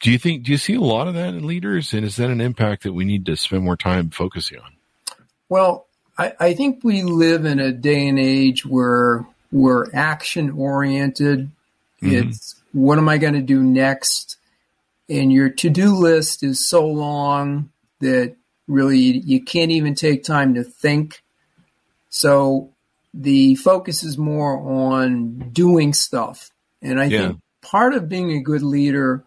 do 0.00 0.10
you 0.10 0.18
think, 0.18 0.44
do 0.44 0.52
you 0.52 0.58
see 0.58 0.74
a 0.74 0.80
lot 0.80 1.08
of 1.08 1.14
that 1.14 1.34
in 1.34 1.46
leaders? 1.46 1.92
And 1.92 2.04
is 2.04 2.16
that 2.16 2.30
an 2.30 2.40
impact 2.40 2.82
that 2.82 2.92
we 2.92 3.04
need 3.04 3.26
to 3.26 3.36
spend 3.36 3.62
more 3.62 3.76
time 3.76 4.10
focusing 4.10 4.58
on? 4.58 4.72
Well, 5.48 5.86
I, 6.18 6.32
I 6.40 6.54
think 6.54 6.82
we 6.82 7.02
live 7.02 7.44
in 7.44 7.58
a 7.58 7.72
day 7.72 8.08
and 8.08 8.18
age 8.18 8.66
where 8.66 9.26
we're 9.50 9.86
action 9.94 10.50
oriented. 10.50 11.50
Mhm. 12.02 12.28
It's 12.30 12.56
what 12.72 12.98
am 12.98 13.08
I 13.08 13.18
going 13.18 13.34
to 13.34 13.42
do 13.42 13.62
next? 13.62 14.38
And 15.08 15.32
your 15.32 15.48
to 15.50 15.70
do 15.70 15.94
list 15.94 16.42
is 16.42 16.68
so 16.68 16.86
long 16.86 17.70
that 18.00 18.36
really 18.66 18.98
you, 18.98 19.42
can't 19.42 19.70
even 19.70 19.94
take 19.94 20.24
time 20.24 20.54
to 20.54 20.64
think. 20.64 21.22
So 22.08 22.72
the 23.14 23.54
focus 23.56 24.02
is 24.02 24.16
more 24.18 24.58
on 24.58 25.50
doing 25.52 25.92
stuff. 25.92 26.50
And 26.80 27.00
I 27.00 27.10
Yeah. 27.10 27.28
think 27.28 27.40
part 27.62 27.94
of 27.94 28.08
being 28.08 28.32
a 28.32 28.40
good 28.40 28.62
leader 28.62 29.24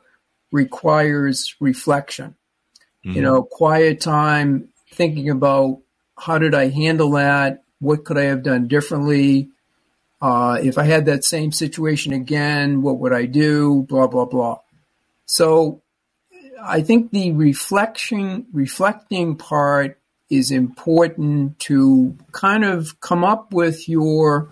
requires 0.52 1.56
reflection 1.60 2.36
you 3.16 3.22
know, 3.22 3.44
quiet 3.44 4.02
time, 4.02 4.70
thinking 4.92 5.30
about 5.30 5.80
how 6.18 6.38
did 6.40 6.56
I 6.56 6.70
handle 6.70 7.12
that? 7.12 7.64
What 7.80 8.04
could 8.06 8.18
I 8.18 8.24
have 8.24 8.44
done 8.44 8.68
differently? 8.68 9.50
Uh, 10.26 10.56
if 10.56 10.80
I 10.80 10.86
had 10.86 11.06
that 11.06 11.24
same 11.24 11.52
situation 11.52 12.12
again, 12.12 12.82
what 12.82 12.98
would 12.98 13.14
I 13.14 13.28
do? 13.28 13.86
Blah, 13.88 14.08
blah, 14.08 14.26
blah. 14.26 14.58
So 15.28 15.84
I 16.64 16.82
think 16.82 17.12
the 17.12 17.32
reflection, 17.34 18.48
reflecting 18.52 19.36
part 19.36 20.00
is 20.32 20.50
important 20.50 21.60
to 21.60 22.18
kind 22.32 22.66
of 22.66 23.00
come 23.02 23.24
up 23.24 23.54
with 23.54 23.88
your 23.88 24.50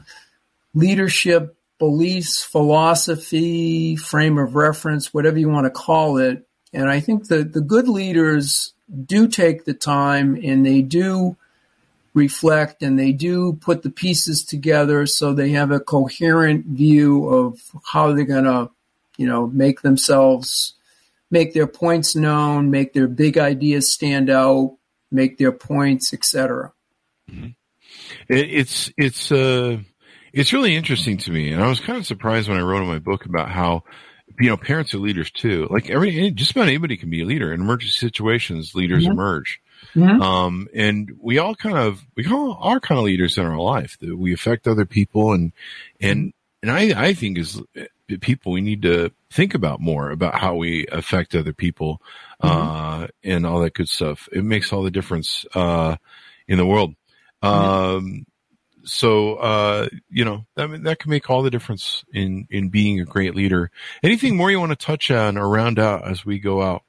leadership 0.75 1.57
beliefs, 1.79 2.43
philosophy, 2.43 3.95
frame 3.95 4.37
of 4.37 4.53
reference, 4.53 5.11
whatever 5.11 5.39
you 5.39 5.49
want 5.49 5.65
to 5.65 5.71
call 5.71 6.19
it. 6.19 6.47
And 6.71 6.87
I 6.87 6.99
think 6.99 7.29
that 7.29 7.53
the 7.53 7.61
good 7.61 7.87
leaders 7.87 8.73
do 9.05 9.27
take 9.27 9.65
the 9.65 9.73
time 9.73 10.35
and 10.35 10.63
they 10.63 10.83
do 10.83 11.35
reflect 12.13 12.83
and 12.83 12.97
they 12.99 13.11
do 13.11 13.53
put 13.53 13.81
the 13.83 13.89
pieces 13.89 14.43
together 14.43 15.05
so 15.05 15.33
they 15.33 15.49
have 15.49 15.71
a 15.71 15.79
coherent 15.79 16.65
view 16.65 17.27
of 17.27 17.59
how 17.91 18.13
they're 18.13 18.23
going 18.25 18.43
to, 18.43 18.69
you 19.17 19.25
know, 19.27 19.47
make 19.47 19.81
themselves, 19.81 20.75
make 21.31 21.53
their 21.53 21.67
points 21.67 22.15
known, 22.15 22.69
make 22.69 22.93
their 22.93 23.07
big 23.07 23.37
ideas 23.37 23.91
stand 23.91 24.29
out, 24.29 24.77
make 25.11 25.37
their 25.37 25.51
points, 25.51 26.13
etc. 26.13 26.71
It, 27.29 27.55
it's 28.29 28.91
it's 28.97 29.31
uh 29.31 29.79
it's 30.33 30.53
really 30.53 30.75
interesting 30.75 31.17
to 31.17 31.31
me, 31.31 31.51
and 31.51 31.63
I 31.63 31.67
was 31.67 31.79
kind 31.79 31.97
of 31.97 32.05
surprised 32.07 32.49
when 32.49 32.57
I 32.57 32.61
wrote 32.61 32.81
in 32.81 32.87
my 32.87 32.99
book 32.99 33.25
about 33.25 33.49
how 33.49 33.83
you 34.39 34.49
know 34.49 34.57
parents 34.57 34.93
are 34.93 34.99
leaders 34.99 35.31
too. 35.31 35.67
Like 35.69 35.89
every 35.89 36.31
just 36.31 36.51
about 36.51 36.67
anybody 36.67 36.97
can 36.97 37.09
be 37.09 37.21
a 37.21 37.25
leader 37.25 37.53
in 37.53 37.61
emergency 37.61 37.97
situations. 37.97 38.73
Leaders 38.75 39.05
Mhm. 39.05 39.11
emerge, 39.11 39.59
Um, 40.21 40.67
and 40.73 41.11
we 41.19 41.37
all 41.37 41.55
kind 41.55 41.77
of 41.77 42.03
we 42.15 42.25
all 42.27 42.57
are 42.59 42.79
kind 42.79 42.99
of 42.99 43.05
leaders 43.05 43.37
in 43.37 43.45
our 43.45 43.59
life. 43.59 43.97
That 43.99 44.17
we 44.17 44.33
affect 44.33 44.67
other 44.67 44.85
people, 44.85 45.33
and 45.33 45.51
and 46.01 46.33
and 46.61 46.71
I 46.71 47.09
I 47.09 47.13
think 47.13 47.37
as 47.37 47.61
people 48.19 48.51
we 48.51 48.61
need 48.61 48.81
to 48.83 49.11
think 49.31 49.53
about 49.53 49.79
more 49.79 50.11
about 50.11 50.35
how 50.35 50.55
we 50.55 50.85
affect 50.87 51.35
other 51.35 51.53
people 51.53 52.01
uh, 52.41 53.07
and 53.23 53.45
all 53.45 53.61
that 53.61 53.73
good 53.73 53.89
stuff. 53.89 54.27
It 54.31 54.43
makes 54.43 54.71
all 54.71 54.83
the 54.83 54.91
difference 54.91 55.45
uh, 55.55 55.95
in 56.47 56.57
the 56.57 56.65
world. 56.65 56.95
Um, 57.41 58.25
so 58.85 59.35
uh, 59.35 59.87
you 60.09 60.25
know 60.25 60.45
that 60.55 60.83
that 60.83 60.99
can 60.99 61.09
make 61.09 61.29
all 61.29 61.43
the 61.43 61.49
difference 61.49 62.03
in 62.13 62.47
in 62.49 62.69
being 62.69 62.99
a 62.99 63.05
great 63.05 63.35
leader. 63.35 63.71
Anything 64.01 64.35
more 64.35 64.51
you 64.51 64.59
want 64.59 64.71
to 64.71 64.85
touch 64.85 65.09
on 65.11 65.37
or 65.37 65.47
round 65.47 65.79
out 65.79 66.07
as 66.07 66.25
we 66.25 66.39
go 66.39 66.61
out? 66.61 66.83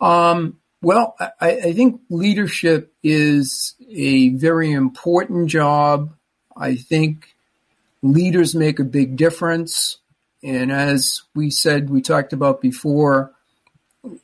Um, 0.00 0.58
well, 0.82 1.14
I, 1.18 1.50
I 1.50 1.72
think 1.72 2.00
leadership 2.08 2.92
is 3.02 3.74
a 3.90 4.30
very 4.30 4.72
important 4.72 5.48
job. 5.48 6.14
I 6.56 6.76
think 6.76 7.34
leaders 8.02 8.54
make 8.54 8.78
a 8.78 8.84
big 8.84 9.16
difference. 9.16 9.98
And 10.42 10.72
as 10.72 11.22
we 11.34 11.50
said, 11.50 11.90
we 11.90 12.00
talked 12.00 12.32
about 12.32 12.60
before, 12.60 13.32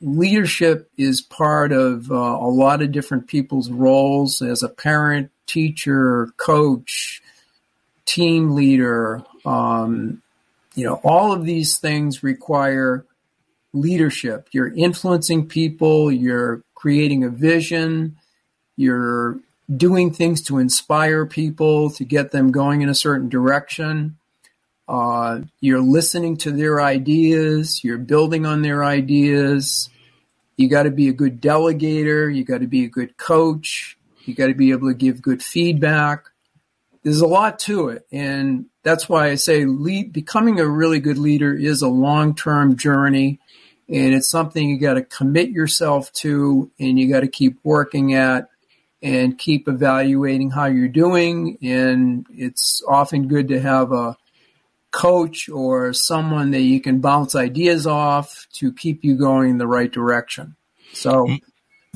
leadership 0.01 0.91
is 0.97 1.21
part 1.21 1.73
of 1.73 2.11
uh, 2.11 2.15
a 2.15 2.49
lot 2.49 2.83
of 2.83 2.93
different 2.93 3.27
people's 3.27 3.71
roles 3.71 4.41
as 4.41 4.63
a 4.63 4.69
parent, 4.69 5.31
teacher, 5.47 6.29
coach, 6.37 7.23
team 8.07 8.55
leader. 8.55 9.23
Um, 9.45 10.23
you 10.75 10.87
know, 10.87 11.01
all 11.03 11.33
of 11.33 11.45
these 11.45 11.79
things 11.79 12.23
require 12.23 13.05
leadership. 13.77 14.49
You're 14.53 14.75
influencing 14.75 15.49
people, 15.49 16.11
you're 16.11 16.63
creating 16.75 17.25
a 17.25 17.31
vision, 17.31 18.17
you're 18.77 19.39
doing 19.75 20.13
things 20.13 20.43
to 20.43 20.59
inspire 20.59 21.27
people, 21.27 21.91
to 21.91 22.05
get 22.05 22.31
them 22.31 22.53
going 22.53 22.83
in 22.83 22.89
a 22.89 22.95
certain 22.95 23.29
direction. 23.29 24.17
Uh, 24.89 25.41
you're 25.61 25.81
listening 25.81 26.37
to 26.37 26.53
their 26.53 26.81
ideas, 26.81 27.83
you're 27.83 27.99
building 27.99 28.47
on 28.47 28.63
their 28.63 28.85
ideas. 28.85 29.91
You 30.57 30.69
got 30.69 30.85
to 30.85 30.91
be 30.91 31.09
a 31.09 31.13
good 31.13 31.41
delegator, 31.43 32.35
you 32.35 32.45
got 32.45 32.61
to 32.61 32.67
be 32.67 32.85
a 32.85 32.89
good 32.89 33.17
coach, 33.17 33.99
you 34.25 34.35
got 34.35 34.47
to 34.47 34.55
be 34.55 34.71
able 34.71 34.89
to 34.89 34.95
give 34.95 35.21
good 35.21 35.43
feedback. 35.43 36.25
There's 37.03 37.21
a 37.21 37.27
lot 37.27 37.59
to 37.61 37.89
it, 37.91 38.07
and 38.11 38.67
that's 38.83 39.09
why 39.09 39.29
I 39.29 39.35
say 39.35 39.65
lead, 39.65 40.13
becoming 40.13 40.59
a 40.59 40.67
really 40.67 40.99
good 40.99 41.19
leader 41.19 41.55
is 41.55 41.83
a 41.83 41.89
long 41.89 42.35
term 42.35 42.77
journey, 42.77 43.39
and 43.89 44.15
it's 44.15 44.29
something 44.29 44.69
you 44.69 44.79
got 44.79 44.95
to 44.95 45.03
commit 45.03 45.51
yourself 45.51 46.13
to, 46.15 46.71
and 46.79 46.99
you 46.99 47.09
got 47.09 47.21
to 47.21 47.29
keep 47.29 47.59
working 47.63 48.15
at 48.15 48.49
and 49.03 49.39
keep 49.39 49.69
evaluating 49.69 50.51
how 50.51 50.67
you're 50.67 50.89
doing. 50.89 51.59
And 51.63 52.27
it's 52.31 52.83
often 52.89 53.29
good 53.29 53.49
to 53.49 53.61
have 53.61 53.93
a 53.93 54.17
coach 54.91 55.49
or 55.49 55.93
someone 55.93 56.51
that 56.53 56.63
you 56.63 56.81
can 56.81 57.01
bounce 57.01 57.35
ideas 57.35 57.87
off 57.87 58.47
to 58.55 58.73
keep 58.73 59.05
you 59.05 59.17
going 59.17 59.51
in 59.51 59.59
the 59.59 59.67
right 59.67 59.93
direction. 59.93 60.57
So 60.93 61.29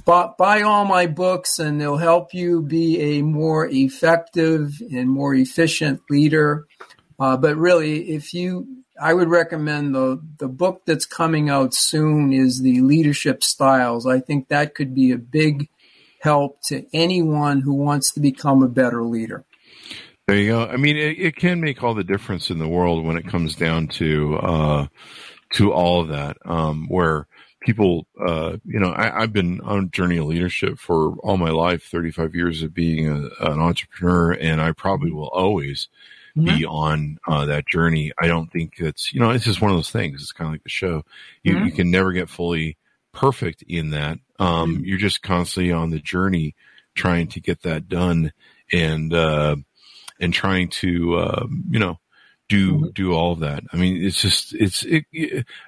buy, 0.05 0.31
buy 0.39 0.63
all 0.63 0.85
my 0.85 1.07
books 1.07 1.59
and 1.59 1.81
they'll 1.81 1.97
help 1.97 2.35
you 2.35 2.63
be 2.63 3.19
a 3.19 3.23
more 3.23 3.67
effective 3.67 4.81
and 4.93 5.09
more 5.09 5.35
efficient 5.35 6.03
leader. 6.11 6.67
Uh, 7.19 7.37
but 7.37 7.57
really, 7.57 8.11
if 8.11 8.35
you, 8.35 8.80
I 9.01 9.15
would 9.15 9.29
recommend 9.29 9.95
the, 9.95 10.21
the 10.39 10.49
book 10.49 10.83
that's 10.85 11.07
coming 11.07 11.49
out 11.49 11.73
soon 11.73 12.33
is 12.33 12.61
the 12.61 12.81
leadership 12.83 13.43
styles. 13.43 14.07
I 14.07 14.21
think 14.21 14.49
that 14.49 14.75
could 14.75 14.95
be 14.95 15.11
a 15.11 15.19
big 15.19 15.69
help 16.21 16.61
to 16.65 16.85
anyone 16.93 17.63
who 17.63 17.75
wants 17.75 18.13
to 18.13 18.21
become 18.21 18.63
a 18.63 18.69
better 18.69 19.03
leader. 19.03 19.45
There 20.27 20.37
you 20.37 20.51
go. 20.51 20.67
I 20.67 20.77
mean, 20.77 20.97
it, 20.97 21.19
it 21.19 21.37
can 21.37 21.61
make 21.61 21.83
all 21.83 21.95
the 21.95 22.05
difference 22.05 22.51
in 22.51 22.59
the 22.59 22.69
world 22.69 23.05
when 23.05 23.17
it 23.17 23.27
comes 23.27 23.57
down 23.57 23.89
to 23.89 24.37
uh, 24.37 24.87
to 25.55 25.73
all 25.73 26.03
of 26.03 26.09
that. 26.09 26.37
Um, 26.45 26.87
where 26.89 27.27
people, 27.63 28.07
uh, 28.25 28.59
you 28.65 28.79
know, 28.79 28.93
I, 28.95 29.23
have 29.23 29.33
been 29.33 29.61
on 29.63 29.85
a 29.85 29.89
journey 29.89 30.19
of 30.19 30.27
leadership 30.27 30.79
for 30.79 31.17
all 31.25 31.37
my 31.37 31.51
life, 31.51 31.83
thirty 31.83 32.13
five 32.13 32.37
years 32.37 32.63
of 32.63 32.73
being 32.73 33.09
a, 33.09 33.51
an 33.51 33.61
entrepreneur, 33.61 34.33
and 34.33 34.61
I 34.61 34.71
probably 34.71 35.11
will 35.11 35.31
always 35.31 35.89
mm-hmm. 36.37 36.59
be 36.59 36.65
on 36.65 37.19
uh, 37.27 37.47
that 37.47 37.67
journey. 37.67 38.13
I 38.19 38.27
don't 38.27 38.51
think 38.51 38.75
it's, 38.79 39.13
you 39.13 39.21
know, 39.21 39.31
it's 39.31 39.45
just 39.45 39.61
one 39.61 39.71
of 39.71 39.77
those 39.77 39.91
things. 39.91 40.23
It's 40.23 40.33
kind 40.33 40.49
of 40.49 40.53
like 40.53 40.63
the 40.63 40.69
show. 40.69 41.05
You, 41.43 41.55
mm-hmm. 41.55 41.67
you 41.67 41.73
can 41.73 41.91
never 41.91 42.13
get 42.13 42.29
fully 42.29 42.77
perfect 43.13 43.63
in 43.63 43.91
that. 43.91 44.19
Um, 44.39 44.75
mm-hmm. 44.75 44.85
You're 44.85 44.99
just 44.99 45.23
constantly 45.23 45.73
on 45.73 45.91
the 45.91 45.99
journey 45.99 46.55
trying 46.95 47.29
to 47.29 47.41
get 47.41 47.63
that 47.63 47.89
done 47.89 48.33
and, 48.73 49.13
uh, 49.13 49.57
and 50.21 50.35
trying 50.35 50.69
to, 50.69 51.17
uh, 51.17 51.47
you 51.71 51.79
know, 51.79 51.99
do, 52.51 52.73
mm-hmm. 52.75 52.87
do 52.95 53.15
all 53.15 53.33
of 53.33 53.41
that. 53.41 53.63
I 53.73 53.77
mean, 53.77 54.03
it's 54.03 54.21
just, 54.21 54.55
it's, 54.55 54.83
it, 54.83 55.07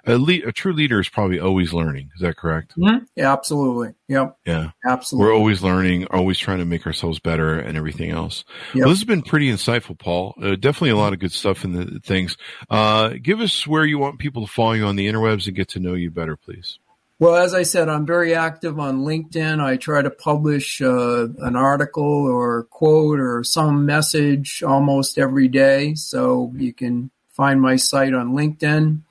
a, 0.05 0.19
le- 0.19 0.47
a 0.47 0.53
true 0.53 0.75
leader 0.75 1.01
is 1.01 1.09
probably 1.09 1.39
always 1.39 1.73
learning. 1.73 2.11
Is 2.17 2.21
that 2.21 2.37
correct? 2.37 2.77
Mm-hmm. 2.77 3.05
Yeah, 3.17 3.33
absolutely. 3.33 3.95
Yep. 4.09 4.37
Yeah. 4.45 4.71
Absolutely. 4.85 5.27
We're 5.27 5.35
always 5.35 5.63
learning, 5.63 6.07
always 6.11 6.39
trying 6.39 6.59
to 6.59 6.65
make 6.65 6.87
ourselves 6.87 7.21
better 7.21 7.59
and 7.59 7.79
everything 7.79 8.11
else. 8.11 8.45
Yep. 8.75 8.85
Well, 8.85 8.89
this 8.91 8.99
has 8.99 9.07
been 9.07 9.23
pretty 9.23 9.49
insightful, 9.49 9.99
Paul. 9.99 10.35
Uh, 10.43 10.57
definitely 10.57 10.91
a 10.91 10.97
lot 10.97 11.13
of 11.13 11.21
good 11.21 11.33
stuff 11.33 11.65
in 11.65 11.73
the 11.73 12.01
things. 12.01 12.37
Uh, 12.69 13.15
give 13.23 13.41
us 13.41 13.67
where 13.67 13.85
you 13.85 13.99
want 13.99 14.19
people 14.19 14.45
to 14.45 14.53
follow 14.53 14.73
you 14.73 14.85
on 14.85 14.97
the 14.97 15.07
interwebs 15.07 15.47
and 15.47 15.57
get 15.57 15.69
to 15.71 15.81
know 15.81 15.95
you 15.95 16.11
better, 16.11 16.37
please. 16.37 16.79
Well, 17.23 17.37
as 17.37 17.55
I 17.55 17.63
said, 17.63 17.89
I'm 17.89 18.05
very 18.05 18.35
active 18.35 18.81
on 18.81 19.05
LinkedIn. 19.05 19.63
I 19.63 19.77
try 19.77 20.03
to 20.03 20.11
publish 20.11 20.83
uh, 20.83 21.29
an 21.39 21.55
article 21.55 22.03
or 22.03 22.65
quote 22.65 23.21
or 23.21 23.45
some 23.45 23.87
message 23.87 24.65
almost 24.65 25.19
every 25.19 25.47
day. 25.47 25.95
So 25.95 26.53
you 26.57 26.73
can 26.73 27.13
find 27.31 27.61
my 27.61 27.77
site 27.77 28.13
on 28.13 28.33
LinkedIn. 28.33 29.03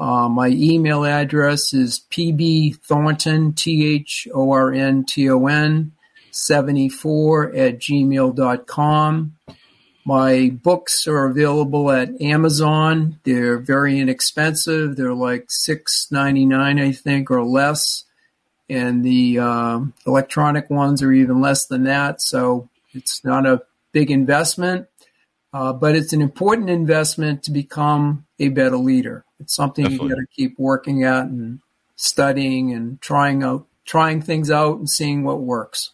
Uh, 0.00 0.28
my 0.28 0.48
email 0.48 1.04
address 1.04 1.72
is 1.72 2.00
pbthornton, 2.10 3.54
T-H-O-R-N-T-O-N, 3.54 4.32
74 6.32 7.54
at 7.54 7.78
gmail.com. 7.78 9.36
My 10.04 10.50
books 10.50 11.06
are 11.06 11.24
available 11.24 11.90
at 11.90 12.20
Amazon. 12.20 13.20
They're 13.24 13.58
very 13.58 13.98
inexpensive. 13.98 14.96
They're 14.96 15.14
like 15.14 15.46
six 15.48 16.08
ninety 16.10 16.44
nine, 16.44 16.78
I 16.78 16.92
think, 16.92 17.30
or 17.30 17.42
less. 17.42 18.04
And 18.68 19.04
the 19.04 19.38
uh, 19.38 19.80
electronic 20.06 20.68
ones 20.70 21.02
are 21.02 21.12
even 21.12 21.40
less 21.40 21.66
than 21.66 21.84
that. 21.84 22.20
So 22.20 22.68
it's 22.92 23.24
not 23.24 23.46
a 23.46 23.62
big 23.92 24.10
investment, 24.10 24.88
uh, 25.52 25.72
but 25.72 25.94
it's 25.94 26.12
an 26.12 26.20
important 26.20 26.68
investment 26.68 27.42
to 27.44 27.50
become 27.50 28.26
a 28.38 28.48
better 28.48 28.76
leader. 28.76 29.24
It's 29.40 29.54
something 29.54 29.84
Definitely. 29.84 30.08
you 30.08 30.14
got 30.14 30.20
to 30.20 30.26
keep 30.34 30.58
working 30.58 31.04
at 31.04 31.26
and 31.26 31.60
studying 31.96 32.72
and 32.72 33.00
trying 33.00 33.42
out, 33.42 33.66
trying 33.84 34.20
things 34.20 34.50
out 34.50 34.78
and 34.78 34.88
seeing 34.88 35.24
what 35.24 35.40
works. 35.40 35.90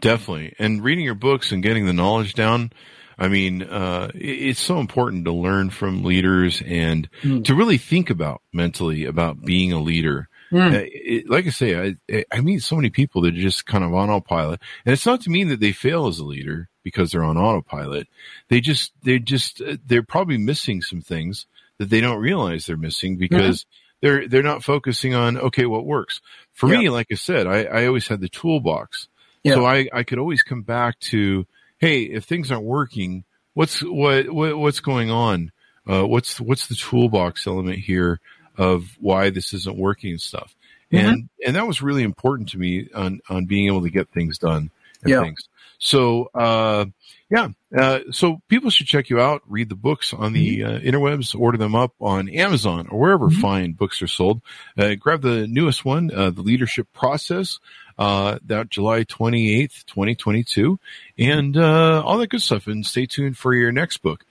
Definitely, 0.00 0.54
and 0.58 0.82
reading 0.82 1.04
your 1.04 1.14
books 1.14 1.52
and 1.52 1.62
getting 1.62 1.84
the 1.84 1.92
knowledge 1.92 2.32
down 2.32 2.72
I 3.20 3.28
mean, 3.28 3.62
uh, 3.62 4.10
it's 4.14 4.60
so 4.60 4.80
important 4.80 5.26
to 5.26 5.32
learn 5.32 5.68
from 5.68 6.04
leaders 6.04 6.62
and 6.64 7.06
mm. 7.20 7.44
to 7.44 7.54
really 7.54 7.76
think 7.76 8.08
about 8.08 8.40
mentally 8.50 9.04
about 9.04 9.44
being 9.44 9.72
a 9.72 9.78
leader. 9.78 10.28
Mm. 10.50 10.74
Uh, 10.74 10.86
it, 10.86 11.28
like 11.28 11.46
I 11.46 11.50
say, 11.50 11.96
I, 12.10 12.24
I 12.32 12.40
meet 12.40 12.62
so 12.62 12.76
many 12.76 12.88
people 12.88 13.20
that 13.22 13.34
are 13.34 13.40
just 13.40 13.66
kind 13.66 13.84
of 13.84 13.92
on 13.92 14.08
autopilot, 14.08 14.60
and 14.86 14.94
it's 14.94 15.04
not 15.04 15.20
to 15.20 15.30
mean 15.30 15.48
that 15.48 15.60
they 15.60 15.72
fail 15.72 16.06
as 16.06 16.18
a 16.18 16.24
leader 16.24 16.70
because 16.82 17.12
they're 17.12 17.22
on 17.22 17.36
autopilot. 17.36 18.08
They 18.48 18.62
just, 18.62 18.92
they 19.02 19.18
just, 19.18 19.60
uh, 19.60 19.76
they're 19.84 20.02
probably 20.02 20.38
missing 20.38 20.80
some 20.80 21.02
things 21.02 21.44
that 21.76 21.90
they 21.90 22.00
don't 22.00 22.22
realize 22.22 22.64
they're 22.64 22.78
missing 22.78 23.18
because 23.18 23.64
mm-hmm. 23.64 23.98
they're, 24.00 24.28
they're 24.28 24.42
not 24.42 24.64
focusing 24.64 25.14
on, 25.14 25.36
okay, 25.36 25.66
what 25.66 25.84
works. 25.84 26.22
For 26.54 26.66
me, 26.66 26.88
like 26.88 27.08
I 27.12 27.16
said, 27.16 27.46
I, 27.46 27.64
I 27.64 27.86
always 27.86 28.08
had 28.08 28.22
the 28.22 28.30
toolbox. 28.30 29.08
So 29.46 29.66
I, 29.66 29.88
I 29.92 30.04
could 30.04 30.18
always 30.18 30.42
come 30.42 30.62
back 30.62 30.98
to, 31.10 31.46
hey, 31.80 32.02
if 32.02 32.24
things 32.24 32.52
aren't 32.52 32.64
working, 32.64 33.24
what's 33.54 33.82
what, 33.82 34.30
what 34.30 34.56
what's 34.56 34.80
going 34.80 35.10
on? 35.10 35.50
Uh, 35.88 36.06
what's 36.06 36.40
what's 36.40 36.68
the 36.68 36.76
toolbox 36.76 37.46
element 37.46 37.78
here 37.78 38.20
of 38.56 38.96
why 39.00 39.30
this 39.30 39.52
isn't 39.52 39.76
working 39.76 40.12
and 40.12 40.20
stuff? 40.20 40.54
Mm-hmm. 40.92 41.06
And 41.06 41.28
and 41.44 41.56
that 41.56 41.66
was 41.66 41.82
really 41.82 42.02
important 42.02 42.50
to 42.50 42.58
me 42.58 42.88
on 42.94 43.20
on 43.28 43.46
being 43.46 43.66
able 43.66 43.82
to 43.82 43.90
get 43.90 44.10
things 44.10 44.38
done 44.38 44.70
and 45.02 45.10
yeah. 45.10 45.22
things. 45.22 45.48
So 45.78 46.30
uh, 46.34 46.86
yeah, 47.30 47.48
uh, 47.76 48.00
so 48.10 48.42
people 48.48 48.70
should 48.70 48.86
check 48.86 49.08
you 49.08 49.20
out. 49.20 49.42
Read 49.46 49.68
the 49.68 49.76
books 49.76 50.12
on 50.12 50.32
the 50.32 50.58
mm-hmm. 50.58 50.74
uh, 50.74 50.78
interwebs. 50.80 51.38
Order 51.38 51.58
them 51.58 51.74
up 51.74 51.94
on 52.00 52.28
Amazon 52.28 52.88
or 52.88 53.00
wherever 53.00 53.28
mm-hmm. 53.28 53.40
fine 53.40 53.72
books 53.72 54.02
are 54.02 54.08
sold. 54.08 54.42
Uh, 54.76 54.94
grab 54.96 55.22
the 55.22 55.46
newest 55.46 55.84
one, 55.84 56.10
uh, 56.12 56.30
the 56.30 56.42
Leadership 56.42 56.88
Process 56.92 57.58
uh, 58.00 58.38
that 58.46 58.70
July 58.70 59.04
28th, 59.04 59.84
2022, 59.84 60.80
and 61.18 61.54
uh, 61.54 62.02
all 62.02 62.16
that 62.16 62.28
good 62.28 62.40
stuff. 62.40 62.66
And 62.66 62.84
stay 62.84 63.04
tuned 63.04 63.36
for 63.36 63.54
your 63.54 63.72
next 63.72 63.98
book. 63.98 64.24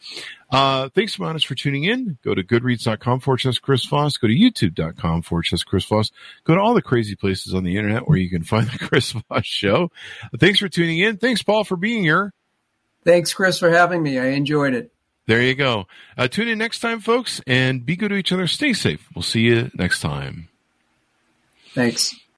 Uh, 0.49 0.89
thanks 0.89 1.19
much 1.19 1.45
for 1.45 1.53
tuning 1.53 1.83
in. 1.83 2.17
Go 2.23 2.33
to 2.33 2.41
goodreads.com 2.43 3.21
slash 3.21 3.59
Chris 3.59 3.85
Voss. 3.85 4.17
Go 4.17 4.27
to 4.27 4.33
youtube.com 4.33 5.21
slash 5.23 5.63
Chris 5.63 5.85
Voss. 5.85 6.11
Go 6.45 6.55
to 6.55 6.61
all 6.61 6.73
the 6.73 6.81
crazy 6.81 7.15
places 7.15 7.53
on 7.53 7.63
the 7.63 7.77
internet 7.77 8.07
where 8.07 8.17
you 8.17 8.31
can 8.31 8.43
find 8.43 8.67
the 8.67 8.79
Chris 8.87 9.11
Voss 9.11 9.45
show. 9.45 9.91
Thanks 10.39 10.57
for 10.57 10.67
tuning 10.67 10.97
in. 10.97 11.17
Thanks, 11.17 11.43
Paul, 11.43 11.63
for 11.63 11.75
being 11.75 12.01
here. 12.03 12.33
Thanks, 13.05 13.35
Chris, 13.35 13.59
for 13.59 13.69
having 13.69 14.01
me. 14.01 14.17
I 14.17 14.29
enjoyed 14.29 14.73
it. 14.73 14.91
There 15.27 15.43
you 15.43 15.53
go. 15.53 15.85
Uh, 16.17 16.27
tune 16.27 16.47
in 16.47 16.57
next 16.57 16.79
time, 16.79 17.01
folks, 17.01 17.39
and 17.45 17.85
be 17.85 17.95
good 17.95 18.09
to 18.09 18.15
each 18.15 18.31
other. 18.31 18.47
Stay 18.47 18.73
safe. 18.73 19.07
We'll 19.13 19.21
see 19.21 19.41
you 19.41 19.69
next 19.75 19.99
time. 20.01 20.49
Thanks. 21.75 22.19